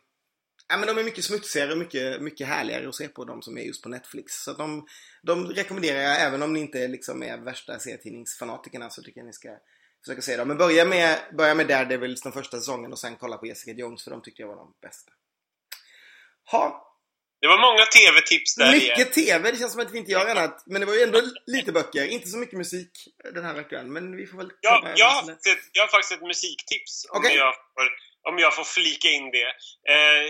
Ja 0.68 0.76
men 0.76 0.86
de 0.86 0.98
är 0.98 1.04
mycket 1.04 1.24
smutsigare 1.24 1.72
och 1.72 1.78
mycket, 1.78 2.22
mycket 2.22 2.46
härligare 2.46 2.88
att 2.88 2.94
se 2.94 3.08
på 3.08 3.24
de 3.24 3.42
som 3.42 3.58
är 3.58 3.62
just 3.62 3.82
på 3.82 3.88
Netflix. 3.88 4.32
Så 4.32 4.52
de, 4.52 4.86
de 5.22 5.46
rekommenderar 5.46 6.00
jag 6.00 6.20
även 6.20 6.42
om 6.42 6.52
ni 6.52 6.60
inte 6.60 6.88
liksom 6.88 7.22
är 7.22 7.38
värsta 7.38 7.78
serietidningsfanatikerna 7.78 8.90
så 8.90 9.02
tycker 9.02 9.20
jag 9.20 9.26
ni 9.26 9.32
ska 9.32 9.58
försöka 10.04 10.22
se 10.22 10.36
dem. 10.36 10.48
Men 10.48 10.58
börja 10.58 10.84
med, 10.84 11.18
börja 11.36 11.54
med 11.54 11.68
Daredevils 11.68 12.22
den 12.22 12.32
första 12.32 12.56
säsongen 12.56 12.92
och 12.92 12.98
sen 12.98 13.16
kolla 13.16 13.36
på 13.36 13.46
Jessica 13.46 13.80
Jones 13.80 14.04
för 14.04 14.10
de 14.10 14.22
tyckte 14.22 14.42
jag 14.42 14.48
var 14.48 14.56
de 14.56 14.74
bästa. 14.82 15.12
Ha, 16.50 16.85
Det 17.40 17.46
var 17.46 17.58
många 17.58 17.84
TV-tips 17.96 18.54
där 18.54 18.74
igen. 18.74 18.94
mycket 18.98 19.12
TV, 19.14 19.50
det 19.50 19.58
känns 19.58 19.72
som 19.72 19.82
att 19.82 19.92
vi 19.92 19.98
inte 19.98 20.12
gör 20.12 20.26
annat. 20.26 20.62
Men 20.66 20.80
det 20.80 20.86
var 20.86 20.94
ju 20.94 21.02
ändå 21.02 21.20
lite 21.46 21.72
böcker, 21.72 22.04
inte 22.04 22.28
så 22.28 22.38
mycket 22.38 22.58
musik 22.58 22.90
den 23.34 23.44
här 23.44 23.54
veckan. 23.54 23.92
Men 23.92 24.16
vi 24.16 24.26
får 24.26 24.38
väl 24.38 24.50
Ja, 24.60 24.88
jag, 24.96 25.06
har 25.06 25.32
ett, 25.32 25.38
jag 25.72 25.82
har 25.82 25.88
faktiskt 25.88 26.12
ett 26.12 26.26
musiktips 26.32 27.06
om, 27.10 27.18
Okej. 27.18 27.36
jag 27.36 27.54
får, 27.54 27.86
om 28.30 28.38
jag 28.38 28.54
får 28.56 28.64
flika 28.64 29.08
in 29.08 29.30
det. 29.30 29.50
Eh, 29.92 30.24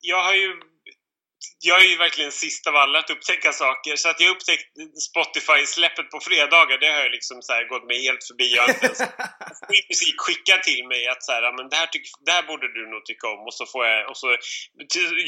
jag 0.00 0.24
har 0.24 0.34
ju 0.34 0.50
jag 1.58 1.84
är 1.84 1.88
ju 1.88 1.96
verkligen 1.96 2.32
sist 2.32 2.66
av 2.66 2.76
alla 2.76 2.98
att 2.98 3.10
upptäcka 3.10 3.52
saker. 3.52 3.96
Så 3.96 4.08
att 4.08 4.20
jag 4.20 4.30
upptäckte 4.30 4.80
Spotify-släppet 5.08 6.10
på 6.10 6.20
fredagar, 6.20 6.78
det 6.78 6.90
har 6.94 7.00
jag 7.06 7.12
liksom 7.12 7.42
så 7.42 7.52
gått 7.68 7.86
mig 7.86 7.98
helt 8.08 8.24
förbi. 8.30 8.46
Jag 8.54 8.62
har 8.62 8.68
inte 8.68 8.86
ens 8.86 9.00
musik 9.92 10.16
skickad 10.24 10.62
till 10.62 10.82
mig 10.92 11.06
att 11.06 11.22
så 11.22 11.32
här, 11.32 11.42
"Ja, 11.42 11.52
men 11.56 11.68
det, 11.68 11.76
här 11.76 11.86
tyck, 11.86 12.06
det 12.26 12.32
här 12.32 12.42
borde 12.42 12.66
du 12.76 12.82
nog 12.90 13.04
tycka 13.04 13.26
om. 13.34 13.40
Och 13.48 13.54
så, 13.54 13.66
får 13.66 13.86
jag, 13.86 14.10
och 14.10 14.16
så 14.16 14.28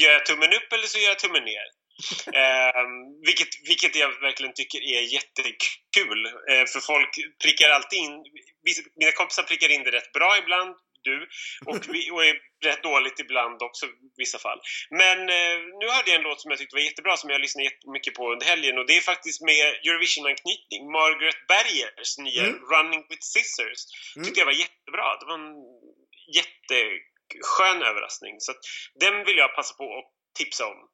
gör 0.01 0.11
jag 0.17 0.25
tummen 0.25 0.53
upp 0.53 0.69
eller 0.73 0.87
så 0.87 0.97
gör 0.99 1.09
jag 1.09 1.19
tummen 1.19 1.43
ner. 1.43 1.67
Eh, 2.41 2.83
vilket, 3.25 3.47
vilket 3.67 3.95
jag 3.95 4.21
verkligen 4.21 4.53
tycker 4.53 4.79
är 4.79 5.01
jättekul. 5.01 6.25
Eh, 6.51 6.65
för 6.73 6.79
folk 6.79 7.09
prickar 7.43 7.69
alltid 7.69 7.99
in, 7.99 8.13
mina 8.95 9.11
kompisar 9.11 9.43
prickar 9.43 9.71
in 9.71 9.83
det 9.83 9.91
rätt 9.91 10.11
bra 10.11 10.37
ibland, 10.37 10.75
du, 11.09 11.17
och, 11.69 11.79
vi, 11.93 12.11
och 12.11 12.25
är 12.25 12.35
rätt 12.69 12.83
dåligt 12.83 13.19
ibland 13.19 13.57
också 13.67 13.85
i 13.85 13.89
vissa 14.23 14.39
fall. 14.45 14.59
Men 14.89 15.17
eh, 15.37 15.57
nu 15.79 15.85
hörde 15.93 16.09
jag 16.11 16.15
en 16.19 16.27
låt 16.29 16.41
som 16.41 16.51
jag 16.51 16.59
tyckte 16.59 16.75
var 16.75 16.81
jättebra 16.89 17.17
som 17.17 17.29
jag 17.29 17.41
lyssnade 17.41 17.65
jättemycket 17.71 18.13
på 18.19 18.23
under 18.33 18.45
helgen 18.45 18.77
och 18.79 18.87
det 18.87 18.97
är 18.97 19.01
faktiskt 19.01 19.41
med 19.41 19.65
Eurovision-anknytning. 19.87 20.81
Margaret 20.99 21.39
Bergers 21.53 22.11
nya 22.17 22.43
Mm. 22.47 22.59
Running 22.73 23.01
with 23.09 23.21
Scissors. 23.33 23.81
Mm. 24.15 24.23
tyckte 24.25 24.39
jag 24.41 24.45
var 24.53 24.59
jättebra. 24.65 25.07
Det 25.19 25.25
var 25.25 25.37
en 25.43 25.55
jätteskön 26.39 27.83
överraskning. 27.89 28.35
Så 28.39 28.51
den 28.99 29.25
vill 29.25 29.37
jag 29.37 29.55
passa 29.55 29.73
på 29.75 29.97
att 29.99 30.11
tipsa 30.37 30.65
om. 30.67 30.89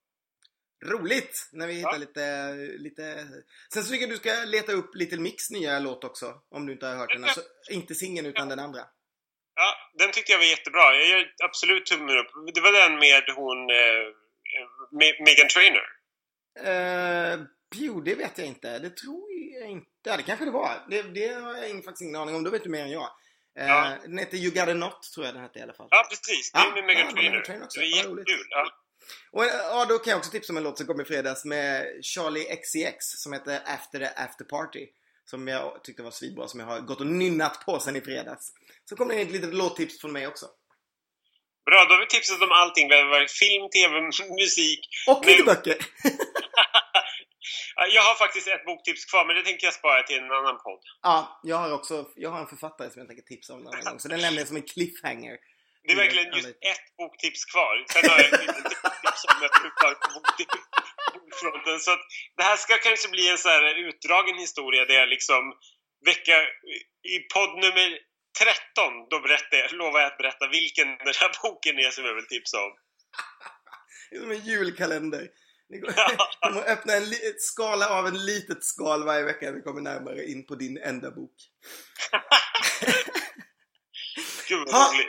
Roligt! 0.86 1.50
När 1.52 1.68
vi 1.68 1.74
hittar 1.74 1.92
Ja. 1.92 1.98
lite, 1.98 2.54
lite... 2.78 3.28
Sen 3.74 3.84
så 3.84 3.92
tycker 3.92 4.04
jag 4.04 4.10
du 4.10 4.18
ska 4.18 4.44
leta 4.46 4.72
upp 4.72 4.96
Little 4.96 5.20
Mix 5.20 5.50
nya 5.50 5.80
låt 5.80 6.04
också. 6.04 6.34
Om 6.52 6.66
du 6.66 6.74
inte 6.74 6.86
har 6.86 6.96
hört 6.96 7.14
den. 7.14 7.24
Alltså, 7.24 7.42
inte 7.72 7.96
singeln 7.96 8.28
utan 8.28 8.50
den 8.50 8.60
andra. 8.60 8.82
Ja, 9.56 9.76
den 9.98 10.12
tyckte 10.12 10.32
jag 10.32 10.40
var 10.40 10.46
jättebra. 10.46 10.96
Jag 10.96 11.08
gör 11.08 11.32
absolut 11.44 11.86
tummen 11.86 12.18
upp. 12.18 12.28
Det 12.56 12.62
var 12.62 12.72
den 12.72 13.00
med 13.00 13.24
hon 13.36 13.70
eh, 13.70 14.08
Me- 15.00 15.24
Megan 15.26 15.48
Trainor. 15.48 15.86
Uh, 16.60 17.46
jo, 17.76 18.02
det 18.02 18.16
vet 18.16 18.38
jag 18.38 18.48
inte. 18.48 18.80
Det 18.80 18.90
tror 18.98 19.28
jag 19.62 19.70
inte. 19.70 19.88
Ja, 20.04 20.18
det 20.18 20.24
kanske 20.24 20.46
det 20.46 20.52
var. 20.52 20.86
Det, 20.90 21.02
det 21.02 21.28
har 21.28 21.58
jag 21.58 21.84
faktiskt 21.84 22.02
ingen 22.02 22.16
aning 22.16 22.36
om. 22.36 22.44
Då 22.44 22.52
vet 22.52 22.64
du 22.64 22.70
mer 22.70 22.82
än 22.84 22.92
jag. 22.92 23.10
Eh, 23.60 23.68
Ja. 23.68 23.98
Den 24.04 24.18
heter 24.18 24.38
You 24.38 24.52
Got 24.52 24.68
A 24.70 24.74
Not, 24.74 25.02
tror 25.14 25.26
jag 25.26 25.36
den 25.36 25.42
hette 25.44 25.60
i 25.60 25.62
alla 25.62 25.74
fall. 25.74 25.88
Ja, 25.92 26.06
precis. 26.10 26.52
Det 26.52 26.58
är 26.60 26.64
Ja, 26.66 26.72
med 26.76 26.84
Megan 26.86 27.06
ja, 27.06 27.12
Trainor. 27.12 27.30
Meghan 27.30 27.44
Trainor 27.46 27.66
också. 27.66 27.80
Det 27.80 27.86
är 27.86 28.04
roligt. 28.08 28.30
jättekul. 28.30 28.48
Ja. 28.50 28.72
Och 29.32 29.44
eh, 29.46 29.52
ja, 29.56 29.86
då 29.86 29.98
kan 29.98 30.12
jag 30.12 30.18
också 30.18 30.32
tipsa 30.32 30.54
om 30.54 30.58
en 30.58 30.64
låt 30.64 30.78
som 30.78 30.88
kom 30.88 31.02
i 31.02 31.06
fredags 31.06 31.46
med 31.46 31.86
Charlie 32.04 32.56
XCX 32.56 32.96
som 33.06 33.34
heter 33.34 33.60
After 33.66 34.00
the 34.00 34.06
After 34.24 34.46
Party. 34.46 34.88
Som 35.26 35.48
jag 35.48 35.84
tyckte 35.84 36.04
var 36.04 36.12
svinbra, 36.12 36.48
som 36.48 36.60
jag 36.60 36.68
har 36.68 36.80
gått 36.80 37.00
och 37.00 37.08
nynnat 37.08 37.66
på 37.66 37.80
sen 37.80 37.96
i 37.96 38.02
fredags. 38.02 38.54
Så 38.86 38.96
kom 38.96 39.08
det 39.08 39.22
ett 39.22 39.32
litet 39.32 39.54
låttips 39.54 40.02
från 40.02 40.12
mig 40.12 40.28
också. 40.28 40.46
Bra, 41.66 41.86
då 41.86 41.94
har 41.94 42.00
vi 42.00 42.08
tipsat 42.08 42.42
om 42.42 42.52
allting. 42.52 42.90
Vi 42.90 42.96
har 42.96 43.06
varit 43.06 43.32
film, 43.32 43.70
tv, 43.70 44.02
musik. 44.42 44.80
Och 45.08 45.26
lite 45.26 45.44
böcker! 45.44 45.78
Ja, 47.76 47.88
Jag 47.96 48.02
har 48.02 48.16
faktiskt 48.16 48.48
ett 48.48 48.66
boktips 48.66 49.06
kvar, 49.06 49.26
men 49.26 49.36
det 49.36 49.42
tänker 49.44 49.68
jag 49.68 49.74
spara 49.74 50.04
till 50.04 50.18
en 50.18 50.32
annan 50.32 50.58
podd. 50.58 50.80
Ja, 51.02 51.40
jag 51.44 51.58
har 51.58 51.72
också 51.72 52.10
jag 52.16 52.30
har 52.30 52.40
en 52.40 52.48
författare 52.48 52.90
som 52.90 53.00
jag 53.00 53.08
tänker 53.08 53.24
tipsa 53.24 53.54
om 53.54 53.60
en 53.62 53.68
annan 53.68 53.84
gång. 53.84 54.00
Så 54.00 54.08
den 54.08 54.22
lämnar 54.22 54.40
jag 54.40 54.48
som 54.48 54.58
en 54.58 54.64
cliffhanger. 54.74 55.38
Det 55.84 55.92
är 55.92 55.94
Mm, 55.94 56.06
verkligen 56.06 56.28
ja, 56.32 56.38
just 56.38 56.48
ett 56.50 56.86
boktips 56.98 57.46
kvar. 57.46 57.86
Sen 57.94 58.10
har 58.10 58.18
jag 58.20 58.26
ett 58.34 58.42
litet 58.42 58.66
tips 59.04 59.22
om 59.32 59.44
ett 59.46 59.58
uppdrag 59.68 59.94
på 60.02 60.08
bok- 60.20 60.48
bokfronten. 61.32 61.80
Så 61.80 61.92
att 61.92 62.02
det 62.38 62.44
här 62.44 62.58
ska 62.58 62.78
kanske 62.78 63.10
bli 63.10 63.30
en 63.30 63.38
så 63.38 63.50
här 63.50 63.88
utdragen 63.88 64.38
historia 64.38 64.86
där 64.86 64.94
jag 64.94 65.10
liksom 65.10 65.54
vecka 66.06 66.42
i 67.14 67.20
podd 67.34 67.56
nummer 67.56 68.00
13, 68.40 69.08
då 69.10 69.20
berättar 69.20 69.58
jag, 69.58 69.72
lovar 69.72 70.00
jag 70.00 70.12
att 70.12 70.18
berätta 70.18 70.48
vilken 70.48 70.88
den 70.88 71.14
här 71.22 71.32
boken 71.44 71.80
är 71.80 71.92
som 71.92 72.06
jag 72.06 72.16
vill 72.16 72.28
tipsa 72.28 72.58
om. 72.58 72.72
Det 74.10 74.16
är 74.16 74.22
som 74.22 74.32
en 74.32 74.46
julkalender. 74.46 75.28
De 76.42 76.54
har 76.54 76.64
öppnat 76.64 76.96
en 76.96 77.04
ett 77.04 77.42
skala 77.42 77.90
av 77.90 78.08
en 78.08 78.26
litet 78.26 78.64
skal 78.64 79.06
varje 79.06 79.24
vecka. 79.24 79.52
Vi 79.52 79.62
kommer 79.62 79.82
närmare 79.82 80.26
in 80.26 80.46
på 80.46 80.56
din 80.56 80.78
enda 80.78 81.12
bok. 81.12 81.36
Gud 84.48 84.68
vad 84.68 84.94
roligt. 84.94 85.08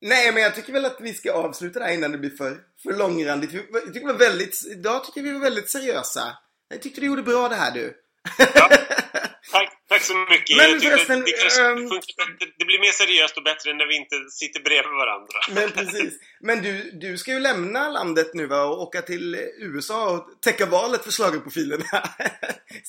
Nej, 0.00 0.32
men 0.32 0.42
jag 0.42 0.54
tycker 0.54 0.72
väl 0.72 0.84
att 0.84 1.00
vi 1.00 1.14
ska 1.14 1.32
avsluta 1.32 1.78
det 1.78 1.84
här 1.84 1.92
innan 1.92 2.12
det 2.12 2.18
blir 2.18 2.30
för, 2.30 2.58
för 2.82 2.92
långrandigt. 2.92 3.52
Jag 3.52 3.84
tycker 3.84 4.00
vi 4.00 4.12
var 4.12 4.18
väldigt, 4.18 4.66
idag 4.66 5.04
tycker 5.04 5.22
vi 5.22 5.32
var 5.32 5.40
väldigt 5.40 5.70
seriösa. 5.70 6.38
Jag 6.68 6.82
tyckte 6.82 7.00
du 7.00 7.06
gjorde 7.06 7.22
bra 7.22 7.48
det 7.48 7.54
här 7.54 7.70
du. 7.70 7.94
Ja. 8.54 8.70
Så 10.06 10.16
mycket. 10.32 10.56
Men 10.56 10.80
förresten, 10.80 11.18
det, 11.24 11.32
kanske 11.42 11.62
ehm, 11.62 11.88
det 12.58 12.64
blir 12.64 12.78
mer 12.80 12.92
seriöst 12.92 13.36
och 13.36 13.42
bättre 13.42 13.74
när 13.74 13.86
vi 13.86 13.96
inte 13.96 14.16
sitter 14.30 14.60
bredvid 14.60 14.92
varandra. 14.92 15.38
Men 15.56 15.70
precis. 15.70 16.14
Men 16.40 16.62
du, 16.62 16.90
du 16.90 17.18
ska 17.18 17.30
ju 17.32 17.40
lämna 17.40 17.88
landet 17.88 18.30
nu 18.34 18.46
va? 18.46 18.62
Och 18.64 18.82
åka 18.82 19.02
till 19.02 19.34
USA 19.58 20.00
och 20.10 20.22
täcka 20.44 20.66
valet 20.66 21.04
för 21.04 21.10
schlagerprofilerna. 21.12 21.84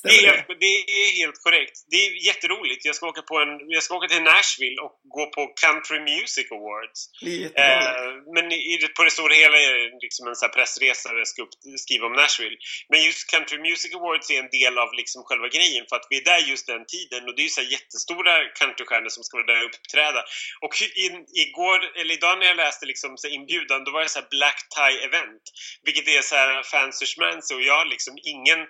Det 0.04 0.10
är, 0.10 0.32
det? 0.48 0.56
det 0.66 0.74
är 1.04 1.10
helt 1.22 1.40
korrekt. 1.46 1.76
Det 1.92 1.96
är 2.06 2.10
jätteroligt. 2.30 2.86
Jag 2.86 2.96
ska 2.96 3.04
åka, 3.14 3.22
på 3.22 3.36
en, 3.44 3.54
jag 3.76 3.84
ska 3.84 3.92
åka 4.00 4.08
till 4.14 4.24
Nashville 4.32 4.78
och 4.86 4.94
gå 5.16 5.24
på 5.36 5.42
Country 5.64 6.00
Music 6.12 6.48
Awards. 6.58 7.00
Det 7.28 7.38
är. 7.60 7.82
Eh, 7.82 8.14
men 8.36 8.46
i, 8.52 8.78
det- 8.82 8.94
på 8.98 9.04
det 9.08 9.12
stora 9.18 9.34
hela 9.44 9.58
är 9.68 9.74
det 9.74 9.90
liksom 10.06 10.24
en 10.28 10.36
så 10.42 10.48
pressresa 10.58 11.06
där 11.12 11.18
jag 11.24 11.28
ska 11.34 11.42
upp, 11.46 11.56
skriva 11.86 12.06
om 12.10 12.16
Nashville. 12.24 12.58
Men 12.92 13.00
just 13.08 13.22
Country 13.34 13.58
Music 13.70 13.92
Awards 14.00 14.28
är 14.36 14.40
en 14.46 14.52
del 14.60 14.76
av 14.84 14.90
liksom 15.02 15.20
själva 15.28 15.48
grejen 15.58 15.84
för 15.90 15.96
att 16.00 16.08
vi 16.10 16.16
är 16.22 16.26
där 16.32 16.42
just 16.52 16.66
den 16.74 16.84
tiden 16.96 17.07
och 17.28 17.36
det 17.36 17.42
är 17.42 17.50
ju 17.50 17.50
så 17.50 17.62
här 17.62 17.72
jättestora 17.78 18.34
countrystjärnor 18.60 19.10
som 19.10 19.24
ska 19.24 19.38
vara 19.38 19.52
där 19.54 19.64
och 19.64 19.70
uppträda. 19.70 20.22
Och 20.62 20.74
in, 21.06 21.26
igår, 21.46 21.80
eller 22.00 22.14
idag 22.14 22.40
när 22.40 22.46
jag 22.46 22.58
läste 22.58 22.86
liksom 22.86 23.18
så 23.18 23.28
inbjudan, 23.28 23.84
då 23.84 23.92
var 23.92 24.02
det 24.02 24.10
så 24.10 24.20
här 24.20 24.28
black 24.30 24.60
tie 24.76 25.06
event. 25.08 25.44
Vilket 25.84 26.08
är 26.08 26.22
så 26.22 26.36
här 26.36 26.64
fancy 26.64 27.06
schmancy 27.06 27.56
och 27.56 27.62
jag 27.62 27.78
har 27.78 27.86
liksom 27.86 28.14
ingen 28.24 28.68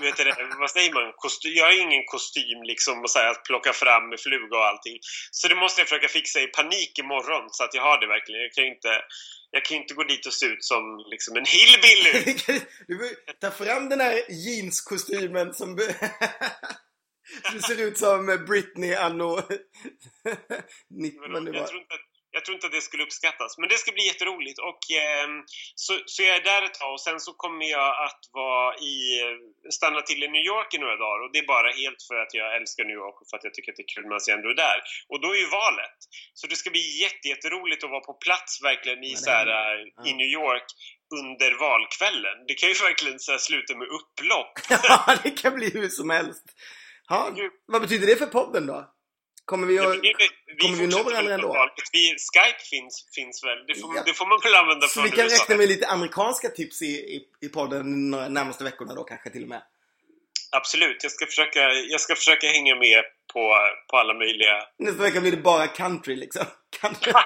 vet 0.00 0.16
du 0.16 0.24
det, 0.24 0.34
vad 0.58 0.70
säger 0.70 0.92
man? 0.92 1.12
Kostym, 1.16 1.52
jag 1.54 1.64
har 1.64 1.82
ingen 1.82 2.04
kostym 2.06 2.62
liksom 2.62 3.02
och 3.02 3.10
så 3.10 3.18
här, 3.18 3.30
att 3.30 3.44
plocka 3.44 3.72
fram 3.72 4.08
med 4.08 4.20
fluga 4.20 4.56
och 4.58 4.66
allting. 4.66 4.98
Så 5.30 5.48
det 5.48 5.54
måste 5.54 5.80
jag 5.80 5.88
försöka 5.88 6.08
fixa 6.08 6.40
i 6.40 6.46
panik 6.46 6.98
imorgon 6.98 7.46
så 7.50 7.64
att 7.64 7.74
jag 7.74 7.82
har 7.82 8.00
det 8.00 8.06
verkligen. 8.06 8.42
Jag 8.42 8.52
kan 8.52 8.64
ju 8.64 8.70
inte, 8.70 8.92
jag 9.50 9.64
kan 9.64 9.76
ju 9.76 9.82
inte 9.82 9.94
gå 9.94 10.02
dit 10.02 10.26
och 10.26 10.32
se 10.32 10.46
ut 10.46 10.64
som 10.64 10.82
liksom 11.10 11.36
en 11.36 11.48
hillbilly. 11.56 12.14
Du 12.88 12.94
får 12.98 13.40
ta 13.40 13.50
fram 13.50 13.88
den 13.88 14.00
här 14.00 14.16
jeanskostymen 14.28 15.54
som... 15.54 15.78
du 17.52 17.60
ser 17.60 17.80
ut 17.86 17.98
som 17.98 18.44
Britney 18.48 18.94
anno... 18.94 19.30
90, 20.90 21.20
vad 21.20 21.44
det 21.44 21.58
jag, 21.58 21.68
tror 21.68 21.80
inte 21.80 21.94
jag 22.30 22.44
tror 22.44 22.54
inte 22.54 22.66
att 22.66 22.76
det 22.78 22.88
skulle 22.88 23.06
uppskattas. 23.08 23.58
Men 23.58 23.68
det 23.68 23.78
ska 23.82 23.90
bli 23.92 24.06
jätteroligt. 24.06 24.58
Och, 24.68 24.82
ehm, 25.02 25.36
så, 25.84 25.92
så 26.12 26.18
jag 26.22 26.36
är 26.36 26.44
där 26.52 26.62
ett 26.62 26.78
tag 26.80 26.92
och 26.92 27.00
sen 27.00 27.20
så 27.20 27.32
kommer 27.32 27.66
jag 27.76 27.90
att 28.06 28.22
vara 28.32 28.76
i, 28.92 28.94
stanna 29.78 30.00
till 30.02 30.22
i 30.22 30.28
New 30.28 30.46
York 30.52 30.74
i 30.74 30.78
några 30.78 30.96
dagar. 31.04 31.18
Och 31.24 31.30
det 31.32 31.38
är 31.38 31.46
bara 31.56 31.70
helt 31.82 32.02
för 32.08 32.16
att 32.22 32.32
jag 32.40 32.48
älskar 32.58 32.84
New 32.84 32.98
York 33.02 33.16
och 33.20 33.26
för 33.28 33.36
att 33.36 33.44
jag 33.44 33.54
tycker 33.54 33.72
att 33.72 33.78
det 33.80 33.86
är 33.88 33.94
kul 33.94 34.04
medan 34.04 34.20
jag 34.26 34.36
ändå 34.38 34.48
är 34.56 34.60
där. 34.68 34.78
Och 35.10 35.20
då 35.22 35.28
är 35.34 35.40
ju 35.44 35.50
valet. 35.62 35.98
Så 36.38 36.42
det 36.50 36.56
ska 36.56 36.68
bli 36.76 36.84
jätte, 37.04 37.24
jätteroligt 37.34 37.84
att 37.84 37.94
vara 37.96 38.06
på 38.10 38.14
plats 38.26 38.52
verkligen 38.70 39.02
i, 39.10 39.14
så 39.24 39.30
här, 39.30 39.46
är 39.46 39.76
Ja. 39.96 40.06
i 40.08 40.12
New 40.20 40.30
York 40.40 40.68
under 41.20 41.50
valkvällen. 41.68 42.36
Det 42.48 42.54
kan 42.60 42.68
ju 42.68 42.74
verkligen 42.88 43.18
så 43.18 43.30
här, 43.32 43.38
sluta 43.48 43.72
med 43.80 43.88
upplopp. 43.98 44.52
Ja, 44.88 45.16
det 45.22 45.30
kan 45.42 45.54
bli 45.54 45.68
hur 45.70 45.88
som 45.88 46.10
helst. 46.10 46.44
Ja, 47.08 47.32
vad 47.66 47.82
betyder 47.82 48.06
det 48.06 48.16
för 48.16 48.26
podden 48.26 48.66
då? 48.66 48.94
Kommer 49.44 49.66
vi 49.66 49.76
Ja, 49.76 49.82
att... 49.82 49.88
men 49.88 50.00
det- 50.02 50.14
vi 50.46 50.56
kommer 50.56 50.76
vi 50.78 50.86
nå 50.86 51.02
varandra 51.02 51.34
ändå? 51.34 51.68
Vi, 51.92 52.16
Skype 52.34 52.58
finns, 52.70 53.08
finns 53.14 53.44
väl? 53.44 53.66
Det 53.66 53.74
får, 53.80 53.96
Ja. 53.96 54.02
det 54.06 54.14
får 54.14 54.26
man 54.26 54.40
väl 54.44 54.54
använda 54.54 54.86
Så 54.86 55.02
vi 55.02 55.10
kan 55.10 55.24
USA. 55.24 55.42
räkna 55.42 55.56
med 55.56 55.68
lite 55.68 55.86
amerikanska 55.86 56.48
tips 56.48 56.82
i, 56.82 56.86
i, 56.86 57.22
i 57.40 57.48
podden 57.48 58.10
de 58.10 58.34
närmaste 58.34 58.64
veckorna 58.64 58.94
då 58.94 59.04
kanske 59.04 59.30
till 59.30 59.42
och 59.42 59.48
med. 59.48 59.62
Absolut, 60.52 61.02
jag 61.02 61.12
ska 61.12 61.26
försöka, 61.26 61.72
jag 61.72 62.00
ska 62.00 62.14
försöka 62.14 62.46
hänga 62.46 62.74
med 62.74 63.04
på, 63.32 63.56
på 63.90 63.96
alla 63.96 64.14
möjliga... 64.14 64.62
Nästa 64.78 65.02
vecka 65.02 65.20
blir 65.20 65.30
det 65.30 65.36
bara 65.36 65.66
country 65.66 66.16
liksom. 66.16 66.44
Country. 66.80 67.12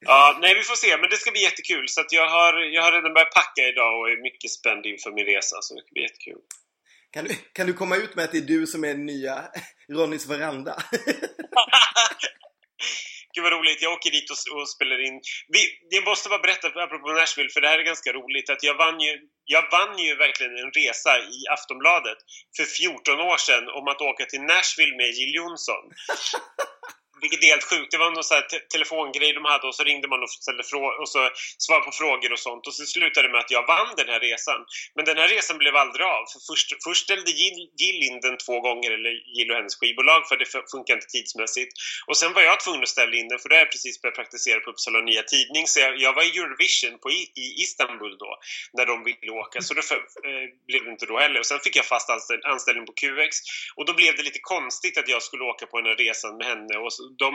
Ja, 0.00 0.38
nej 0.40 0.54
vi 0.54 0.62
får 0.62 0.74
se, 0.74 0.96
men 0.96 1.10
det 1.10 1.16
ska 1.16 1.30
bli 1.30 1.42
jättekul. 1.42 1.88
Så 1.88 2.04
jag, 2.10 2.28
har, 2.28 2.52
jag 2.58 2.82
har 2.82 2.92
redan 2.92 3.14
börjat 3.14 3.34
packa 3.34 3.62
idag 3.68 4.00
och 4.00 4.10
är 4.10 4.22
mycket 4.22 4.50
spänd 4.50 4.86
inför 4.86 5.10
min 5.12 5.24
resa, 5.26 5.56
så 5.62 5.74
det 5.74 5.80
ska 5.80 5.92
bli 5.92 6.02
jättekul. 6.02 6.40
Kan 7.16 7.24
du, 7.24 7.34
kan 7.52 7.66
du 7.66 7.72
komma 7.72 7.96
ut 7.96 8.14
med 8.14 8.24
att 8.24 8.32
det 8.32 8.38
är 8.38 8.50
du 8.54 8.66
som 8.66 8.84
är 8.84 8.94
nya 8.94 9.34
Ronnys 9.92 10.26
veranda? 10.26 10.74
Gud 13.34 13.42
vad 13.44 13.52
roligt, 13.52 13.82
jag 13.82 13.92
åker 13.92 14.10
dit 14.10 14.30
och, 14.30 14.38
och 14.56 14.68
spelar 14.68 15.00
in. 15.06 15.20
Vi, 15.48 15.60
jag 15.96 16.04
måste 16.04 16.28
bara 16.28 16.44
berätta, 16.46 16.66
apropå 16.68 17.12
Nashville, 17.12 17.50
för 17.54 17.60
det 17.60 17.68
här 17.68 17.78
är 17.78 17.82
ganska 17.92 18.12
roligt, 18.12 18.50
att 18.50 18.62
jag 18.62 18.74
vann 18.74 19.00
ju, 19.00 19.12
jag 19.44 19.64
vann 19.70 19.98
ju 19.98 20.16
verkligen 20.24 20.56
en 20.62 20.72
resa 20.80 21.12
i 21.18 21.38
Aftonbladet 21.54 22.18
för 22.56 22.64
14 22.64 23.20
år 23.20 23.36
sedan 23.36 23.64
om 23.78 23.88
att 23.88 24.00
åka 24.00 24.24
till 24.24 24.42
Nashville 24.42 24.96
med 24.96 25.10
Jill 25.18 25.34
Johnson. 25.34 25.84
Vilket 27.20 27.42
är 27.44 27.46
helt 27.46 27.70
sjukt. 27.70 27.90
Det 27.90 27.98
var 27.98 28.10
någon 28.10 28.24
sån 28.24 28.42
te 28.50 28.58
telefongrej 28.74 29.32
de 29.32 29.44
hade 29.44 29.66
och 29.66 29.74
så 29.74 29.84
ringde 29.90 30.08
man 30.08 30.22
och 30.22 30.30
ställde 30.30 30.64
frågor 30.72 31.00
och 31.00 31.08
så 31.08 31.20
svarade 31.64 31.84
på 31.84 31.92
frågor 31.92 32.32
och 32.32 32.38
sånt. 32.38 32.66
Och 32.66 32.74
så 32.74 32.84
slutade 32.84 33.26
det 33.26 33.32
med 33.32 33.40
att 33.40 33.50
jag 33.50 33.66
vann 33.66 33.90
den 33.96 34.08
här 34.08 34.20
resan. 34.20 34.60
Men 34.96 35.04
den 35.04 35.16
här 35.20 35.28
resan 35.28 35.58
blev 35.58 35.76
aldrig 35.76 36.06
av. 36.06 36.24
För 36.32 36.40
först, 36.48 36.68
först 36.86 37.04
ställde 37.04 37.30
Jill, 37.30 37.58
Jill 37.80 38.00
in 38.08 38.20
den 38.20 38.36
två 38.44 38.60
gånger, 38.60 38.90
eller 38.96 39.12
Jill 39.36 39.50
och 39.50 39.56
hennes 39.56 39.76
skivbolag, 39.76 40.28
för 40.28 40.36
det 40.36 40.48
funkar 40.74 40.94
inte 40.94 41.06
tidsmässigt. 41.06 41.72
Och 42.08 42.16
sen 42.16 42.32
var 42.32 42.42
jag 42.42 42.60
tvungen 42.60 42.82
att 42.82 42.88
ställa 42.96 43.16
in 43.16 43.28
den, 43.28 43.38
för 43.38 43.48
då 43.48 43.54
har 43.54 43.60
jag 43.60 43.72
precis 43.72 44.02
börjat 44.02 44.16
praktisera 44.20 44.60
på 44.60 44.70
Uppsala 44.70 45.00
Nya 45.00 45.22
Tidning. 45.22 45.66
Så 45.66 45.80
jag, 45.80 45.92
jag 46.04 46.12
var 46.12 46.22
i 46.22 46.38
Eurovision 46.38 46.98
på, 47.02 47.10
i, 47.10 47.22
i 47.44 47.46
Istanbul 47.64 48.16
då, 48.18 48.38
när 48.72 48.86
de 48.86 49.04
ville 49.04 49.32
åka. 49.32 49.60
Så 49.62 49.74
det 49.74 49.82
för, 49.82 49.96
eh, 49.96 50.46
blev 50.68 50.84
det 50.84 50.90
inte 50.90 51.06
då 51.06 51.18
heller. 51.18 51.40
Och 51.40 51.46
sen 51.46 51.60
fick 51.60 51.76
jag 51.76 51.84
fast 51.84 52.10
anställ, 52.10 52.40
anställning 52.44 52.86
på 52.86 52.92
QX. 52.92 53.36
Och 53.76 53.84
då 53.84 53.92
blev 53.94 54.16
det 54.16 54.22
lite 54.22 54.38
konstigt 54.42 54.98
att 54.98 55.08
jag 55.08 55.22
skulle 55.22 55.44
åka 55.44 55.66
på 55.66 55.80
den 55.80 55.86
här 55.86 55.96
resan 55.96 56.36
med 56.36 56.46
henne. 56.46 56.78
Och 56.78 56.92
så, 56.92 57.02
de, 57.22 57.30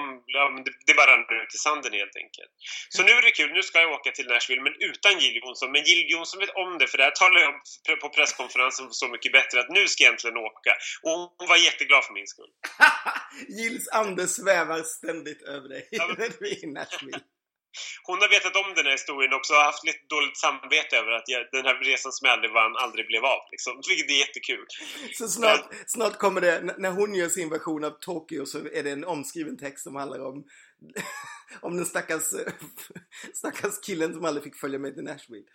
det 0.87 0.93
bara 0.99 1.11
rann 1.11 1.43
ut 1.43 1.55
i 1.57 1.57
sanden 1.65 1.93
helt 2.01 2.15
enkelt. 2.23 2.51
Så 2.89 2.99
nu 3.03 3.11
är 3.11 3.21
det 3.21 3.31
kul, 3.31 3.51
nu 3.53 3.63
ska 3.63 3.81
jag 3.81 3.91
åka 3.91 4.11
till 4.11 4.27
Nashville 4.27 4.61
men 4.61 4.75
utan 4.89 5.19
Jill 5.19 5.37
Johnson. 5.41 5.71
Men 5.71 5.83
Jill 5.89 6.03
Johnson 6.11 6.39
vet 6.39 6.55
om 6.63 6.77
det 6.79 6.87
för 6.87 6.97
det 6.97 7.03
här 7.03 7.11
talade 7.21 7.41
jag 7.41 7.53
om 7.53 7.59
på 8.01 8.09
presskonferensen 8.09 8.85
Så 8.91 9.07
mycket 9.07 9.31
bättre 9.31 9.59
att 9.59 9.69
nu 9.69 9.87
ska 9.87 10.03
jag 10.03 10.11
äntligen 10.13 10.37
åka. 10.37 10.71
Och 11.03 11.11
hon 11.11 11.47
var 11.51 11.57
jätteglad 11.57 12.03
för 12.05 12.13
min 12.13 12.27
skull. 12.27 12.51
Gills 13.59 13.87
ande 13.87 14.27
svävar 14.27 14.81
ständigt 14.83 15.41
över 15.41 15.69
dig 15.69 15.87
när 15.91 16.29
du 16.39 16.47
är 16.47 16.63
i 16.65 16.67
Nashville. 16.67 17.19
Hon 18.07 18.17
har 18.21 18.29
vetat 18.29 18.55
om 18.55 18.73
den 18.75 18.85
här 18.85 18.91
historien 18.91 19.33
också 19.33 19.53
och 19.53 19.59
har 19.59 19.65
haft 19.65 19.85
lite 19.85 20.03
dåligt 20.15 20.37
samvete 20.37 20.93
över 21.01 21.11
att 21.11 21.27
jag, 21.33 21.41
den 21.51 21.65
här 21.65 21.77
resan 21.91 22.11
som 22.11 22.25
jag 22.25 22.33
aldrig 22.33 22.53
vann 22.53 22.75
aldrig 22.75 23.07
blev 23.07 23.23
av. 23.25 23.41
Liksom. 23.51 23.73
Vilket 23.89 24.09
är 24.09 24.19
jättekul. 24.25 24.65
Så 25.13 25.27
snart, 25.27 25.65
Men... 25.69 25.77
snart 25.87 26.17
kommer 26.17 26.41
det, 26.41 26.75
när 26.77 26.91
hon 26.91 27.15
gör 27.15 27.29
sin 27.29 27.49
version 27.49 27.83
av 27.83 27.91
Tokyo 27.91 28.45
så 28.45 28.57
är 28.57 28.83
det 28.83 28.91
en 28.91 29.05
omskriven 29.05 29.57
text 29.57 29.83
som 29.83 29.95
handlar 29.95 30.19
om 30.29 30.43
om 31.61 31.77
den 31.77 31.85
stackars, 31.85 32.23
stackars 33.33 33.79
killen 33.85 34.13
som 34.13 34.25
aldrig 34.25 34.43
fick 34.43 34.55
följa 34.55 34.79
med 34.79 34.93
till 34.93 35.03
Nashville. 35.03 35.45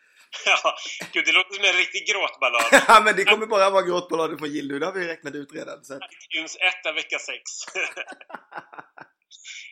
Ja, 0.44 0.76
gud 1.12 1.24
det 1.26 1.32
låter 1.32 1.54
som 1.54 1.64
en 1.64 1.72
riktig 1.72 2.06
gråtballad. 2.06 2.62
ja, 2.88 3.00
men 3.04 3.16
det 3.16 3.24
kommer 3.24 3.46
bara 3.46 3.70
vara 3.70 3.82
gråtballader 3.82 4.36
från 4.36 4.52
Jill 4.52 4.68
nu, 4.68 4.78
det 4.78 4.86
har 4.86 4.92
vi 4.92 5.06
räknat 5.06 5.34
ut 5.34 5.52
redan. 5.52 5.84
Så. 5.84 5.94
iTunes 5.94 6.56
1 6.56 6.86
av 6.86 6.94
vecka 6.94 7.18
6. 7.18 7.40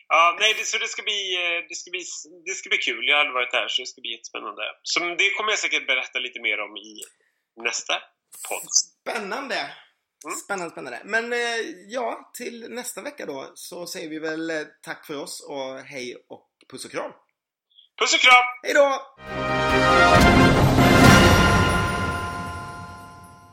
Ja, 0.07 0.37
nej, 0.39 0.53
det, 0.57 0.63
så 0.65 0.77
det 0.77 0.87
ska, 0.87 1.03
bli, 1.03 1.35
eh, 1.35 1.67
det, 1.69 1.75
ska 1.75 1.91
bli, 1.91 2.03
det 2.45 2.53
ska 2.53 2.69
bli 2.69 2.77
kul. 2.77 3.07
Jag 3.07 3.15
har 3.15 3.19
aldrig 3.19 3.33
varit 3.33 3.53
här 3.53 3.67
så 3.67 3.81
det 3.81 3.85
ska 3.85 4.01
bli 4.01 4.11
jättespännande. 4.11 4.63
Så 4.83 4.99
det 4.99 5.29
kommer 5.37 5.51
jag 5.51 5.59
säkert 5.59 5.87
berätta 5.87 6.19
lite 6.19 6.39
mer 6.41 6.59
om 6.59 6.77
i 6.77 7.01
nästa 7.63 7.93
podd. 8.49 8.67
Spännande! 8.71 9.59
Mm. 10.25 10.37
Spännande, 10.37 10.71
spännande. 10.71 11.01
Men 11.05 11.33
eh, 11.33 11.59
ja, 11.87 12.31
till 12.33 12.65
nästa 12.69 13.01
vecka 13.01 13.25
då 13.25 13.51
så 13.55 13.87
säger 13.87 14.09
vi 14.09 14.19
väl 14.19 14.49
eh, 14.49 14.61
tack 14.81 15.05
för 15.05 15.17
oss 15.17 15.45
och 15.49 15.79
hej 15.79 16.15
och 16.29 16.49
puss 16.71 16.85
och 16.85 16.91
kram. 16.91 17.11
Puss 17.99 18.13
och 18.13 18.19
kram! 18.19 18.45
Hej 18.63 18.73
då! 18.73 20.44